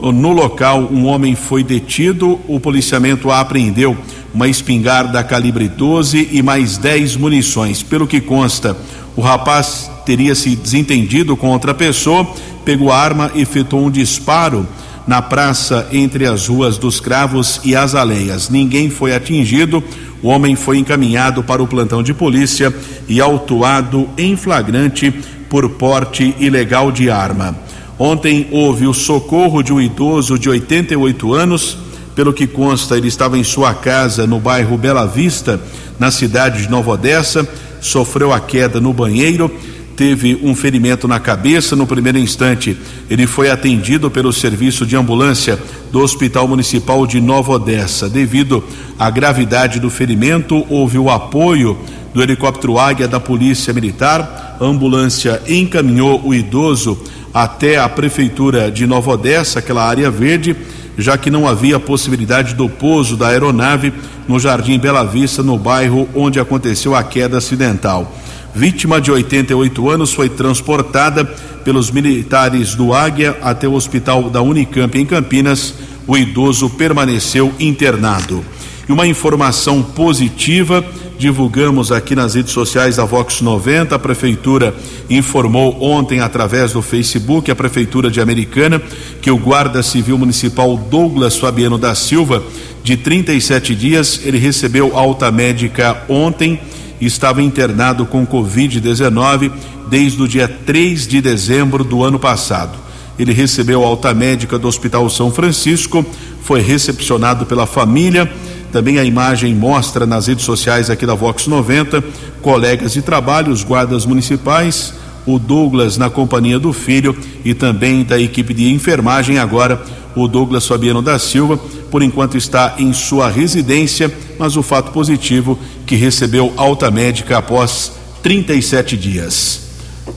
no 0.00 0.32
local, 0.32 0.88
um 0.92 1.06
homem 1.06 1.34
foi 1.34 1.64
detido. 1.64 2.38
O 2.46 2.60
policiamento 2.60 3.32
apreendeu 3.32 3.96
uma 4.32 4.46
espingarda 4.46 5.24
calibre 5.24 5.68
12 5.68 6.28
e 6.30 6.40
mais 6.40 6.78
10 6.78 7.16
munições. 7.16 7.82
Pelo 7.82 8.06
que 8.06 8.20
consta, 8.20 8.76
o 9.16 9.20
rapaz 9.20 9.90
teria 10.06 10.36
se 10.36 10.54
desentendido 10.54 11.36
com 11.36 11.48
outra 11.48 11.74
pessoa, 11.74 12.26
pegou 12.64 12.92
a 12.92 12.96
arma 12.96 13.32
e 13.34 13.42
efetuou 13.42 13.86
um 13.86 13.90
disparo 13.90 14.66
na 15.08 15.22
praça 15.22 15.88
entre 15.90 16.26
as 16.26 16.48
ruas 16.48 16.76
dos 16.76 17.00
Cravos 17.00 17.62
e 17.64 17.74
Azaleias. 17.74 18.50
Ninguém 18.50 18.90
foi 18.90 19.14
atingido. 19.14 19.82
O 20.22 20.28
homem 20.28 20.54
foi 20.54 20.76
encaminhado 20.76 21.42
para 21.42 21.62
o 21.62 21.66
plantão 21.66 22.02
de 22.02 22.12
polícia 22.12 22.72
e 23.08 23.18
autuado 23.18 24.06
em 24.18 24.36
flagrante 24.36 25.10
por 25.48 25.66
porte 25.70 26.36
ilegal 26.38 26.92
de 26.92 27.08
arma. 27.08 27.56
Ontem 27.98 28.48
houve 28.50 28.86
o 28.86 28.92
socorro 28.92 29.62
de 29.62 29.72
um 29.72 29.80
idoso 29.80 30.38
de 30.38 30.50
88 30.50 31.32
anos. 31.32 31.78
Pelo 32.14 32.34
que 32.34 32.46
consta, 32.46 32.98
ele 32.98 33.08
estava 33.08 33.38
em 33.38 33.44
sua 33.44 33.72
casa 33.72 34.26
no 34.26 34.38
bairro 34.38 34.76
Bela 34.76 35.06
Vista, 35.06 35.58
na 35.98 36.10
cidade 36.10 36.64
de 36.64 36.70
Nova 36.70 36.90
Odessa. 36.90 37.48
Sofreu 37.80 38.30
a 38.30 38.40
queda 38.40 38.78
no 38.78 38.92
banheiro, 38.92 39.50
teve 39.98 40.38
um 40.44 40.54
ferimento 40.54 41.08
na 41.08 41.18
cabeça. 41.18 41.74
No 41.74 41.84
primeiro 41.84 42.18
instante, 42.18 42.78
ele 43.10 43.26
foi 43.26 43.50
atendido 43.50 44.08
pelo 44.08 44.32
serviço 44.32 44.86
de 44.86 44.94
ambulância 44.94 45.58
do 45.90 45.98
Hospital 45.98 46.46
Municipal 46.46 47.04
de 47.04 47.20
Nova 47.20 47.54
Odessa. 47.54 48.08
Devido 48.08 48.62
à 48.96 49.10
gravidade 49.10 49.80
do 49.80 49.90
ferimento, 49.90 50.64
houve 50.70 50.98
o 50.98 51.10
apoio 51.10 51.76
do 52.14 52.22
helicóptero 52.22 52.78
Águia 52.78 53.08
da 53.08 53.18
Polícia 53.18 53.74
Militar. 53.74 54.56
A 54.60 54.64
ambulância 54.64 55.42
encaminhou 55.48 56.24
o 56.24 56.32
idoso 56.32 56.96
até 57.34 57.76
a 57.76 57.88
prefeitura 57.88 58.70
de 58.70 58.86
Nova 58.86 59.10
Odessa, 59.10 59.58
aquela 59.58 59.84
área 59.84 60.12
verde, 60.12 60.54
já 60.96 61.18
que 61.18 61.28
não 61.28 61.48
havia 61.48 61.80
possibilidade 61.80 62.54
do 62.54 62.68
pouso 62.68 63.16
da 63.16 63.28
aeronave 63.28 63.92
no 64.28 64.38
Jardim 64.38 64.78
Bela 64.78 65.02
Vista, 65.02 65.42
no 65.42 65.58
bairro 65.58 66.08
onde 66.14 66.38
aconteceu 66.38 66.94
a 66.94 67.02
queda 67.02 67.38
acidental. 67.38 68.14
Vítima 68.54 69.00
de 69.00 69.10
88 69.10 69.90
anos 69.90 70.12
foi 70.12 70.28
transportada 70.28 71.24
pelos 71.64 71.90
militares 71.90 72.74
do 72.74 72.94
Águia 72.94 73.36
até 73.42 73.68
o 73.68 73.74
hospital 73.74 74.30
da 74.30 74.42
Unicamp 74.42 74.98
em 74.98 75.04
Campinas. 75.04 75.74
O 76.06 76.16
idoso 76.16 76.70
permaneceu 76.70 77.52
internado. 77.60 78.42
E 78.88 78.92
uma 78.92 79.06
informação 79.06 79.82
positiva 79.82 80.82
divulgamos 81.18 81.90
aqui 81.90 82.14
nas 82.14 82.34
redes 82.34 82.52
sociais 82.52 82.96
da 82.96 83.04
Vox 83.04 83.40
90. 83.42 83.94
A 83.94 83.98
prefeitura 83.98 84.74
informou 85.10 85.82
ontem 85.82 86.20
através 86.20 86.72
do 86.72 86.80
Facebook, 86.80 87.50
a 87.50 87.56
prefeitura 87.56 88.10
de 88.10 88.20
Americana, 88.20 88.80
que 89.20 89.30
o 89.30 89.36
guarda 89.36 89.82
civil 89.82 90.16
municipal 90.16 90.76
Douglas 90.76 91.36
Fabiano 91.36 91.76
da 91.76 91.94
Silva, 91.94 92.42
de 92.82 92.96
37 92.96 93.74
dias, 93.74 94.20
ele 94.24 94.38
recebeu 94.38 94.96
alta 94.96 95.30
médica 95.30 96.04
ontem 96.08 96.58
estava 97.00 97.42
internado 97.42 98.04
com 98.06 98.26
Covid-19 98.26 99.50
desde 99.88 100.22
o 100.22 100.28
dia 100.28 100.48
3 100.48 101.06
de 101.06 101.20
dezembro 101.20 101.84
do 101.84 102.02
ano 102.02 102.18
passado. 102.18 102.78
Ele 103.18 103.32
recebeu 103.32 103.84
alta 103.84 104.14
médica 104.14 104.58
do 104.58 104.68
Hospital 104.68 105.08
São 105.10 105.30
Francisco, 105.30 106.04
foi 106.42 106.60
recepcionado 106.60 107.46
pela 107.46 107.66
família. 107.66 108.30
Também 108.70 108.98
a 108.98 109.04
imagem 109.04 109.54
mostra 109.54 110.06
nas 110.06 110.26
redes 110.26 110.44
sociais 110.44 110.90
aqui 110.90 111.04
da 111.04 111.14
Vox 111.14 111.46
90, 111.46 112.04
colegas 112.40 112.92
de 112.92 113.02
trabalho, 113.02 113.50
os 113.50 113.64
guardas 113.64 114.06
municipais, 114.06 114.94
o 115.26 115.38
Douglas 115.38 115.96
na 115.96 116.08
companhia 116.08 116.58
do 116.58 116.72
filho 116.72 117.16
e 117.44 117.54
também 117.54 118.04
da 118.04 118.20
equipe 118.20 118.54
de 118.54 118.72
enfermagem 118.72 119.38
agora 119.38 119.82
o 120.14 120.26
Douglas 120.26 120.66
Fabiano 120.66 121.02
da 121.02 121.18
Silva, 121.18 121.58
por 121.90 122.02
enquanto 122.02 122.36
está 122.36 122.74
em 122.78 122.92
sua 122.92 123.30
residência, 123.30 124.12
mas 124.38 124.56
o 124.56 124.62
fato 124.62 124.92
positivo 124.92 125.58
que 125.86 125.96
recebeu 125.96 126.52
alta 126.56 126.90
médica 126.90 127.38
após 127.38 127.92
37 128.22 128.96
dias. 128.96 129.60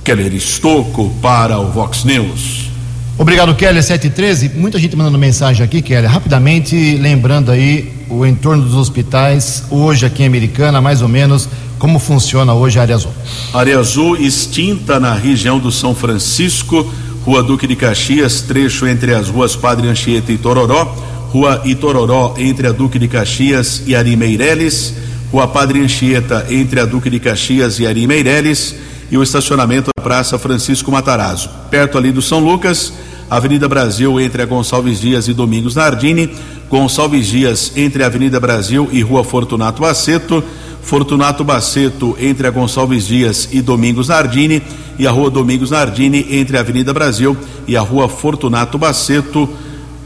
Keller 0.04 0.34
Estocco 0.34 1.14
para 1.22 1.60
o 1.60 1.72
Vox 1.72 2.04
News. 2.04 2.72
Obrigado, 3.18 3.54
Keller 3.54 3.84
713. 3.84 4.50
Muita 4.56 4.80
gente 4.80 4.96
mandando 4.96 5.18
mensagem 5.18 5.64
aqui, 5.64 5.82
Keller. 5.82 6.10
Rapidamente, 6.10 6.98
lembrando 6.98 7.52
aí 7.52 7.92
o 8.10 8.26
entorno 8.26 8.64
dos 8.64 8.74
hospitais, 8.74 9.64
hoje 9.70 10.06
aqui 10.06 10.24
em 10.24 10.26
Americana, 10.26 10.82
mais 10.82 11.02
ou 11.02 11.08
menos, 11.08 11.48
como 11.78 12.00
funciona 12.00 12.54
hoje 12.54 12.80
a 12.80 12.82
área 12.82 12.96
azul. 12.96 13.12
Área 13.54 13.80
azul 13.80 14.18
extinta 14.18 15.00
na 15.00 15.14
região 15.14 15.60
do 15.60 15.72
São 15.72 15.94
Francisco, 15.94 16.92
Rua 17.24 17.44
Duque 17.44 17.68
de 17.68 17.76
Caxias, 17.76 18.42
trecho 18.42 18.88
entre 18.88 19.14
as 19.14 19.30
ruas 19.30 19.56
Padre 19.56 19.88
Anchieta 19.88 20.32
e 20.32 20.38
Tororó, 20.38 20.96
Rua 21.32 21.62
Itororó 21.64 22.36
entre 22.38 22.68
a 22.68 22.74
Duque 22.74 23.00
de 23.00 23.08
Caxias 23.08 23.84
e 23.88 23.96
Ari 23.96 24.18
Meireles, 24.18 24.94
Rua 25.32 25.48
Padre 25.48 25.80
Anchieta 25.80 26.46
entre 26.50 26.82
a 26.82 26.86
Duque 26.86 27.10
de 27.10 27.22
Caxias 27.22 27.80
e 27.80 27.88
Ari 27.88 28.06
Meireles. 28.06 28.76
E 29.10 29.18
o 29.18 29.24
estacionamento 29.24 29.92
da 29.96 30.04
Praça 30.04 30.38
Francisco 30.38 30.92
Matarazzo. 30.92 31.50
Perto 31.70 31.98
ali 31.98 32.12
do 32.12 32.22
São 32.22 32.40
Lucas, 32.40 32.94
Avenida 33.30 33.68
Brasil 33.68 34.20
entre 34.20 34.42
a 34.42 34.46
Gonçalves 34.46 35.00
Dias 35.00 35.30
e 35.30 35.34
Domingos 35.34 35.76
Nardini, 35.76 36.30
Gonçalves 36.70 37.28
Dias 37.28 37.72
entre 37.78 38.04
a 38.04 38.08
Avenida 38.08 38.38
Brasil 38.38 38.90
e 38.92 39.02
Rua 39.02 39.24
Fortunato 39.24 39.82
Baceto, 39.82 40.44
Fortunato 40.82 41.44
Baceto 41.46 42.18
entre 42.20 42.48
a 42.48 42.52
Gonçalves 42.52 43.06
Dias 43.08 43.48
e 43.54 43.62
Domingos 43.62 44.10
Nardini. 44.10 44.62
E 45.00 45.08
a 45.08 45.12
Rua 45.12 45.30
Domingos 45.30 45.72
Nardini 45.72 46.28
entre 46.30 46.58
a 46.58 46.60
Avenida 46.60 46.94
Brasil 46.94 47.38
e 47.68 47.78
a 47.78 47.82
Rua 47.82 48.10
Fortunato 48.10 48.78
Baceto. 48.78 49.50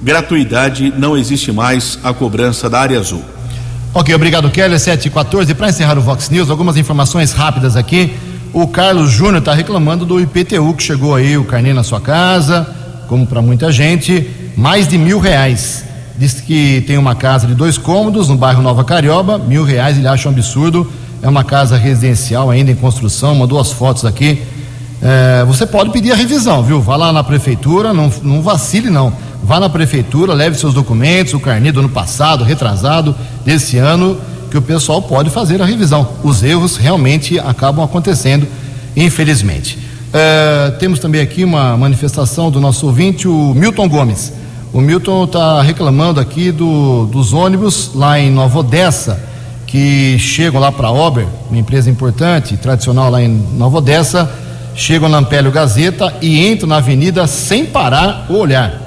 Gratuidade, 0.06 0.94
não 0.96 1.18
existe 1.18 1.52
mais 1.52 1.98
a 2.04 2.14
cobrança 2.14 2.70
da 2.70 2.80
área 2.80 3.00
azul. 3.00 3.24
Ok, 3.92 4.14
obrigado, 4.14 4.52
Kelly. 4.52 4.78
7 4.78 5.08
e 5.08 5.10
14. 5.10 5.52
Para 5.56 5.70
encerrar 5.70 5.98
o 5.98 6.02
Vox 6.02 6.30
News, 6.30 6.52
algumas 6.52 6.78
informações 6.78 7.32
rápidas 7.32 7.76
aqui. 7.76 8.14
O 8.54 8.68
Carlos 8.68 9.10
Júnior 9.10 9.40
está 9.40 9.52
reclamando 9.56 10.06
do 10.06 10.22
IPTU 10.22 10.76
que 10.76 10.84
chegou 10.84 11.16
aí, 11.16 11.36
o 11.40 11.44
carnê 11.44 11.74
na 11.74 11.82
sua 11.82 12.00
casa, 12.00 12.68
como 13.08 13.26
para 13.26 13.42
muita 13.42 13.72
gente, 13.72 14.30
mais 14.56 14.88
de 14.88 14.96
mil 14.96 15.20
reais. 15.20 15.84
Diz 16.16 16.40
que 16.40 16.84
tem 16.86 17.00
uma 17.00 17.16
casa 17.16 17.48
de 17.48 17.56
dois 17.56 17.76
cômodos 17.76 18.30
no 18.30 18.36
bairro 18.38 18.62
Nova 18.62 18.84
Carioba, 18.84 19.40
mil 19.40 19.64
reais, 19.64 19.98
ele 19.98 20.08
acha 20.08 20.30
um 20.30 20.32
absurdo. 20.32 20.88
É 21.20 21.28
uma 21.28 21.44
casa 21.44 21.78
residencial 21.78 22.52
ainda 22.52 22.70
em 22.70 22.76
construção, 22.76 23.34
mandou 23.34 23.60
as 23.60 23.72
fotos 23.72 24.06
aqui. 24.06 24.44
É, 25.02 25.44
você 25.46 25.66
pode 25.66 25.90
pedir 25.90 26.12
a 26.12 26.16
revisão, 26.16 26.62
viu? 26.62 26.80
Vá 26.80 26.96
lá 26.96 27.12
na 27.12 27.24
prefeitura, 27.24 27.92
não, 27.92 28.14
não 28.22 28.44
vacile 28.44 28.92
não. 28.92 29.12
Vá 29.46 29.60
na 29.60 29.70
prefeitura, 29.70 30.34
leve 30.34 30.58
seus 30.58 30.74
documentos, 30.74 31.36
o 31.36 31.40
carnê 31.40 31.72
do 31.72 31.80
ano 31.80 31.90
passado, 31.90 32.44
retrasado, 32.44 33.16
desse 33.46 33.78
ano, 33.78 34.18
que 34.50 34.58
o 34.58 34.62
pessoal 34.62 35.04
pode 35.04 35.30
fazer 35.30 35.62
a 35.62 35.66
revisão. 35.66 36.08
Os 36.24 36.42
erros 36.42 36.78
realmente 36.78 37.38
acabam 37.38 37.86
acontecendo, 37.86 38.48
infelizmente. 38.96 39.78
É, 40.12 40.72
temos 40.80 40.98
também 40.98 41.22
aqui 41.22 41.44
uma 41.44 41.78
manifestação 41.78 42.50
do 42.50 42.60
nosso 42.60 42.88
ouvinte, 42.88 43.28
o 43.28 43.54
Milton 43.54 43.88
Gomes. 43.88 44.34
O 44.74 44.82
Milton 44.82 45.26
está 45.26 45.62
reclamando 45.62 46.20
aqui 46.20 46.52
do, 46.52 47.06
dos 47.06 47.32
ônibus 47.32 47.92
lá 47.94 48.20
em 48.20 48.32
Nova 48.32 48.58
Odessa, 48.58 49.24
que 49.68 50.18
chegam 50.18 50.60
lá 50.60 50.72
para 50.72 50.88
a 50.88 50.92
Ober, 50.92 51.28
uma 51.52 51.60
empresa 51.60 51.88
importante, 51.88 52.58
tradicional 52.58 53.12
lá 53.12 53.22
em 53.22 53.28
Nova 53.28 53.78
Odessa, 53.78 54.28
chegam 54.74 55.08
na 55.08 55.20
Ampélio 55.20 55.52
Gazeta 55.52 56.16
e 56.20 56.48
entram 56.48 56.68
na 56.68 56.78
avenida 56.78 57.28
sem 57.28 57.64
parar 57.64 58.26
ou 58.28 58.40
olhar. 58.40 58.85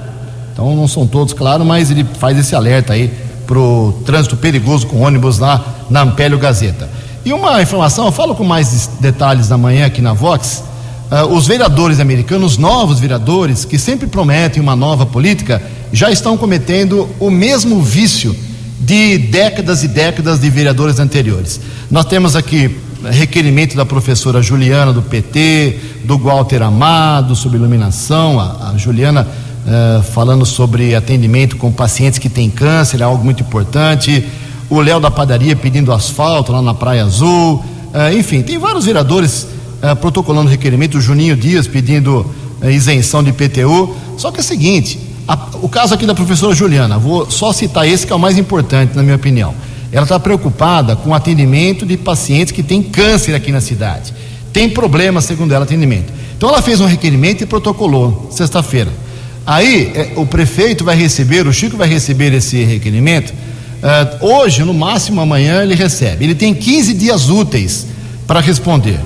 Então 0.59 0.75
não 0.75 0.89
são 0.89 1.07
todos, 1.07 1.33
claro, 1.33 1.63
mas 1.63 1.89
ele 1.89 2.05
faz 2.19 2.37
esse 2.37 2.53
alerta 2.53 2.91
aí 2.91 3.09
pro 3.47 3.93
trânsito 4.05 4.35
perigoso 4.35 4.87
com 4.87 4.99
ônibus 4.99 5.39
lá 5.39 5.85
na 5.89 6.01
Ampélio 6.01 6.37
Gazeta. 6.37 6.89
E 7.23 7.31
uma 7.31 7.61
informação, 7.61 8.07
eu 8.07 8.11
falo 8.11 8.35
com 8.35 8.43
mais 8.43 8.89
detalhes 8.99 9.53
amanhã 9.53 9.85
aqui 9.85 10.01
na 10.01 10.11
Vox. 10.11 10.61
Uh, 11.09 11.33
os 11.33 11.47
vereadores 11.47 12.01
americanos, 12.01 12.57
novos 12.57 12.99
vereadores, 12.99 13.63
que 13.63 13.79
sempre 13.79 14.05
prometem 14.05 14.61
uma 14.61 14.75
nova 14.75 15.05
política, 15.05 15.61
já 15.93 16.11
estão 16.11 16.35
cometendo 16.35 17.07
o 17.21 17.31
mesmo 17.31 17.81
vício 17.81 18.35
de 18.81 19.17
décadas 19.17 19.81
e 19.81 19.87
décadas 19.87 20.41
de 20.41 20.49
vereadores 20.49 20.99
anteriores. 20.99 21.61
Nós 21.89 22.03
temos 22.03 22.35
aqui 22.35 22.77
requerimento 23.09 23.77
da 23.77 23.85
professora 23.85 24.41
Juliana 24.41 24.91
do 24.91 25.01
PT, 25.01 25.79
do 26.03 26.17
Walter 26.17 26.61
Amado 26.61 27.33
sobre 27.33 27.57
iluminação, 27.57 28.37
a, 28.37 28.71
a 28.71 28.77
Juliana 28.77 29.25
uh, 29.69 30.01
falando 30.01 30.45
sobre 30.45 30.95
atendimento 30.95 31.55
com 31.55 31.71
pacientes 31.71 32.17
que 32.17 32.27
têm 32.27 32.49
câncer, 32.49 33.01
é 33.01 33.03
algo 33.03 33.23
muito 33.23 33.43
importante. 33.43 34.27
O 34.69 34.81
Léo 34.81 34.99
da 34.99 35.11
padaria 35.11 35.55
pedindo 35.55 35.93
asfalto 35.93 36.51
lá 36.51 36.61
na 36.61 36.73
Praia 36.73 37.03
Azul. 37.03 37.63
Uh, 37.93 38.17
enfim, 38.17 38.41
tem 38.41 38.57
vários 38.57 38.85
vereadores 38.85 39.47
uh, 39.81 39.95
protocolando 39.95 40.49
requerimento. 40.49 40.97
O 40.97 41.01
Juninho 41.01 41.35
Dias 41.35 41.67
pedindo 41.67 42.25
isenção 42.63 43.23
de 43.23 43.29
IPTU. 43.29 43.95
Só 44.17 44.31
que 44.31 44.37
é 44.37 44.41
o 44.41 44.43
seguinte: 44.43 44.99
a, 45.27 45.37
o 45.61 45.69
caso 45.69 45.93
aqui 45.93 46.05
da 46.05 46.15
professora 46.15 46.53
Juliana, 46.53 46.97
vou 46.97 47.29
só 47.29 47.53
citar 47.53 47.87
esse 47.87 48.05
que 48.05 48.11
é 48.11 48.15
o 48.15 48.19
mais 48.19 48.37
importante, 48.37 48.95
na 48.95 49.03
minha 49.03 49.15
opinião. 49.15 49.53
Ela 49.91 50.03
está 50.03 50.19
preocupada 50.19 50.95
com 50.95 51.09
o 51.09 51.13
atendimento 51.15 51.83
de 51.85 51.97
pacientes 51.97 52.51
que 52.51 52.61
têm 52.61 52.83
câncer 52.83 53.33
aqui 53.33 53.51
na 53.51 53.59
cidade. 53.59 54.13
Tem 54.53 54.69
problema, 54.69 55.19
segundo 55.19 55.51
ela, 55.51 55.63
atendimento. 55.63 56.13
Então 56.37 56.49
ela 56.49 56.61
fez 56.61 56.79
um 56.79 56.85
requerimento 56.85 57.43
e 57.43 57.47
protocolou 57.47 58.27
sexta-feira. 58.29 59.08
Aí 59.49 59.91
é, 59.95 60.11
o 60.15 60.27
prefeito 60.27 60.85
vai 60.85 60.95
receber, 60.95 61.47
o 61.47 61.51
Chico 61.51 61.75
vai 61.75 61.89
receber 61.89 62.31
esse 62.35 62.63
requerimento. 62.63 63.31
Uh, 63.31 64.27
hoje, 64.27 64.63
no 64.63 64.75
máximo 64.75 65.19
amanhã, 65.21 65.63
ele 65.63 65.73
recebe. 65.73 66.23
Ele 66.23 66.35
tem 66.35 66.53
15 66.53 66.93
dias 66.93 67.31
úteis 67.31 67.87
para 68.27 68.41
responder. 68.41 68.99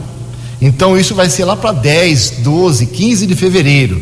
Então 0.62 0.98
isso 0.98 1.16
vai 1.16 1.30
ser 1.30 1.46
lá 1.46 1.56
para 1.56 1.72
10, 1.72 2.39
12, 2.39 2.88
15 2.88 3.26
de 3.26 3.36
fevereiro 3.36 4.02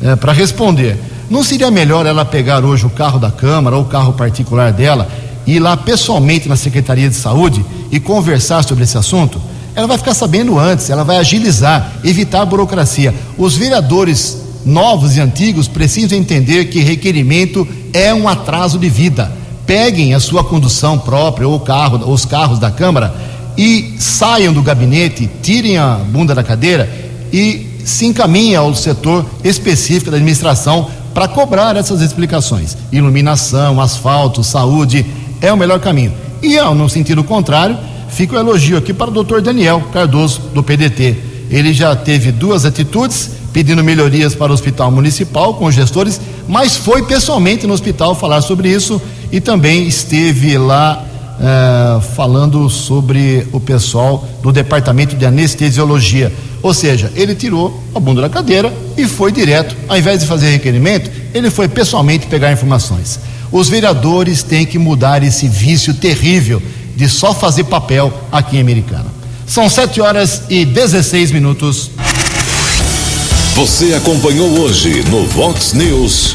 uh, 0.00 0.16
para 0.18 0.30
responder. 0.30 0.96
Não 1.28 1.42
seria 1.42 1.68
melhor 1.68 2.06
ela 2.06 2.24
pegar 2.24 2.64
hoje 2.64 2.86
o 2.86 2.90
carro 2.90 3.18
da 3.18 3.32
Câmara 3.32 3.74
ou 3.74 3.82
o 3.82 3.86
carro 3.86 4.12
particular 4.12 4.72
dela 4.72 5.08
ir 5.44 5.58
lá 5.58 5.76
pessoalmente 5.76 6.48
na 6.48 6.54
Secretaria 6.54 7.08
de 7.08 7.16
Saúde 7.16 7.64
e 7.90 7.98
conversar 7.98 8.62
sobre 8.62 8.84
esse 8.84 8.96
assunto? 8.96 9.42
Ela 9.74 9.88
vai 9.88 9.98
ficar 9.98 10.14
sabendo 10.14 10.60
antes, 10.60 10.90
ela 10.90 11.02
vai 11.02 11.16
agilizar, 11.16 11.94
evitar 12.04 12.42
a 12.42 12.46
burocracia. 12.46 13.12
Os 13.36 13.56
vereadores 13.56 14.41
novos 14.64 15.16
e 15.16 15.20
antigos 15.20 15.68
precisam 15.68 16.18
entender 16.18 16.66
que 16.66 16.80
requerimento 16.80 17.66
é 17.92 18.12
um 18.14 18.28
atraso 18.28 18.78
de 18.78 18.88
vida. 18.88 19.32
Peguem 19.66 20.14
a 20.14 20.20
sua 20.20 20.44
condução 20.44 20.98
própria 20.98 21.46
ou 21.46 21.60
carro, 21.60 22.10
os 22.10 22.24
carros 22.24 22.58
da 22.58 22.70
Câmara 22.70 23.14
e 23.56 23.94
saiam 23.98 24.52
do 24.52 24.62
gabinete, 24.62 25.28
tirem 25.42 25.78
a 25.78 25.94
bunda 25.94 26.34
da 26.34 26.42
cadeira 26.42 26.90
e 27.32 27.66
se 27.84 28.06
encaminhem 28.06 28.56
ao 28.56 28.74
setor 28.74 29.24
específico 29.44 30.10
da 30.10 30.16
administração 30.16 30.88
para 31.12 31.28
cobrar 31.28 31.76
essas 31.76 32.00
explicações. 32.00 32.76
Iluminação, 32.90 33.80
asfalto, 33.80 34.42
saúde 34.42 35.04
é 35.40 35.52
o 35.52 35.56
melhor 35.56 35.80
caminho. 35.80 36.12
E 36.42 36.60
no 36.60 36.88
sentido 36.88 37.22
contrário, 37.22 37.76
fica 38.08 38.34
o 38.34 38.38
elogio 38.38 38.78
aqui 38.78 38.92
para 38.92 39.10
o 39.10 39.12
doutor 39.12 39.42
Daniel 39.42 39.82
Cardoso, 39.92 40.40
do 40.54 40.62
PDT. 40.62 41.16
Ele 41.50 41.72
já 41.72 41.94
teve 41.94 42.32
duas 42.32 42.64
atitudes 42.64 43.30
pedindo 43.52 43.84
melhorias 43.84 44.34
para 44.34 44.50
o 44.50 44.54
hospital 44.54 44.90
municipal 44.90 45.54
com 45.54 45.66
os 45.66 45.74
gestores, 45.74 46.20
mas 46.48 46.76
foi 46.76 47.02
pessoalmente 47.02 47.66
no 47.66 47.74
hospital 47.74 48.14
falar 48.14 48.40
sobre 48.40 48.68
isso 48.68 49.00
e 49.30 49.40
também 49.40 49.86
esteve 49.86 50.56
lá 50.58 51.04
uh, 51.38 52.00
falando 52.14 52.68
sobre 52.70 53.46
o 53.52 53.60
pessoal 53.60 54.26
do 54.42 54.52
departamento 54.52 55.16
de 55.16 55.26
anestesiologia. 55.26 56.32
Ou 56.62 56.72
seja, 56.72 57.10
ele 57.16 57.34
tirou 57.34 57.82
a 57.94 58.00
bunda 58.00 58.22
da 58.22 58.28
cadeira 58.28 58.72
e 58.96 59.06
foi 59.06 59.32
direto, 59.32 59.74
ao 59.88 59.98
invés 59.98 60.20
de 60.20 60.26
fazer 60.26 60.50
requerimento, 60.50 61.10
ele 61.34 61.50
foi 61.50 61.68
pessoalmente 61.68 62.26
pegar 62.26 62.52
informações. 62.52 63.18
Os 63.50 63.68
vereadores 63.68 64.42
têm 64.42 64.64
que 64.64 64.78
mudar 64.78 65.22
esse 65.22 65.48
vício 65.48 65.92
terrível 65.92 66.62
de 66.96 67.08
só 67.08 67.34
fazer 67.34 67.64
papel 67.64 68.12
aqui 68.30 68.56
em 68.56 68.60
Americana. 68.60 69.06
São 69.46 69.68
7 69.68 70.00
horas 70.00 70.42
e 70.48 70.64
16 70.64 71.32
minutos. 71.32 71.90
Você 73.54 73.92
acompanhou 73.92 74.48
hoje 74.60 75.04
no 75.10 75.26
Vox 75.26 75.74
News. 75.74 76.34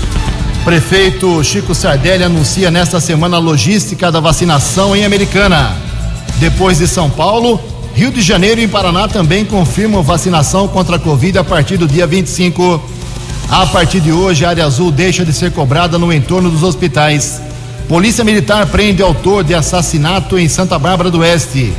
Prefeito 0.63 1.43
Chico 1.43 1.73
Sardelli 1.73 2.23
anuncia 2.23 2.69
nesta 2.69 2.99
semana 2.99 3.37
a 3.37 3.39
logística 3.39 4.11
da 4.11 4.19
vacinação 4.19 4.95
em 4.95 5.03
Americana. 5.03 5.75
Depois 6.39 6.77
de 6.77 6.87
São 6.87 7.09
Paulo, 7.09 7.59
Rio 7.95 8.11
de 8.11 8.21
Janeiro 8.21 8.61
e 8.61 8.67
Paraná 8.67 9.07
também 9.07 9.43
confirmam 9.43 10.03
vacinação 10.03 10.67
contra 10.67 10.97
a 10.97 10.99
Covid 10.99 11.39
a 11.39 11.43
partir 11.43 11.77
do 11.77 11.87
dia 11.87 12.05
25. 12.05 12.79
A 13.49 13.65
partir 13.65 13.99
de 13.99 14.11
hoje, 14.11 14.45
a 14.45 14.49
área 14.49 14.65
azul 14.65 14.91
deixa 14.91 15.25
de 15.25 15.33
ser 15.33 15.51
cobrada 15.51 15.97
no 15.97 16.13
entorno 16.13 16.51
dos 16.51 16.61
hospitais. 16.61 17.41
Polícia 17.89 18.23
Militar 18.23 18.67
prende 18.67 19.01
autor 19.01 19.43
de 19.43 19.55
assassinato 19.55 20.37
em 20.37 20.47
Santa 20.47 20.77
Bárbara 20.77 21.09
do 21.09 21.21
Oeste. 21.21 21.73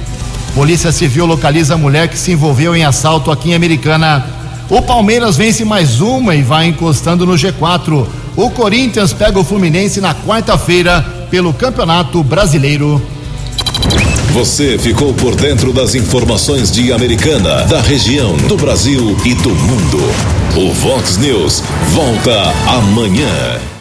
Polícia 0.52 0.90
Civil 0.90 1.26
localiza 1.26 1.74
a 1.74 1.78
mulher 1.78 2.08
que 2.08 2.18
se 2.18 2.32
envolveu 2.32 2.74
em 2.74 2.84
assalto 2.84 3.30
aqui 3.30 3.50
em 3.50 3.54
Americana. 3.54 4.38
O 4.70 4.82
Palmeiras 4.82 5.36
vence 5.36 5.64
mais 5.64 6.00
uma 6.00 6.34
e 6.34 6.42
vai 6.42 6.66
encostando 6.66 7.24
no 7.24 7.32
G4. 7.32 8.06
O 8.36 8.50
Corinthians 8.50 9.14
pega 9.14 9.38
o 9.40 9.44
Fluminense 9.44 10.00
na 10.00 10.14
quarta-feira 10.14 11.00
pelo 11.30 11.54
Campeonato 11.54 12.22
Brasileiro. 12.22 13.00
Você 14.32 14.78
ficou 14.78 15.14
por 15.14 15.34
dentro 15.34 15.72
das 15.72 15.94
informações 15.94 16.70
de 16.70 16.92
Americana, 16.92 17.64
da 17.64 17.80
região, 17.80 18.36
do 18.36 18.56
Brasil 18.58 19.16
e 19.24 19.34
do 19.34 19.50
mundo. 19.50 19.98
O 20.54 20.72
Vox 20.74 21.16
News 21.16 21.62
volta 21.94 22.52
amanhã. 22.66 23.77